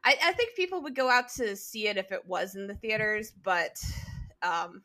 i 0.04 0.16
i 0.24 0.32
think 0.34 0.56
people 0.56 0.82
would 0.82 0.96
go 0.96 1.10
out 1.10 1.30
to 1.30 1.56
see 1.56 1.88
it 1.88 1.98
if 1.98 2.12
it 2.12 2.26
was 2.26 2.56
in 2.56 2.68
the 2.68 2.76
theaters 2.76 3.32
but 3.44 3.78
um 4.42 4.84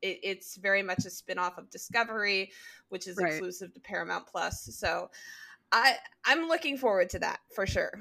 it, 0.00 0.20
it's 0.22 0.56
very 0.56 0.82
much 0.82 1.04
a 1.04 1.10
spin-off 1.10 1.58
of 1.58 1.70
discovery 1.70 2.52
which 2.88 3.06
is 3.06 3.18
Right. 3.18 3.28
exclusive 3.28 3.72
to 3.74 3.80
paramount 3.80 4.26
plus 4.26 4.62
so 4.74 5.10
i 5.72 5.94
i'm 6.24 6.48
looking 6.48 6.78
forward 6.78 7.10
to 7.10 7.18
that 7.18 7.40
for 7.54 7.66
sure 7.66 7.92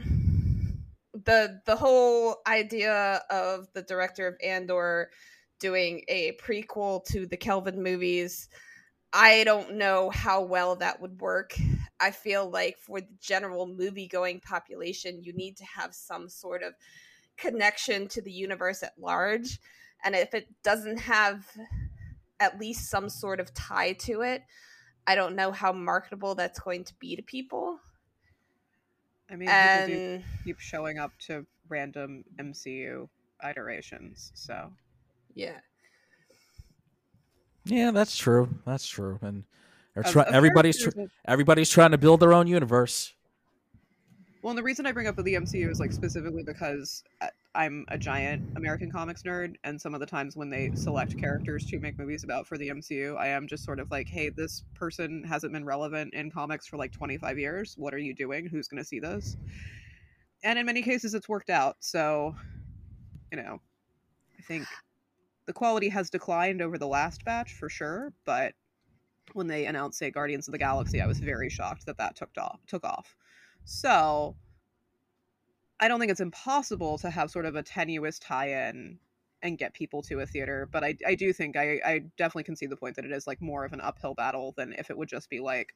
the 1.26 1.61
the 1.65 1.76
whole 1.76 2.38
idea 2.47 3.22
of 3.30 3.68
the 3.74 3.82
director 3.82 4.28
of 4.28 4.36
Andor 4.43 5.09
doing 5.59 6.03
a 6.07 6.34
prequel 6.34 7.03
to 7.05 7.26
the 7.26 7.38
Kelvin 7.38 7.82
movies 7.82 8.49
I 9.13 9.45
don't 9.45 9.76
know 9.76 10.09
how 10.09 10.41
well 10.41 10.76
that 10.76 11.01
would 11.01 11.22
work. 11.22 11.53
I 11.99 12.11
feel 12.11 12.49
like 12.49 12.78
for 12.78 12.99
the 12.99 13.07
general 13.22 13.65
movie 13.65 14.07
going 14.07 14.41
population 14.41 15.24
you 15.24 15.34
need 15.34 15.57
to 15.57 15.65
have 15.65 15.95
some 15.95 16.30
sort 16.30 16.61
of 16.61 16.74
connection 17.38 18.07
to 18.09 18.22
the 18.22 18.32
universe 18.32 18.84
at 18.84 18.99
large 18.99 19.59
and 20.03 20.15
if 20.15 20.34
it 20.34 20.47
doesn't 20.63 20.99
have 20.99 21.45
at 22.39 22.59
least 22.59 22.89
some 22.89 23.09
sort 23.09 23.39
of 23.39 23.53
tie 23.53 23.93
to 23.93 24.22
it 24.22 24.43
I 25.07 25.15
don't 25.15 25.36
know 25.36 25.51
how 25.51 25.72
marketable 25.72 26.36
that's 26.36 26.59
going 26.59 26.84
to 26.84 26.93
be 26.99 27.15
to 27.15 27.22
people. 27.22 27.80
I 29.30 29.36
mean, 29.36 29.49
people 29.49 29.88
do 29.88 30.23
keep 30.43 30.59
showing 30.59 30.99
up 30.99 31.11
to 31.28 31.45
random 31.69 32.23
MCU 32.39 33.07
iterations, 33.47 34.32
so 34.36 34.71
yeah. 35.36 35.57
yeah, 37.65 37.91
that's 37.91 38.17
true. 38.17 38.49
That's 38.65 38.88
true. 38.88 39.19
And 39.21 39.43
they're 39.93 40.03
Of- 40.03 40.11
try- 40.11 40.30
everybody's 40.32 40.78
tr- 40.78 40.91
characters 40.91 41.11
everybody's 41.28 41.69
trying 41.69 41.91
to 41.91 41.97
build 41.97 42.19
their 42.19 42.34
own 42.34 42.47
universe. 42.47 43.13
Well, 44.41 44.51
and 44.51 44.57
the 44.57 44.63
reason 44.63 44.86
I 44.86 44.91
bring 44.91 45.07
up 45.07 45.15
the 45.17 45.34
MCU 45.34 45.69
is 45.69 45.80
like 45.80 45.91
specifically 45.91 46.43
because 46.43 47.03
uh, 47.21 47.28
I'm 47.58 47.86
a 47.88 47.97
giant 47.97 48.55
American 48.55 48.91
comics 48.91 49.24
nerd, 49.24 49.55
and 49.64 49.82
some 49.82 49.95
of 49.95 49.99
the 49.99 50.05
times 50.05 50.38
when 50.38 50.51
they 50.51 50.70
select 50.76 51.18
characters 51.18 51.66
to 51.66 51.80
make 51.80 51.97
movies 51.97 52.24
about 52.24 52.45
for 52.45 52.55
the 52.55 52.70
MCU, 52.70 53.18
I 53.18 53.30
am 53.30 53.47
just 53.47 53.66
sort 53.66 53.80
of 53.80 53.89
like, 53.89 54.08
hey, 54.08 54.30
this 54.30 54.64
person 54.76 55.24
hasn't 55.24 55.51
been 55.53 55.66
relevant 55.66 56.14
in 56.14 56.30
comics 56.30 56.68
for 56.68 56.78
like 56.78 56.91
25 56.91 57.39
years. 57.39 57.74
What 57.76 57.95
are 57.95 57.97
you 57.97 58.14
doing? 58.14 58.45
Who's 58.45 58.68
going 58.68 58.82
to 58.82 58.88
see 58.88 58.99
this? 58.99 59.38
And 60.43 60.60
in 60.60 60.68
many 60.68 60.84
cases, 60.84 61.16
it's 61.16 61.28
worked 61.28 61.49
out. 61.49 61.78
So, 61.80 62.36
you 63.32 63.41
know, 63.41 63.60
I 64.38 64.41
think 64.43 64.68
the 65.47 65.53
quality 65.53 65.89
has 65.89 66.12
declined 66.12 66.62
over 66.62 66.78
the 66.78 66.88
last 66.88 67.26
batch 67.26 67.53
for 67.53 67.70
sure, 67.70 68.14
but 68.24 68.53
when 69.34 69.47
they 69.47 69.66
announced, 69.66 69.97
say, 69.97 70.12
Guardians 70.12 70.47
of 70.47 70.51
the 70.51 70.60
Galaxy, 70.60 71.01
I 71.01 71.08
was 71.08 71.20
very 71.20 71.49
shocked 71.49 71.88
that 71.88 71.97
that 71.97 72.16
took 72.16 72.30
off. 72.38 72.60
Took 72.68 72.86
off. 72.86 73.16
So 73.66 74.36
I 75.80 75.88
don't 75.88 75.99
think 75.99 76.11
it's 76.11 76.21
impossible 76.21 76.97
to 76.99 77.09
have 77.09 77.30
sort 77.30 77.45
of 77.45 77.55
a 77.55 77.63
tenuous 77.63 78.19
tie-in 78.19 78.99
and 79.43 79.57
get 79.57 79.73
people 79.73 80.01
to 80.03 80.19
a 80.21 80.25
theater, 80.25 80.67
but 80.71 80.84
I, 80.84 80.95
I 81.05 81.15
do 81.15 81.32
think 81.32 81.55
I, 81.55 81.80
I 81.86 81.99
definitely 82.17 82.43
can 82.45 82.55
see 82.55 82.65
the 82.65 82.75
point 82.75 82.95
that 82.95 83.05
it 83.05 83.11
is 83.11 83.28
like 83.28 83.41
more 83.41 83.65
of 83.65 83.73
an 83.73 83.82
uphill 83.82 84.15
battle 84.15 84.53
than 84.57 84.73
if 84.73 84.89
it 84.89 84.97
would 84.97 85.09
just 85.09 85.30
be 85.30 85.39
like, 85.39 85.75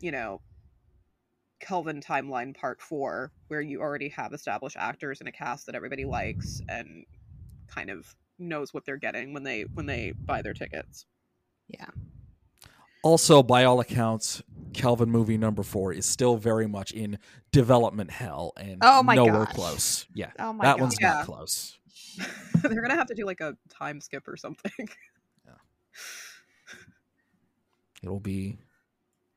you 0.00 0.10
know, 0.10 0.40
Kelvin 1.60 2.00
Timeline 2.00 2.56
Part 2.56 2.82
Four, 2.82 3.32
where 3.48 3.60
you 3.60 3.80
already 3.80 4.08
have 4.10 4.32
established 4.32 4.76
actors 4.76 5.20
and 5.20 5.28
a 5.28 5.32
cast 5.32 5.66
that 5.66 5.74
everybody 5.74 6.04
likes 6.04 6.60
and 6.68 7.04
kind 7.68 7.90
of 7.90 8.14
knows 8.38 8.74
what 8.74 8.84
they're 8.84 8.96
getting 8.96 9.32
when 9.32 9.44
they 9.44 9.66
when 9.74 9.86
they 9.86 10.14
buy 10.26 10.42
their 10.42 10.54
tickets. 10.54 11.06
Also, 13.04 13.42
by 13.42 13.64
all 13.64 13.80
accounts, 13.80 14.42
Kelvin 14.72 15.10
movie 15.10 15.36
number 15.36 15.62
four 15.62 15.92
is 15.92 16.06
still 16.06 16.36
very 16.38 16.66
much 16.66 16.90
in 16.90 17.18
development 17.52 18.10
hell 18.10 18.54
and 18.56 18.78
Oh 18.80 19.02
my 19.02 19.14
nowhere 19.14 19.44
gosh. 19.44 19.54
close. 19.54 20.06
Yeah, 20.14 20.30
Oh 20.38 20.54
my 20.54 20.64
that 20.64 20.76
god. 20.76 20.80
one's 20.80 20.96
Yeah. 20.98 21.12
not 21.12 21.26
close. 21.26 21.78
They're 22.62 22.80
gonna 22.80 22.94
have 22.96 23.08
to 23.08 23.14
do 23.14 23.26
like 23.26 23.40
a 23.40 23.56
time 23.68 24.00
skip 24.00 24.26
or 24.26 24.36
something. 24.36 24.72
Yeah. 25.46 25.52
It'll 28.02 28.20
be 28.20 28.52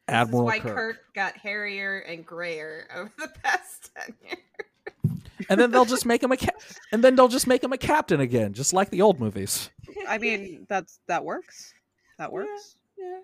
This 0.08 0.16
Admiral 0.16 0.44
is 0.44 0.46
why 0.46 0.60
Kirk. 0.60 0.76
Kirk 0.76 0.98
got 1.14 1.38
hairier 1.38 2.00
and 2.00 2.26
grayer 2.26 2.88
over 2.96 3.12
the 3.20 3.28
past 3.44 3.92
ten 3.98 4.16
years. 4.24 5.18
and 5.50 5.60
then 5.60 5.72
they'll 5.72 5.84
just 5.86 6.06
make 6.06 6.24
him 6.24 6.32
a 6.32 6.38
ca- 6.38 6.56
and 6.94 7.04
then 7.04 7.18
they'll 7.18 7.28
just 7.28 7.48
make 7.48 7.62
him 7.64 7.74
a 7.74 7.78
captain 7.78 8.22
again, 8.22 8.54
just 8.54 8.72
like 8.72 8.90
the 8.92 9.02
old 9.02 9.20
movies. 9.20 9.70
I 10.08 10.18
mean, 10.20 10.66
that's 10.70 11.00
that 11.08 11.26
works. 11.26 11.74
That 12.18 12.30
Yeah. 12.30 12.34
works. 12.34 12.76
yeah. 12.98 13.20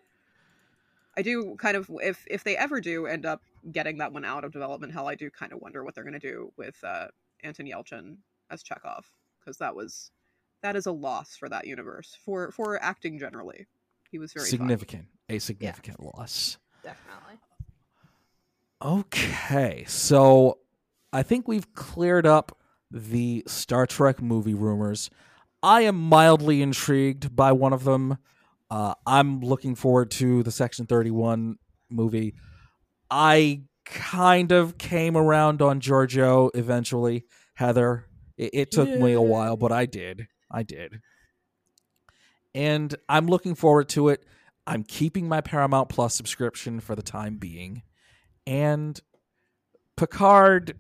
I 1.16 1.22
do 1.22 1.56
kind 1.58 1.78
of 1.78 1.90
if 2.02 2.26
if 2.30 2.44
they 2.44 2.58
ever 2.58 2.82
do 2.82 3.06
end 3.06 3.26
up 3.26 3.42
getting 3.72 3.98
that 4.00 4.14
one 4.14 4.26
out 4.26 4.44
of 4.44 4.52
development 4.52 4.94
hell, 4.94 5.08
I 5.08 5.16
do 5.16 5.30
kind 5.30 5.54
of 5.54 5.62
wonder 5.62 5.84
what 5.84 5.96
they're 5.96 6.04
going 6.04 6.14
to 6.14 6.20
do 6.20 6.52
with 6.58 6.76
uh, 6.84 7.08
Anton 7.44 7.68
Yelchin 7.68 8.18
as 8.50 8.64
Chekov 8.64 9.04
because 9.40 9.58
that 9.58 9.76
was 9.76 10.12
that 10.62 10.76
is 10.76 10.86
a 10.86 10.92
loss 10.92 11.36
for 11.36 11.50
that 11.50 11.68
universe 11.68 12.18
for 12.24 12.52
for 12.52 12.82
acting 12.82 13.20
generally. 13.20 13.68
He 14.10 14.20
was 14.20 14.34
very 14.34 14.48
significant, 14.48 15.04
fun. 15.28 15.36
a 15.36 15.40
significant 15.40 15.98
yeah. 16.00 16.10
loss. 16.16 16.58
Definitely. 16.84 17.40
Okay, 18.82 19.86
so 19.88 20.60
I 21.12 21.24
think 21.24 21.48
we've 21.48 21.74
cleared 21.74 22.26
up 22.26 22.58
the 22.92 23.44
Star 23.48 23.86
Trek 23.88 24.22
movie 24.22 24.54
rumors. 24.54 25.10
I 25.62 25.82
am 25.82 25.96
mildly 25.96 26.62
intrigued 26.62 27.36
by 27.36 27.54
one 27.54 27.72
of 27.72 27.86
them. 27.86 28.18
Uh, 28.74 28.96
I'm 29.06 29.42
looking 29.42 29.76
forward 29.76 30.10
to 30.12 30.42
the 30.42 30.50
Section 30.50 30.88
31 30.88 31.60
movie. 31.92 32.34
I 33.12 33.66
kind 33.86 34.52
of 34.52 34.80
came 34.80 35.16
around 35.16 35.62
on 35.62 35.80
Georgiou 35.80 36.50
eventually, 36.56 37.26
Heather. 37.54 38.08
It, 38.36 38.50
it 38.54 38.72
took 38.72 38.90
me 38.90 39.14
a 39.14 39.22
while, 39.22 39.58
but 39.58 39.72
I 39.72 39.86
did. 39.86 40.28
I 40.50 40.64
did. 40.64 41.02
And 42.56 42.96
I'm 43.08 43.28
looking 43.28 43.54
forward 43.54 43.90
to 43.90 44.10
it. 44.10 44.26
I'm 44.66 44.84
keeping 44.84 45.28
my 45.28 45.42
Paramount 45.42 45.90
Plus 45.90 46.16
subscription 46.16 46.80
for 46.80 46.96
the 46.96 47.04
time 47.04 47.36
being. 47.36 47.84
And 48.48 49.00
Picard, 49.98 50.76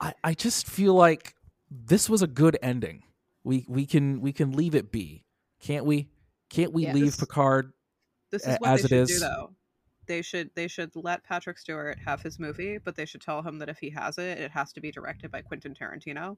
I, 0.00 0.14
I 0.22 0.34
just 0.34 0.68
feel 0.68 0.94
like 0.94 1.34
this 1.68 2.08
was 2.08 2.22
a 2.22 2.28
good 2.28 2.56
ending. 2.62 3.02
We 3.42 3.66
we 3.66 3.86
can 3.86 4.20
we 4.20 4.32
can 4.32 4.52
leave 4.52 4.76
it 4.76 4.92
be, 4.92 5.24
can't 5.58 5.84
we? 5.84 6.11
Can't 6.52 6.72
we 6.72 6.84
yeah, 6.84 6.92
leave 6.92 7.06
this, 7.06 7.16
Picard 7.16 7.72
this 8.30 8.46
is 8.46 8.56
what 8.58 8.70
as 8.70 8.82
they 8.82 8.96
it 8.96 9.00
is? 9.00 9.08
Do, 9.08 9.18
though. 9.20 9.52
They 10.06 10.20
should 10.20 10.50
they 10.54 10.68
should 10.68 10.90
let 10.94 11.24
Patrick 11.24 11.58
Stewart 11.58 11.98
have 12.04 12.20
his 12.20 12.38
movie, 12.38 12.76
but 12.76 12.94
they 12.94 13.06
should 13.06 13.22
tell 13.22 13.40
him 13.40 13.58
that 13.58 13.68
if 13.68 13.78
he 13.78 13.88
has 13.90 14.18
it, 14.18 14.38
it 14.38 14.50
has 14.50 14.72
to 14.74 14.80
be 14.80 14.90
directed 14.90 15.30
by 15.30 15.40
Quentin 15.40 15.74
Tarantino 15.74 16.36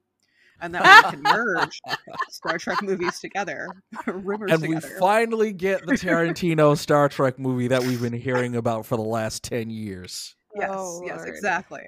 and 0.61 0.73
that 0.73 1.03
we 1.03 1.11
can 1.11 1.21
merge 1.21 1.81
Star 2.29 2.57
Trek 2.57 2.81
movies 2.81 3.19
together, 3.19 3.67
rumors 4.07 4.51
and 4.51 4.61
together. 4.61 4.87
we 4.93 4.99
finally 4.99 5.51
get 5.51 5.85
the 5.85 5.93
Tarantino 5.93 6.77
Star 6.77 7.09
Trek 7.09 7.37
movie 7.37 7.67
that 7.67 7.83
we've 7.83 8.01
been 8.01 8.13
hearing 8.13 8.55
about 8.55 8.85
for 8.85 8.95
the 8.95 9.03
last 9.03 9.43
ten 9.43 9.69
years. 9.69 10.35
Yes, 10.55 10.69
oh, 10.71 11.03
yes, 11.05 11.25
exactly. 11.25 11.85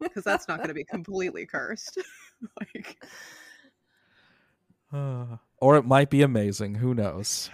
Because 0.00 0.22
that's 0.22 0.46
not 0.46 0.58
going 0.58 0.68
to 0.68 0.74
be 0.74 0.84
completely 0.84 1.46
cursed. 1.46 1.98
like, 2.60 2.96
uh, 4.92 5.24
or 5.60 5.76
it 5.76 5.84
might 5.84 6.10
be 6.10 6.22
amazing. 6.22 6.76
Who 6.76 6.94
knows? 6.94 7.50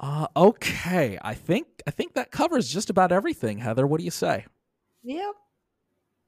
Uh, 0.00 0.28
okay, 0.36 1.18
I 1.22 1.34
think 1.34 1.66
I 1.86 1.90
think 1.90 2.14
that 2.14 2.30
covers 2.30 2.72
just 2.72 2.88
about 2.88 3.10
everything. 3.10 3.58
Heather, 3.58 3.86
what 3.86 3.98
do 3.98 4.04
you 4.04 4.12
say? 4.12 4.46
Yep. 5.02 5.34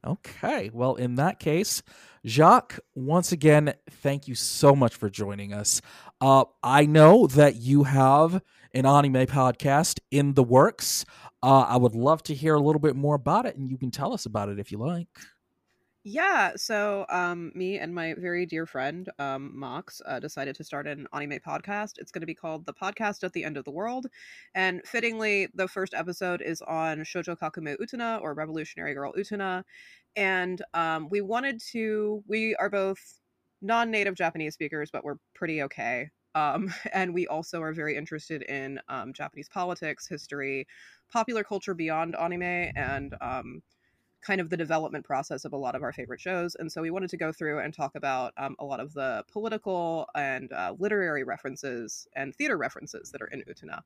Okay, 0.07 0.71
well, 0.73 0.95
in 0.95 1.17
that 1.17 1.39
case, 1.39 1.83
Jacques, 2.27 2.81
once 2.95 3.33
again, 3.33 3.75
thank 4.03 4.27
you 4.27 4.35
so 4.35 4.75
much 4.75 4.97
for 4.97 5.11
joining 5.11 5.53
us. 5.53 5.83
Uh, 6.21 6.45
I 6.63 6.87
know 6.87 7.27
that 7.29 7.57
you 7.57 7.85
have 7.85 8.43
an 8.73 8.87
anime 8.87 9.27
podcast 9.27 10.01
in 10.11 10.33
the 10.33 10.43
works. 10.43 11.05
Uh, 11.43 11.67
I 11.69 11.77
would 11.77 11.95
love 11.95 12.23
to 12.25 12.35
hear 12.35 12.55
a 12.55 12.61
little 12.61 12.81
bit 12.81 12.97
more 12.97 13.15
about 13.15 13.45
it, 13.45 13.57
and 13.57 13.71
you 13.71 13.77
can 13.77 13.91
tell 13.91 14.15
us 14.15 14.25
about 14.25 14.49
it 14.49 14.59
if 14.59 14.73
you 14.73 14.79
like. 14.79 15.09
Yeah, 16.03 16.53
so 16.57 17.05
um, 17.11 17.53
me 17.55 17.79
and 17.79 17.95
my 17.95 18.15
very 18.15 18.47
dear 18.47 18.65
friend 18.65 19.07
um, 19.19 19.53
Mox 19.59 20.01
uh, 20.07 20.19
decided 20.19 20.57
to 20.57 20.65
start 20.65 20.87
an 20.87 21.07
anime 21.13 21.41
podcast. 21.41 21.95
It's 21.99 22.11
going 22.11 22.23
to 22.23 22.27
be 22.27 22.35
called 22.35 22.65
The 22.65 22.73
Podcast 22.73 23.23
at 23.23 23.35
the 23.35 23.45
End 23.45 23.59
of 23.59 23.65
the 23.67 23.71
World. 23.71 24.07
And 24.55 24.81
fittingly, 24.87 25.49
the 25.55 25.69
first 25.69 25.93
episode 25.93 26.41
is 26.41 26.63
on 26.63 27.01
Shoujo 27.01 27.37
Kakumei 27.39 27.77
Utena 27.77 28.19
or 28.23 28.33
Revolutionary 28.33 28.95
Girl 28.95 29.13
Utena 29.13 29.63
and 30.17 30.63
um, 30.75 31.09
we 31.11 31.23
wanted 31.23 31.63
to 31.73 32.23
we 32.29 32.55
are 32.57 32.71
both 32.71 33.01
non-native 33.63 34.15
japanese 34.15 34.55
speakers 34.55 34.91
but 34.93 35.05
we're 35.05 35.17
pretty 35.35 35.63
okay 35.63 36.11
um, 36.37 36.75
and 36.93 37.15
we 37.15 37.27
also 37.29 37.63
are 37.63 37.73
very 37.73 37.97
interested 37.97 38.43
in 38.45 38.79
um, 38.91 39.15
japanese 39.15 39.49
politics 39.49 40.07
history 40.09 40.69
popular 41.13 41.45
culture 41.45 41.75
beyond 41.75 42.15
anime 42.17 42.71
and 42.77 43.15
um, 43.23 43.63
kind 44.23 44.41
of 44.41 44.51
the 44.51 44.57
development 44.57 45.05
process 45.05 45.45
of 45.45 45.53
a 45.53 45.57
lot 45.57 45.75
of 45.75 45.83
our 45.83 45.93
favorite 45.93 46.21
shows. 46.21 46.55
And 46.57 46.71
so 46.71 46.83
we 46.83 46.91
wanted 46.91 47.11
to 47.11 47.17
go 47.17 47.33
through 47.33 47.61
and 47.61 47.73
talk 47.73 47.95
about 47.95 48.33
um, 48.37 48.55
a 48.59 48.65
lot 48.65 48.81
of 48.81 48.93
the 48.93 49.25
political 49.33 50.07
and 50.15 50.53
uh, 50.53 50.75
literary 50.79 51.25
references 51.25 52.07
and 52.17 52.35
theater 52.35 52.59
references 52.59 53.11
that 53.11 53.23
are 53.23 53.29
in 53.29 53.43
Utena. 53.43 53.81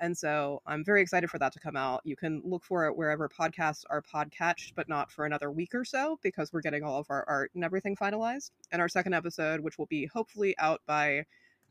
And 0.00 0.16
so 0.16 0.62
I'm 0.66 0.84
very 0.84 1.02
excited 1.02 1.30
for 1.30 1.38
that 1.38 1.52
to 1.52 1.60
come 1.60 1.76
out. 1.76 2.00
You 2.04 2.16
can 2.16 2.42
look 2.44 2.64
for 2.64 2.86
it 2.86 2.96
wherever 2.96 3.28
podcasts 3.28 3.84
are 3.90 4.02
podcatched, 4.02 4.72
but 4.74 4.88
not 4.88 5.10
for 5.10 5.26
another 5.26 5.50
week 5.50 5.74
or 5.74 5.84
so 5.84 6.18
because 6.22 6.52
we're 6.52 6.62
getting 6.62 6.82
all 6.82 6.98
of 6.98 7.06
our 7.10 7.24
art 7.28 7.50
and 7.54 7.62
everything 7.62 7.94
finalized. 7.94 8.50
And 8.72 8.80
our 8.80 8.88
second 8.88 9.14
episode, 9.14 9.60
which 9.60 9.78
will 9.78 9.86
be 9.86 10.06
hopefully 10.06 10.54
out 10.58 10.80
by 10.86 11.24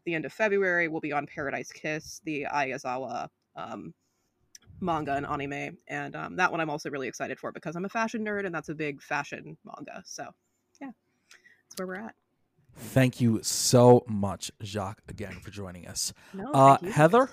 the 0.06 0.14
end 0.14 0.26
of 0.26 0.34
February, 0.34 0.88
will 0.88 1.02
be 1.02 1.14
on 1.14 1.26
Paradise 1.26 1.72
Kiss, 1.72 2.22
the 2.24 2.46
Ayazawa 2.54 3.28
um, 3.56 3.94
manga 4.84 5.16
and 5.16 5.26
anime, 5.26 5.78
and 5.88 6.16
um, 6.16 6.36
that 6.36 6.52
one 6.52 6.62
I'm 6.62 6.70
also 6.70 6.90
really 6.90 7.08
excited 7.08 7.40
for 7.40 7.52
because 7.52 7.76
I'm 7.76 7.86
a 7.86 7.90
fashion 7.90 8.24
nerd, 8.24 8.46
and 8.46 8.54
that's 8.54 8.70
a 8.70 8.76
big 8.76 9.02
fashion 9.02 9.58
manga. 9.64 10.04
So, 10.06 10.28
yeah, 10.82 10.92
that's 11.70 11.80
where 11.80 11.88
we're 11.88 12.06
at. 12.06 12.16
Thank 12.76 13.22
you 13.22 13.40
so 13.44 14.04
much, 14.08 14.52
Jacques, 14.62 15.02
again 15.08 15.34
for 15.42 15.52
joining 15.52 15.88
us. 15.88 16.14
No, 16.34 16.52
uh, 16.52 16.78
Heather, 16.80 17.30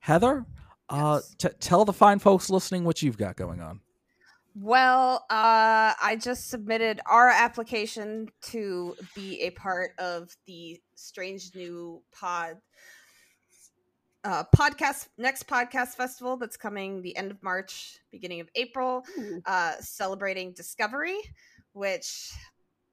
Heather, 0.00 0.46
uh, 0.88 1.20
yes. 1.22 1.34
uh, 1.44 1.48
t- 1.48 1.56
tell 1.60 1.84
the 1.84 1.92
fine 1.92 2.18
folks 2.18 2.50
listening 2.50 2.84
what 2.84 3.02
you've 3.02 3.18
got 3.18 3.36
going 3.36 3.60
on. 3.60 3.80
Well, 4.54 5.24
uh, 5.30 5.94
I 6.02 6.18
just 6.20 6.50
submitted 6.50 7.00
our 7.06 7.28
application 7.28 8.28
to 8.42 8.96
be 9.14 9.40
a 9.42 9.50
part 9.50 9.92
of 9.98 10.36
the 10.46 10.78
Strange 10.94 11.54
New 11.54 12.02
Pod 12.12 12.56
uh, 14.24 14.44
podcast 14.56 15.08
next 15.18 15.46
podcast 15.46 15.94
festival 15.94 16.36
that's 16.36 16.56
coming 16.56 17.02
the 17.02 17.16
end 17.16 17.30
of 17.30 17.42
March, 17.42 17.98
beginning 18.10 18.40
of 18.40 18.48
April, 18.54 19.04
uh, 19.46 19.72
celebrating 19.80 20.52
Discovery, 20.52 21.18
which 21.72 22.32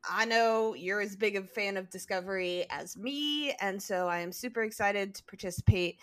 I 0.09 0.25
know 0.25 0.73
you're 0.75 1.01
as 1.01 1.15
big 1.15 1.35
a 1.35 1.43
fan 1.43 1.77
of 1.77 1.89
Discovery 1.89 2.65
as 2.69 2.97
me, 2.97 3.51
and 3.61 3.81
so 3.81 4.07
I 4.07 4.19
am 4.19 4.31
super 4.31 4.63
excited 4.63 5.15
to 5.15 5.23
participate 5.25 5.99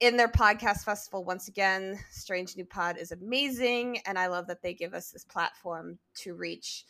in 0.00 0.16
their 0.16 0.28
podcast 0.28 0.84
festival 0.84 1.24
once 1.24 1.48
again. 1.48 1.98
Strange 2.10 2.56
New 2.56 2.64
Pod 2.64 2.98
is 2.98 3.12
amazing, 3.12 3.98
and 4.06 4.18
I 4.18 4.26
love 4.26 4.46
that 4.48 4.62
they 4.62 4.74
give 4.74 4.94
us 4.94 5.10
this 5.10 5.24
platform 5.24 5.98
to 6.16 6.34
reach 6.34 6.84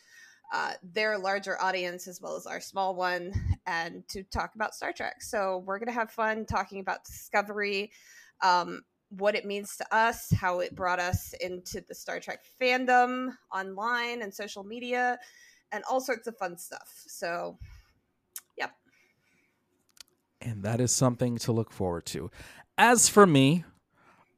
uh, 0.51 0.73
their 0.81 1.17
larger 1.17 1.61
audience 1.61 2.07
as 2.07 2.21
well 2.21 2.35
as 2.35 2.45
our 2.45 2.61
small 2.61 2.95
one 2.95 3.33
and 3.65 4.07
to 4.07 4.23
talk 4.23 4.55
about 4.55 4.73
Star 4.73 4.93
Trek. 4.93 5.21
So 5.21 5.63
we're 5.65 5.79
going 5.79 5.87
to 5.87 5.93
have 5.93 6.11
fun 6.11 6.45
talking 6.45 6.79
about 6.79 7.03
Discovery, 7.03 7.91
um, 8.41 8.81
what 9.09 9.35
it 9.35 9.45
means 9.45 9.75
to 9.77 9.95
us, 9.95 10.31
how 10.31 10.59
it 10.59 10.75
brought 10.75 10.99
us 10.99 11.33
into 11.41 11.81
the 11.87 11.95
Star 11.95 12.19
Trek 12.19 12.39
fandom 12.61 13.29
online 13.53 14.21
and 14.21 14.33
social 14.33 14.63
media, 14.63 15.17
and 15.71 15.83
all 15.89 15.99
sorts 15.99 16.27
of 16.27 16.37
fun 16.37 16.57
stuff. 16.57 17.03
So, 17.07 17.57
yep. 18.57 18.71
And 20.39 20.63
that 20.63 20.79
is 20.79 20.93
something 20.93 21.37
to 21.39 21.51
look 21.51 21.71
forward 21.71 22.05
to. 22.07 22.31
As 22.77 23.09
for 23.09 23.25
me, 23.25 23.65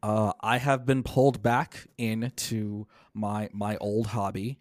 uh, 0.02 0.34
I 0.40 0.58
have 0.58 0.86
been 0.86 1.04
pulled 1.04 1.44
back 1.44 1.88
into 1.98 2.88
my 3.14 3.50
my 3.52 3.78
old 3.78 4.08
hobby 4.08 4.60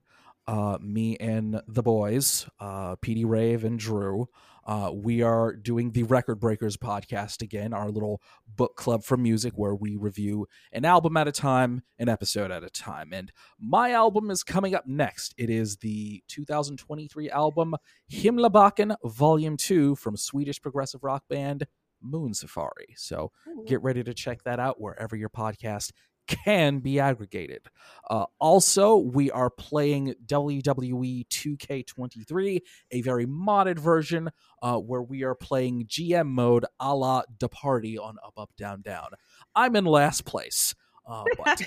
uh, 0.48 0.78
me 0.80 1.14
and 1.18 1.60
the 1.68 1.82
boys, 1.82 2.48
uh, 2.58 2.96
PD 2.96 3.24
Rave 3.26 3.64
and 3.64 3.78
Drew, 3.78 4.28
uh, 4.66 4.90
we 4.92 5.20
are 5.20 5.54
doing 5.54 5.90
the 5.92 6.04
Record 6.04 6.40
Breakers 6.40 6.78
podcast 6.78 7.42
again, 7.42 7.74
our 7.74 7.90
little 7.90 8.22
book 8.46 8.74
club 8.74 9.04
for 9.04 9.18
music 9.18 9.52
where 9.56 9.74
we 9.74 9.96
review 9.96 10.46
an 10.72 10.86
album 10.86 11.18
at 11.18 11.28
a 11.28 11.32
time, 11.32 11.82
an 11.98 12.08
episode 12.08 12.50
at 12.50 12.64
a 12.64 12.70
time. 12.70 13.12
And 13.12 13.30
my 13.60 13.92
album 13.92 14.30
is 14.30 14.42
coming 14.42 14.74
up 14.74 14.86
next. 14.86 15.34
It 15.36 15.50
is 15.50 15.76
the 15.76 16.22
2023 16.28 17.30
album 17.30 17.76
Himlabacken 18.10 18.96
Volume 19.04 19.58
2 19.58 19.96
from 19.96 20.16
Swedish 20.16 20.62
progressive 20.62 21.04
rock 21.04 21.24
band 21.28 21.66
Moon 22.00 22.32
Safari. 22.32 22.94
So 22.96 23.32
get 23.66 23.82
ready 23.82 24.02
to 24.02 24.14
check 24.14 24.44
that 24.44 24.60
out 24.60 24.80
wherever 24.80 25.14
your 25.14 25.30
podcast 25.30 25.92
can 26.28 26.78
be 26.78 27.00
aggregated. 27.00 27.68
Uh, 28.08 28.26
also, 28.38 28.96
we 28.96 29.30
are 29.30 29.50
playing 29.50 30.14
WWE 30.26 31.26
2K23, 31.28 32.60
a 32.92 33.00
very 33.02 33.26
modded 33.26 33.78
version 33.78 34.30
uh, 34.62 34.76
where 34.76 35.02
we 35.02 35.24
are 35.24 35.34
playing 35.34 35.86
GM 35.86 36.28
mode 36.28 36.64
a 36.78 36.94
la 36.94 37.22
the 37.40 37.48
party 37.48 37.98
on 37.98 38.16
Up, 38.24 38.34
Up, 38.36 38.50
Down, 38.56 38.82
Down. 38.82 39.08
I'm 39.56 39.74
in 39.74 39.84
last 39.84 40.24
place. 40.24 40.74
Uh, 41.08 41.24
but 41.38 41.62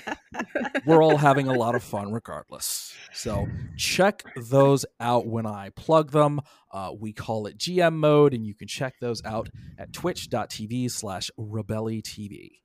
we're 0.86 1.02
all 1.02 1.16
having 1.16 1.48
a 1.48 1.52
lot 1.52 1.74
of 1.74 1.82
fun 1.82 2.12
regardless. 2.12 2.94
So 3.12 3.48
check 3.76 4.22
those 4.36 4.86
out 5.00 5.26
when 5.26 5.46
I 5.46 5.70
plug 5.70 6.12
them. 6.12 6.40
Uh, 6.70 6.92
we 6.96 7.12
call 7.12 7.46
it 7.46 7.58
GM 7.58 7.94
mode, 7.94 8.34
and 8.34 8.46
you 8.46 8.54
can 8.54 8.68
check 8.68 8.94
those 9.00 9.20
out 9.24 9.48
at 9.78 9.92
twitch.tv 9.92 10.92
slash 10.92 11.28
rebelli 11.36 12.02
TV. 12.02 12.61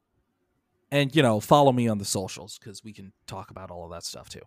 And, 0.92 1.14
you 1.16 1.22
know, 1.22 1.40
follow 1.40 1.72
me 1.74 1.88
on 1.88 1.98
the 1.98 2.06
socials 2.06 2.58
because 2.58 2.84
we 2.84 2.94
can 2.94 3.12
talk 3.26 3.52
about 3.52 3.70
all 3.72 3.84
of 3.86 3.92
that 3.92 4.04
stuff 4.04 4.30
too. 4.30 4.42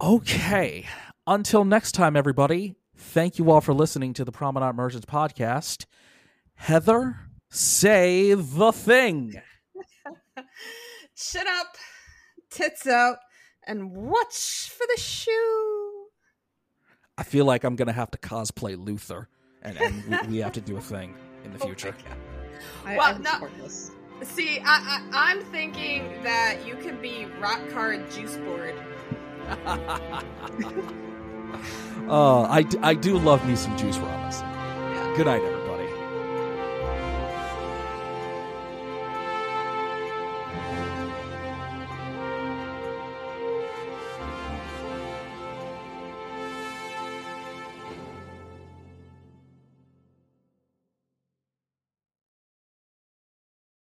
Okay. 0.00 0.86
Until 1.26 1.64
next 1.64 1.92
time, 1.92 2.16
everybody, 2.16 2.74
thank 2.96 3.38
you 3.38 3.50
all 3.50 3.60
for 3.60 3.74
listening 3.74 4.14
to 4.14 4.24
the 4.24 4.32
Promenade 4.32 4.74
Merchants 4.74 5.06
podcast. 5.06 5.84
Heather, 6.54 7.16
say 7.50 8.32
the 8.34 8.72
thing. 8.72 9.34
Chin 11.16 11.44
up, 11.46 11.76
tits 12.50 12.86
out, 12.86 13.18
and 13.66 13.92
watch 13.92 14.70
for 14.70 14.86
the 14.94 15.00
shoe. 15.00 16.06
I 17.18 17.22
feel 17.22 17.44
like 17.44 17.64
I'm 17.64 17.76
going 17.76 17.88
to 17.88 17.92
have 17.92 18.10
to 18.12 18.18
cosplay 18.18 18.78
Luther, 18.82 19.28
and, 19.62 19.76
and 19.76 20.22
we, 20.26 20.28
we 20.28 20.38
have 20.38 20.52
to 20.52 20.62
do 20.62 20.78
a 20.78 20.80
thing 20.80 21.14
in 21.44 21.52
the 21.52 21.58
Oh 21.62 21.66
future. 21.66 21.90
God. 21.92 22.16
I, 22.86 22.96
Well, 22.96 23.14
I 23.14 23.18
no- 23.18 23.30
support 23.32 23.52
this. 23.58 23.90
See, 24.22 24.60
I, 24.60 24.64
I, 24.64 25.02
I'm 25.12 25.40
thinking 25.44 26.22
that 26.22 26.66
you 26.66 26.76
could 26.76 27.00
be 27.00 27.26
rock 27.40 27.60
card 27.70 28.10
juice 28.10 28.36
board. 28.36 28.74
oh, 32.08 32.44
I, 32.50 32.64
I, 32.82 32.94
do 32.94 33.18
love 33.18 33.46
me 33.48 33.56
some 33.56 33.76
Juice 33.78 33.96
Robinson. 33.98 34.46
Yeah. 34.46 35.14
Good 35.16 35.26
night, 35.26 35.42
everybody. 35.42 35.59